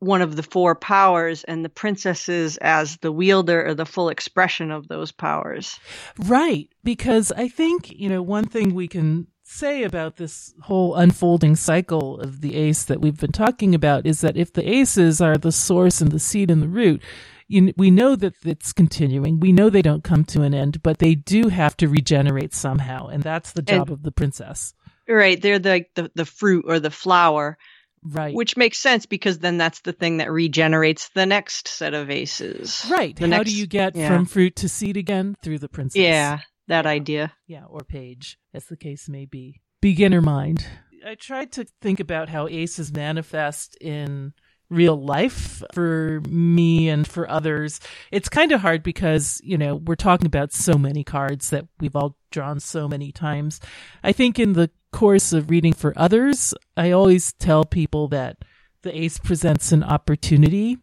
one 0.00 0.22
of 0.22 0.34
the 0.34 0.42
four 0.42 0.74
powers 0.74 1.44
and 1.44 1.62
the 1.64 1.68
princesses 1.68 2.56
as 2.56 2.96
the 2.98 3.12
wielder 3.12 3.66
or 3.66 3.74
the 3.74 3.84
full 3.84 4.08
expression 4.08 4.70
of 4.70 4.88
those 4.88 5.12
powers. 5.12 5.78
Right. 6.18 6.70
Because 6.82 7.30
I 7.32 7.48
think, 7.48 7.92
you 7.92 8.08
know, 8.08 8.22
one 8.22 8.46
thing 8.46 8.74
we 8.74 8.88
can 8.88 9.26
say 9.44 9.82
about 9.82 10.16
this 10.16 10.54
whole 10.62 10.94
unfolding 10.94 11.54
cycle 11.54 12.18
of 12.20 12.40
the 12.40 12.56
ace 12.56 12.84
that 12.84 13.00
we've 13.00 13.20
been 13.20 13.32
talking 13.32 13.74
about 13.74 14.06
is 14.06 14.22
that 14.22 14.36
if 14.36 14.52
the 14.52 14.66
aces 14.66 15.20
are 15.20 15.36
the 15.36 15.52
source 15.52 16.00
and 16.00 16.12
the 16.12 16.18
seed 16.18 16.50
and 16.50 16.62
the 16.62 16.68
root, 16.68 17.02
you, 17.50 17.74
we 17.76 17.90
know 17.90 18.14
that 18.14 18.34
it's 18.44 18.72
continuing. 18.72 19.40
We 19.40 19.50
know 19.50 19.70
they 19.70 19.82
don't 19.82 20.04
come 20.04 20.24
to 20.26 20.42
an 20.42 20.54
end, 20.54 20.82
but 20.82 20.98
they 20.98 21.16
do 21.16 21.48
have 21.48 21.76
to 21.78 21.88
regenerate 21.88 22.54
somehow, 22.54 23.08
and 23.08 23.22
that's 23.22 23.52
the 23.52 23.62
job 23.62 23.88
and, 23.88 23.90
of 23.90 24.02
the 24.04 24.12
princess. 24.12 24.72
Right, 25.08 25.40
they're 25.40 25.58
the, 25.58 25.84
the 25.96 26.10
the 26.14 26.24
fruit 26.24 26.64
or 26.68 26.78
the 26.78 26.92
flower, 26.92 27.58
right? 28.04 28.32
Which 28.32 28.56
makes 28.56 28.78
sense 28.78 29.04
because 29.06 29.40
then 29.40 29.58
that's 29.58 29.80
the 29.80 29.92
thing 29.92 30.18
that 30.18 30.30
regenerates 30.30 31.08
the 31.08 31.26
next 31.26 31.66
set 31.66 31.92
of 31.92 32.08
aces. 32.08 32.86
Right. 32.88 33.16
The 33.16 33.22
How 33.22 33.38
next, 33.38 33.50
do 33.50 33.56
you 33.56 33.66
get 33.66 33.96
yeah. 33.96 34.08
from 34.08 34.26
fruit 34.26 34.54
to 34.56 34.68
seed 34.68 34.96
again 34.96 35.36
through 35.42 35.58
the 35.58 35.68
princess? 35.68 36.00
Yeah, 36.00 36.38
that 36.68 36.86
idea. 36.86 37.32
Yeah, 37.48 37.64
or 37.64 37.80
page, 37.80 38.38
as 38.54 38.66
the 38.66 38.76
case 38.76 39.08
may 39.08 39.26
be. 39.26 39.60
Beginner 39.80 40.20
mind. 40.20 40.64
I 41.04 41.16
tried 41.16 41.50
to 41.52 41.66
think 41.80 41.98
about 41.98 42.28
how 42.28 42.46
aces 42.46 42.92
manifest 42.92 43.76
in 43.80 44.34
real 44.70 45.00
life 45.00 45.62
for 45.74 46.22
me 46.28 46.88
and 46.88 47.06
for 47.06 47.28
others. 47.28 47.80
It's 48.10 48.28
kind 48.28 48.52
of 48.52 48.60
hard 48.60 48.82
because, 48.82 49.40
you 49.42 49.58
know, 49.58 49.74
we're 49.74 49.96
talking 49.96 50.26
about 50.26 50.52
so 50.52 50.74
many 50.78 51.04
cards 51.04 51.50
that 51.50 51.66
we've 51.80 51.96
all 51.96 52.16
drawn 52.30 52.60
so 52.60 52.88
many 52.88 53.12
times. 53.12 53.60
I 54.02 54.12
think 54.12 54.38
in 54.38 54.52
the 54.54 54.70
course 54.92 55.32
of 55.32 55.50
reading 55.50 55.72
for 55.72 55.92
others, 55.96 56.54
I 56.76 56.92
always 56.92 57.32
tell 57.34 57.64
people 57.64 58.08
that 58.08 58.38
the 58.82 58.96
ace 58.96 59.18
presents 59.18 59.72
an 59.72 59.82
opportunity. 59.82 60.78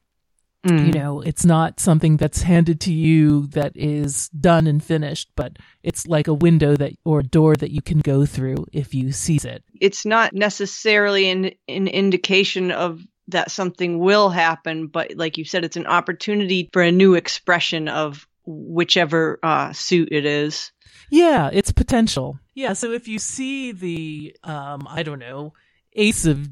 Mm. 0.66 0.88
You 0.88 0.92
know, 0.92 1.22
it's 1.22 1.46
not 1.46 1.80
something 1.80 2.18
that's 2.18 2.42
handed 2.42 2.82
to 2.82 2.94
you 2.94 3.48
that 3.48 3.72
is 3.76 4.28
done 4.30 4.68
and 4.68 4.84
finished, 4.84 5.30
but 5.36 5.58
it's 5.84 6.08
like 6.08 6.28
a 6.28 6.34
window 6.34 6.76
that 6.76 6.94
or 7.06 7.20
a 7.20 7.24
door 7.24 7.56
that 7.56 7.72
you 7.72 7.82
can 7.82 8.00
go 8.00 8.26
through 8.26 8.66
if 8.74 8.94
you 8.94 9.12
seize 9.12 9.46
it. 9.46 9.64
It's 9.80 10.06
not 10.06 10.34
necessarily 10.34 11.30
an, 11.30 11.52
an 11.70 11.88
indication 11.88 12.72
of 12.72 13.02
that 13.30 13.52
something 13.52 14.00
will 14.00 14.30
happen, 14.30 14.88
but 14.88 15.16
like 15.16 15.38
you 15.38 15.46
said, 15.46 15.66
it's 15.66 15.78
an 15.78 15.88
opportunity 15.88 16.70
for 16.72 16.82
a 16.82 16.92
new 16.92 17.16
expression 17.16 17.88
of 17.88 18.28
whichever 18.46 19.40
uh, 19.44 19.74
suit 19.74 20.10
it 20.12 20.26
is. 20.26 20.72
Yeah, 21.10 21.50
it's 21.52 21.72
potential. 21.72 22.40
Yeah, 22.54 22.74
so 22.74 22.92
if 22.92 23.08
you 23.08 23.20
see 23.20 23.72
the, 23.72 24.36
um, 24.44 24.88
I 24.90 25.04
don't 25.04 25.20
know, 25.20 25.54
ace 25.94 26.26
of 26.26 26.50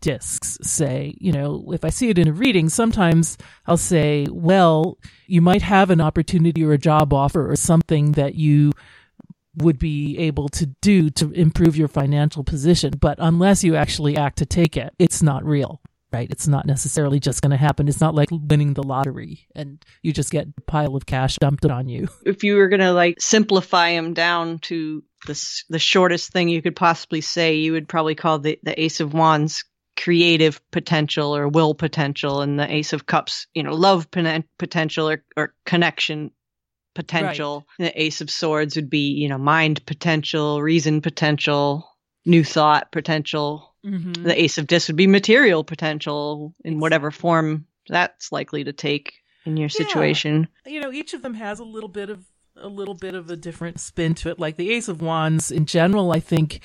discs, 0.00 0.58
say, 0.62 1.14
you 1.18 1.32
know, 1.32 1.72
if 1.72 1.84
I 1.84 1.90
see 1.90 2.08
it 2.08 2.18
in 2.18 2.28
a 2.28 2.32
reading, 2.32 2.68
sometimes 2.68 3.38
I'll 3.66 3.76
say, 3.76 4.26
well, 4.30 4.98
you 5.26 5.40
might 5.40 5.62
have 5.62 5.90
an 5.90 6.00
opportunity 6.00 6.64
or 6.64 6.72
a 6.72 6.78
job 6.78 7.12
offer 7.12 7.50
or 7.50 7.56
something 7.56 8.12
that 8.12 8.34
you 8.34 8.72
would 9.56 9.78
be 9.78 10.16
able 10.18 10.48
to 10.48 10.66
do 10.66 11.10
to 11.10 11.30
improve 11.32 11.76
your 11.76 11.88
financial 11.88 12.42
position. 12.42 12.94
But 12.98 13.18
unless 13.20 13.62
you 13.62 13.76
actually 13.76 14.16
act 14.16 14.38
to 14.38 14.46
take 14.46 14.76
it, 14.76 14.94
it's 14.98 15.22
not 15.22 15.44
real 15.44 15.80
right? 16.12 16.28
It's 16.30 16.48
not 16.48 16.66
necessarily 16.66 17.20
just 17.20 17.42
going 17.42 17.50
to 17.50 17.56
happen. 17.56 17.88
It's 17.88 18.00
not 18.00 18.14
like 18.14 18.28
winning 18.30 18.74
the 18.74 18.82
lottery 18.82 19.46
and 19.54 19.84
you 20.02 20.12
just 20.12 20.30
get 20.30 20.48
a 20.56 20.60
pile 20.62 20.94
of 20.94 21.06
cash 21.06 21.36
dumped 21.36 21.64
on 21.64 21.88
you. 21.88 22.08
If 22.24 22.44
you 22.44 22.56
were 22.56 22.68
going 22.68 22.80
to 22.80 22.92
like 22.92 23.20
simplify 23.20 23.92
them 23.92 24.14
down 24.14 24.58
to 24.60 25.02
the, 25.26 25.62
the 25.68 25.78
shortest 25.78 26.32
thing 26.32 26.48
you 26.48 26.62
could 26.62 26.76
possibly 26.76 27.20
say, 27.20 27.56
you 27.56 27.72
would 27.72 27.88
probably 27.88 28.14
call 28.14 28.38
the, 28.38 28.58
the 28.62 28.80
Ace 28.80 29.00
of 29.00 29.14
Wands 29.14 29.64
creative 29.96 30.60
potential 30.70 31.36
or 31.36 31.48
will 31.48 31.74
potential 31.74 32.40
and 32.40 32.58
the 32.58 32.72
Ace 32.72 32.92
of 32.92 33.06
Cups, 33.06 33.46
you 33.54 33.62
know, 33.62 33.74
love 33.74 34.08
potential 34.10 35.08
or, 35.08 35.24
or 35.36 35.54
connection 35.64 36.30
potential. 36.94 37.66
Right. 37.78 37.86
The 37.86 38.02
Ace 38.02 38.20
of 38.20 38.30
Swords 38.30 38.76
would 38.76 38.90
be, 38.90 39.12
you 39.12 39.28
know, 39.28 39.38
mind 39.38 39.84
potential, 39.86 40.60
reason 40.60 41.00
potential, 41.00 41.88
new 42.24 42.44
thought 42.44 42.90
potential 42.92 43.71
Mm-hmm. 43.84 44.24
The 44.24 44.40
ace 44.40 44.58
of 44.58 44.66
discs 44.66 44.88
would 44.88 44.96
be 44.96 45.06
material 45.06 45.64
potential 45.64 46.54
in 46.64 46.78
whatever 46.78 47.10
form 47.10 47.66
that's 47.88 48.30
likely 48.30 48.64
to 48.64 48.72
take 48.72 49.14
in 49.44 49.56
your 49.56 49.68
situation. 49.68 50.48
Yeah. 50.64 50.72
You 50.72 50.80
know, 50.80 50.92
each 50.92 51.14
of 51.14 51.22
them 51.22 51.34
has 51.34 51.58
a 51.58 51.64
little 51.64 51.88
bit 51.88 52.10
of 52.10 52.24
a 52.56 52.68
little 52.68 52.94
bit 52.94 53.14
of 53.14 53.30
a 53.30 53.36
different 53.36 53.80
spin 53.80 54.14
to 54.16 54.30
it. 54.30 54.38
Like 54.38 54.56
the 54.56 54.70
Ace 54.72 54.88
of 54.88 55.00
Wands 55.00 55.50
in 55.50 55.66
general, 55.66 56.12
I 56.12 56.20
think 56.20 56.60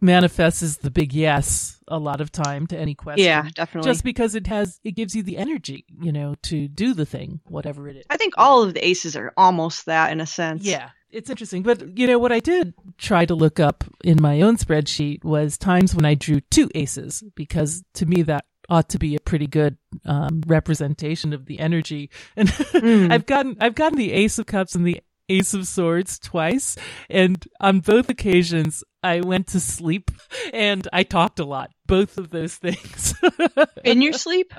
manifests 0.00 0.62
as 0.62 0.78
the 0.78 0.90
big 0.90 1.12
yes 1.12 1.78
a 1.88 1.98
lot 1.98 2.20
of 2.20 2.30
time 2.30 2.66
to 2.68 2.78
any 2.78 2.94
question. 2.94 3.24
Yeah, 3.24 3.48
definitely. 3.54 3.90
Just 3.90 4.04
because 4.04 4.34
it 4.34 4.46
has 4.46 4.80
it 4.84 4.92
gives 4.92 5.14
you 5.14 5.22
the 5.22 5.36
energy, 5.36 5.84
you 6.00 6.12
know, 6.12 6.36
to 6.42 6.68
do 6.68 6.94
the 6.94 7.06
thing, 7.06 7.40
whatever 7.44 7.88
it 7.88 7.96
is. 7.96 8.04
I 8.10 8.16
think 8.16 8.34
all 8.36 8.62
of 8.62 8.74
the 8.74 8.86
aces 8.86 9.16
are 9.16 9.32
almost 9.36 9.86
that 9.86 10.12
in 10.12 10.20
a 10.20 10.26
sense. 10.26 10.64
Yeah. 10.64 10.90
It's 11.14 11.30
interesting. 11.30 11.62
But 11.62 11.96
you 11.96 12.06
know 12.06 12.18
what 12.18 12.32
I 12.32 12.40
did 12.40 12.74
try 12.98 13.24
to 13.24 13.34
look 13.34 13.60
up 13.60 13.84
in 14.02 14.20
my 14.20 14.40
own 14.40 14.56
spreadsheet 14.56 15.24
was 15.24 15.56
times 15.56 15.94
when 15.94 16.04
I 16.04 16.14
drew 16.14 16.40
two 16.40 16.70
aces 16.74 17.22
because 17.34 17.84
to 17.94 18.06
me 18.06 18.22
that 18.22 18.44
ought 18.68 18.88
to 18.90 18.98
be 18.98 19.14
a 19.14 19.20
pretty 19.20 19.46
good 19.46 19.76
um, 20.04 20.42
representation 20.46 21.32
of 21.32 21.46
the 21.46 21.60
energy. 21.60 22.10
And 22.36 22.48
mm. 22.48 23.12
I've 23.12 23.26
gotten 23.26 23.56
I've 23.60 23.74
gotten 23.74 23.98
the 23.98 24.12
Ace 24.12 24.38
of 24.38 24.46
Cups 24.46 24.74
and 24.74 24.86
the 24.86 25.00
Ace 25.28 25.54
of 25.54 25.66
Swords 25.66 26.18
twice, 26.18 26.76
and 27.08 27.42
on 27.60 27.80
both 27.80 28.10
occasions 28.10 28.82
I 29.02 29.20
went 29.20 29.48
to 29.48 29.60
sleep 29.60 30.10
and 30.52 30.86
I 30.92 31.02
talked 31.02 31.38
a 31.38 31.44
lot. 31.44 31.70
Both 31.86 32.18
of 32.18 32.30
those 32.30 32.56
things. 32.56 33.14
In 33.84 34.02
your 34.02 34.14
sleep? 34.14 34.52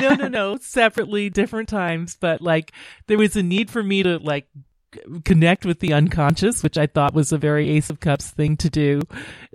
no, 0.00 0.14
no, 0.14 0.28
no. 0.28 0.56
Separately, 0.60 1.30
different 1.30 1.68
times, 1.68 2.16
but 2.20 2.40
like 2.40 2.72
there 3.06 3.18
was 3.18 3.36
a 3.36 3.42
need 3.42 3.70
for 3.70 3.82
me 3.82 4.02
to 4.02 4.18
like 4.18 4.46
connect 5.24 5.64
with 5.64 5.80
the 5.80 5.92
unconscious, 5.92 6.62
which 6.62 6.78
I 6.78 6.86
thought 6.86 7.14
was 7.14 7.32
a 7.32 7.38
very 7.38 7.70
Ace 7.70 7.90
of 7.90 8.00
Cups 8.00 8.30
thing 8.30 8.56
to 8.58 8.70
do. 8.70 9.00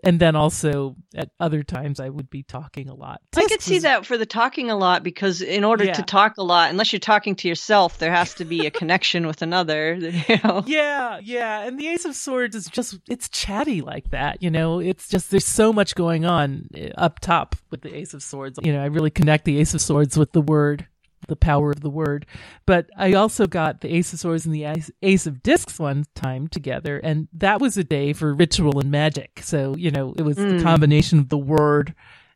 And 0.03 0.19
then 0.19 0.35
also 0.35 0.95
at 1.15 1.29
other 1.39 1.63
times 1.63 1.99
I 1.99 2.09
would 2.09 2.29
be 2.29 2.43
talking 2.43 2.89
a 2.89 2.93
lot. 2.93 3.21
I 3.35 3.45
could 3.45 3.61
see 3.61 3.79
that 3.79 4.05
for 4.05 4.17
the 4.17 4.25
talking 4.25 4.69
a 4.69 4.75
lot 4.75 5.03
because 5.03 5.41
in 5.41 5.63
order 5.63 5.85
yeah. 5.85 5.93
to 5.93 6.03
talk 6.03 6.37
a 6.37 6.43
lot, 6.43 6.69
unless 6.69 6.93
you're 6.93 6.99
talking 6.99 7.35
to 7.37 7.47
yourself, 7.47 7.97
there 7.97 8.11
has 8.11 8.33
to 8.35 8.45
be 8.45 8.65
a 8.65 8.71
connection 8.71 9.27
with 9.27 9.41
another. 9.41 9.99
You 10.27 10.39
know? 10.43 10.63
Yeah, 10.65 11.19
yeah. 11.21 11.61
And 11.61 11.79
the 11.79 11.87
Ace 11.87 12.05
of 12.05 12.15
Swords 12.15 12.55
is 12.55 12.67
just 12.67 12.97
it's 13.07 13.29
chatty 13.29 13.81
like 13.81 14.09
that, 14.09 14.41
you 14.41 14.49
know. 14.49 14.79
It's 14.79 15.07
just 15.07 15.29
there's 15.29 15.45
so 15.45 15.71
much 15.71 15.93
going 15.93 16.25
on 16.25 16.67
eh, 16.73 16.89
up 16.97 17.19
top 17.19 17.55
with 17.69 17.81
the 17.81 17.93
Ace 17.95 18.13
of 18.13 18.23
Swords. 18.23 18.57
You 18.63 18.73
know, 18.73 18.81
I 18.81 18.85
really 18.85 19.11
connect 19.11 19.45
the 19.45 19.59
Ace 19.59 19.73
of 19.73 19.81
Swords 19.81 20.17
with 20.17 20.31
the 20.31 20.41
word 20.41 20.87
the 21.27 21.35
power 21.35 21.71
of 21.71 21.81
the 21.81 21.89
word. 21.89 22.25
But 22.65 22.89
I 22.97 23.13
also 23.13 23.47
got 23.47 23.81
the 23.81 23.93
Ace 23.93 24.13
of 24.13 24.19
Swords 24.19 24.45
and 24.45 24.53
the 24.53 24.65
Ace 25.01 25.27
of 25.27 25.43
Discs 25.43 25.79
one 25.79 26.05
time 26.15 26.47
together, 26.47 26.97
and 26.97 27.27
that 27.33 27.61
was 27.61 27.77
a 27.77 27.83
day 27.83 28.13
for 28.13 28.33
ritual 28.33 28.79
and 28.79 28.91
magic. 28.91 29.41
So, 29.43 29.75
you 29.75 29.91
know, 29.91 30.13
it 30.17 30.23
was 30.23 30.37
mm. 30.37 30.57
the 30.57 30.63
combination 30.63 31.19
of 31.19 31.29
the 31.29 31.37
word 31.37 31.95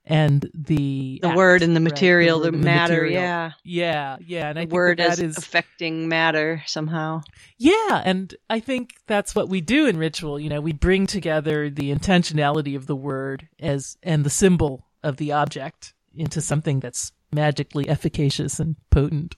and 0.09 0.49
the 0.53 1.19
the 1.21 1.27
act, 1.29 1.37
word 1.37 1.61
and 1.61 1.75
the 1.75 1.79
material, 1.79 2.39
right? 2.39 2.51
the, 2.51 2.57
the, 2.57 2.63
matter, 2.63 2.93
material. 2.93 3.21
yeah, 3.21 3.51
yeah, 3.63 4.17
yeah. 4.25 4.49
And 4.49 4.57
the 4.57 4.61
I 4.61 4.65
word 4.65 4.97
that, 4.97 5.17
that 5.17 5.23
is 5.23 5.37
affecting 5.37 6.09
matter 6.09 6.63
somehow. 6.65 7.21
Yeah, 7.57 8.01
and 8.03 8.33
I 8.49 8.59
think 8.59 8.95
that's 9.05 9.35
what 9.35 9.49
we 9.49 9.61
do 9.61 9.85
in 9.85 9.97
ritual. 9.97 10.39
You 10.39 10.49
know, 10.49 10.61
we 10.61 10.73
bring 10.73 11.05
together 11.05 11.69
the 11.69 11.93
intentionality 11.93 12.75
of 12.75 12.87
the 12.87 12.95
word 12.95 13.47
as 13.59 13.97
and 14.01 14.23
the 14.23 14.31
symbol 14.31 14.87
of 15.03 15.17
the 15.17 15.31
object 15.31 15.93
into 16.15 16.41
something 16.41 16.79
that's 16.79 17.11
magically 17.31 17.87
efficacious 17.87 18.59
and 18.59 18.75
potent. 18.89 19.35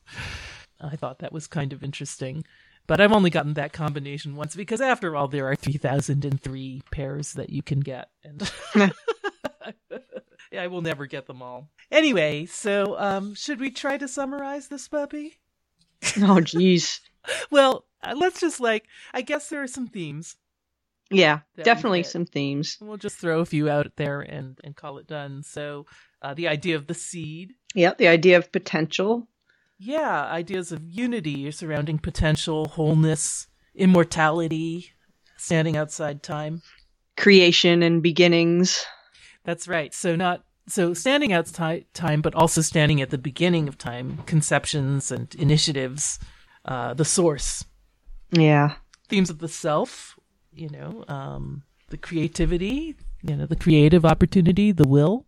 I 0.79 0.95
thought 0.95 1.19
that 1.19 1.33
was 1.33 1.47
kind 1.47 1.73
of 1.73 1.83
interesting. 1.83 2.43
But 2.87 2.99
I've 2.99 3.11
only 3.11 3.29
gotten 3.29 3.53
that 3.53 3.73
combination 3.73 4.35
once 4.35 4.55
because 4.55 4.81
after 4.81 5.15
all 5.15 5.27
there 5.27 5.47
are 5.47 5.55
3003 5.55 6.81
pairs 6.91 7.33
that 7.33 7.49
you 7.49 7.61
can 7.61 7.79
get 7.79 8.09
and 8.23 8.51
I 10.57 10.67
will 10.67 10.81
never 10.81 11.05
get 11.05 11.27
them 11.27 11.41
all. 11.41 11.69
Anyway, 11.91 12.47
so 12.47 12.95
um 12.99 13.35
should 13.35 13.59
we 13.59 13.71
try 13.71 13.97
to 13.97 14.07
summarize 14.07 14.67
this 14.67 14.87
puppy? 14.87 15.39
Oh 16.17 16.41
jeez. 16.41 16.99
well, 17.51 17.85
uh, 18.03 18.15
let's 18.17 18.41
just 18.41 18.59
like 18.59 18.85
I 19.13 19.21
guess 19.21 19.49
there 19.49 19.61
are 19.61 19.67
some 19.67 19.87
themes. 19.87 20.35
Yeah, 21.11 21.41
definitely 21.61 22.03
some 22.03 22.25
themes. 22.25 22.77
We'll 22.81 22.97
just 22.97 23.17
throw 23.17 23.41
a 23.41 23.45
few 23.45 23.69
out 23.69 23.91
there 23.97 24.21
and 24.21 24.57
and 24.63 24.75
call 24.75 24.97
it 24.97 25.07
done. 25.07 25.43
So, 25.43 25.85
uh, 26.21 26.33
the 26.33 26.47
idea 26.47 26.77
of 26.77 26.87
the 26.87 26.93
seed, 26.93 27.53
yeah, 27.73 27.93
the 27.97 28.07
idea 28.07 28.37
of 28.37 28.51
potential. 28.51 29.27
Yeah, 29.77 30.25
ideas 30.25 30.71
of 30.71 30.83
unity 30.83 31.49
surrounding 31.51 31.97
potential, 31.97 32.65
wholeness, 32.65 33.47
immortality, 33.73 34.91
standing 35.37 35.75
outside 35.75 36.21
time, 36.21 36.61
creation 37.17 37.81
and 37.81 38.03
beginnings. 38.03 38.85
That's 39.43 39.67
right. 39.67 39.93
So 39.93 40.15
not 40.15 40.43
so 40.67 40.93
standing 40.93 41.33
outside 41.33 41.85
time, 41.93 42.21
but 42.21 42.35
also 42.35 42.61
standing 42.61 43.01
at 43.01 43.09
the 43.09 43.17
beginning 43.17 43.67
of 43.67 43.77
time, 43.77 44.19
conceptions 44.25 45.11
and 45.11 45.33
initiatives, 45.35 46.19
uh, 46.65 46.93
the 46.93 47.05
source. 47.05 47.65
Yeah. 48.31 48.75
Themes 49.09 49.29
of 49.29 49.39
the 49.39 49.49
self, 49.49 50.17
you 50.53 50.69
know, 50.69 51.03
um, 51.07 51.63
the 51.89 51.97
creativity, 51.97 52.95
you 53.23 53.35
know, 53.35 53.45
the 53.45 53.55
creative 53.55 54.05
opportunity, 54.05 54.71
the 54.71 54.87
will. 54.87 55.25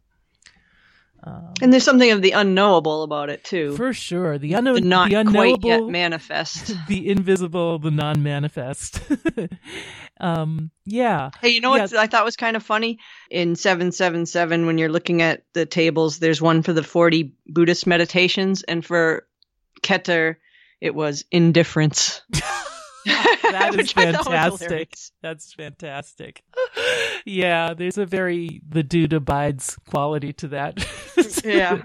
Um, 1.25 1.53
and 1.61 1.71
there's 1.71 1.85
something 1.85 2.11
of 2.11 2.21
the 2.21 2.31
unknowable 2.31 3.03
about 3.03 3.29
it 3.29 3.45
too. 3.45 3.75
For 3.77 3.93
sure, 3.93 4.37
the 4.37 4.53
unknown, 4.53 4.75
the 4.75 4.81
not 4.81 5.09
the 5.09 5.23
quite 5.23 5.63
yet 5.63 5.83
manifest, 5.85 6.75
the 6.87 7.09
invisible, 7.09 7.79
the 7.79 7.91
non-manifest. 7.91 8.99
um, 10.19 10.69
yeah. 10.85 11.29
Hey, 11.41 11.49
you 11.49 11.61
know 11.61 11.69
what. 11.69 11.95
I 11.95 12.07
thought 12.07 12.25
was 12.25 12.35
kind 12.35 12.57
of 12.57 12.63
funny 12.63 12.99
in 13.31 13.55
seven 13.55 13.93
seven 13.93 14.25
seven 14.25 14.65
when 14.65 14.77
you're 14.77 14.89
looking 14.89 15.21
at 15.21 15.43
the 15.53 15.65
tables. 15.65 16.19
There's 16.19 16.41
one 16.41 16.61
for 16.61 16.73
the 16.73 16.83
forty 16.83 17.33
Buddhist 17.47 17.87
meditations, 17.87 18.63
and 18.63 18.83
for 18.83 19.25
Kether, 19.81 20.35
it 20.81 20.93
was 20.93 21.23
indifference. 21.31 22.21
that 23.43 23.75
is 23.77 23.91
fantastic. 23.91 24.95
That's 25.21 25.53
fantastic. 25.53 26.43
Yeah, 27.25 27.73
there's 27.73 27.97
a 27.97 28.05
very 28.05 28.61
the 28.67 28.83
dude 28.83 29.13
abides 29.13 29.77
quality 29.89 30.33
to 30.33 30.47
that. 30.49 30.85
yeah. 31.43 31.81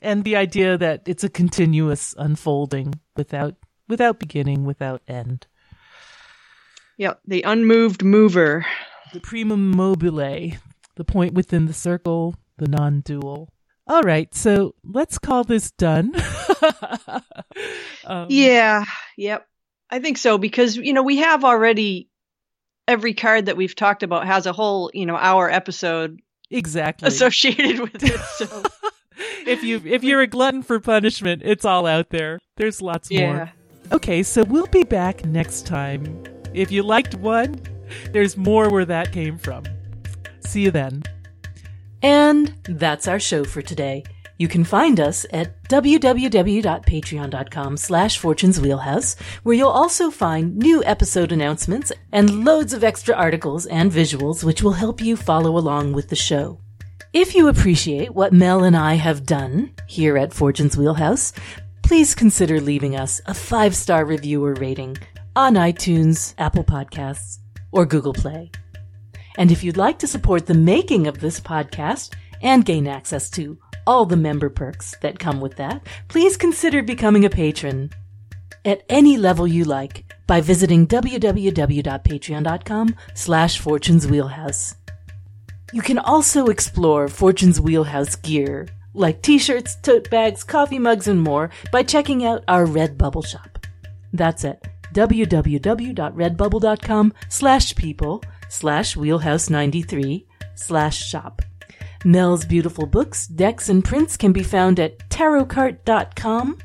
and 0.00 0.24
the 0.24 0.36
idea 0.36 0.76
that 0.78 1.02
it's 1.06 1.24
a 1.24 1.28
continuous 1.28 2.14
unfolding 2.18 2.94
without 3.16 3.56
without 3.88 4.18
beginning, 4.18 4.64
without 4.64 5.02
end. 5.08 5.46
Yeah, 6.96 7.14
the 7.26 7.42
unmoved 7.42 8.04
mover. 8.04 8.66
The 9.12 9.20
primum 9.20 9.70
mobile, 9.70 10.52
the 10.96 11.04
point 11.04 11.34
within 11.34 11.66
the 11.66 11.74
circle, 11.74 12.34
the 12.56 12.68
non-dual. 12.68 13.50
All 13.92 14.00
right, 14.00 14.34
so 14.34 14.74
let's 14.84 15.18
call 15.18 15.44
this 15.44 15.70
done. 15.72 16.14
um, 18.06 18.26
yeah, 18.30 18.86
yep. 19.18 19.46
I 19.90 19.98
think 19.98 20.16
so 20.16 20.38
because 20.38 20.78
you 20.78 20.94
know 20.94 21.02
we 21.02 21.18
have 21.18 21.44
already 21.44 22.08
every 22.88 23.12
card 23.12 23.46
that 23.46 23.58
we've 23.58 23.74
talked 23.74 24.02
about 24.02 24.26
has 24.26 24.46
a 24.46 24.52
whole 24.54 24.90
you 24.94 25.04
know 25.04 25.14
hour 25.14 25.50
episode 25.50 26.22
exactly 26.50 27.06
associated 27.06 27.80
with 27.80 28.02
it. 28.02 28.18
So 28.38 28.62
if 29.46 29.62
you 29.62 29.82
if 29.84 30.02
you're 30.02 30.22
a 30.22 30.26
glutton 30.26 30.62
for 30.62 30.80
punishment, 30.80 31.42
it's 31.44 31.66
all 31.66 31.86
out 31.86 32.08
there. 32.08 32.38
There's 32.56 32.80
lots 32.80 33.10
yeah. 33.10 33.34
more. 33.34 33.52
Okay, 33.92 34.22
so 34.22 34.42
we'll 34.44 34.68
be 34.68 34.84
back 34.84 35.26
next 35.26 35.66
time. 35.66 36.24
If 36.54 36.72
you 36.72 36.82
liked 36.82 37.16
one, 37.16 37.60
there's 38.12 38.38
more 38.38 38.70
where 38.70 38.86
that 38.86 39.12
came 39.12 39.36
from. 39.36 39.64
See 40.40 40.62
you 40.62 40.70
then. 40.70 41.02
And 42.02 42.54
that's 42.64 43.08
our 43.08 43.20
show 43.20 43.44
for 43.44 43.62
today. 43.62 44.04
You 44.38 44.48
can 44.48 44.64
find 44.64 44.98
us 44.98 45.24
at 45.32 45.62
www.patreon.com 45.68 47.76
slash 47.76 48.20
fortuneswheelhouse, 48.20 49.20
where 49.44 49.54
you'll 49.54 49.68
also 49.68 50.10
find 50.10 50.56
new 50.56 50.82
episode 50.84 51.30
announcements 51.30 51.92
and 52.10 52.44
loads 52.44 52.72
of 52.72 52.82
extra 52.82 53.14
articles 53.14 53.66
and 53.66 53.92
visuals 53.92 54.42
which 54.42 54.62
will 54.62 54.72
help 54.72 55.00
you 55.00 55.16
follow 55.16 55.56
along 55.56 55.92
with 55.92 56.08
the 56.08 56.16
show. 56.16 56.58
If 57.12 57.36
you 57.36 57.46
appreciate 57.46 58.14
what 58.14 58.32
Mel 58.32 58.64
and 58.64 58.76
I 58.76 58.94
have 58.94 59.26
done 59.26 59.72
here 59.86 60.18
at 60.18 60.32
Fortune's 60.32 60.76
Wheelhouse, 60.76 61.32
please 61.82 62.14
consider 62.14 62.60
leaving 62.60 62.96
us 62.96 63.20
a 63.26 63.34
five-star 63.34 64.04
review 64.04 64.44
or 64.44 64.54
rating 64.54 64.96
on 65.36 65.54
iTunes, 65.54 66.34
Apple 66.38 66.64
Podcasts, 66.64 67.38
or 67.70 67.86
Google 67.86 68.14
Play. 68.14 68.50
And 69.36 69.50
if 69.50 69.64
you'd 69.64 69.76
like 69.76 69.98
to 70.00 70.06
support 70.06 70.46
the 70.46 70.54
making 70.54 71.06
of 71.06 71.20
this 71.20 71.40
podcast 71.40 72.14
and 72.42 72.64
gain 72.64 72.86
access 72.86 73.30
to 73.30 73.58
all 73.86 74.06
the 74.06 74.16
member 74.16 74.50
perks 74.50 74.96
that 75.00 75.18
come 75.18 75.40
with 75.40 75.56
that, 75.56 75.86
please 76.08 76.36
consider 76.36 76.82
becoming 76.82 77.24
a 77.24 77.30
patron 77.30 77.90
at 78.64 78.82
any 78.88 79.16
level 79.16 79.46
you 79.46 79.64
like 79.64 80.04
by 80.26 80.40
visiting 80.40 80.86
www.patreon.com 80.86 82.94
slash 83.14 83.58
fortune's 83.58 84.06
wheelhouse. 84.06 84.76
You 85.72 85.80
can 85.80 85.98
also 85.98 86.46
explore 86.46 87.08
Fortune's 87.08 87.58
Wheelhouse 87.58 88.14
gear, 88.16 88.68
like 88.92 89.22
t-shirts, 89.22 89.76
tote 89.76 90.10
bags, 90.10 90.44
coffee 90.44 90.78
mugs, 90.78 91.08
and 91.08 91.22
more 91.22 91.48
by 91.72 91.82
checking 91.82 92.26
out 92.26 92.44
our 92.46 92.66
Redbubble 92.66 93.26
shop. 93.26 93.66
That's 94.12 94.44
at 94.44 94.62
www.redbubble.com 94.92 97.14
slash 97.30 97.74
people 97.74 98.22
slash 98.52 98.96
wheelhouse93 98.96 100.26
slash 100.54 101.02
shop. 101.02 101.42
Mel's 102.04 102.44
beautiful 102.44 102.86
books, 102.86 103.26
decks, 103.26 103.68
and 103.68 103.84
prints 103.84 104.16
can 104.16 104.32
be 104.32 104.42
found 104.42 104.78
at 104.78 104.98
tarotcart.com. 105.08 106.58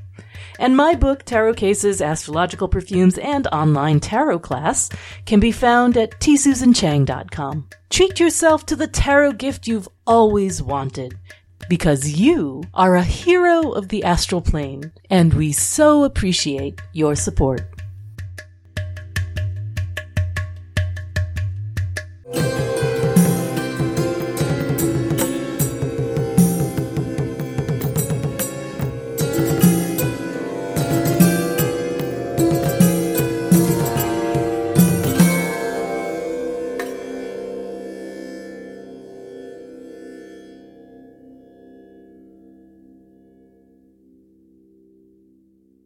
And 0.60 0.76
my 0.76 0.96
book, 0.96 1.24
Tarot 1.24 1.54
Cases, 1.54 2.02
Astrological 2.02 2.68
Perfumes, 2.68 3.18
and 3.20 3.48
Online 3.48 4.00
Tarot 4.00 4.40
Class 4.40 4.90
can 5.26 5.40
be 5.40 5.52
found 5.52 5.96
at 5.96 6.20
tsusanchang.com. 6.20 7.70
Treat 7.90 8.20
yourself 8.20 8.66
to 8.66 8.76
the 8.76 8.88
tarot 8.88 9.34
gift 9.34 9.68
you've 9.68 9.88
always 10.06 10.62
wanted 10.62 11.18
because 11.70 12.20
you 12.20 12.64
are 12.74 12.96
a 12.96 13.04
hero 13.04 13.72
of 13.72 13.90
the 13.90 14.04
astral 14.04 14.42
plane, 14.42 14.92
and 15.10 15.34
we 15.34 15.52
so 15.52 16.04
appreciate 16.04 16.82
your 16.94 17.16
support. 17.16 17.77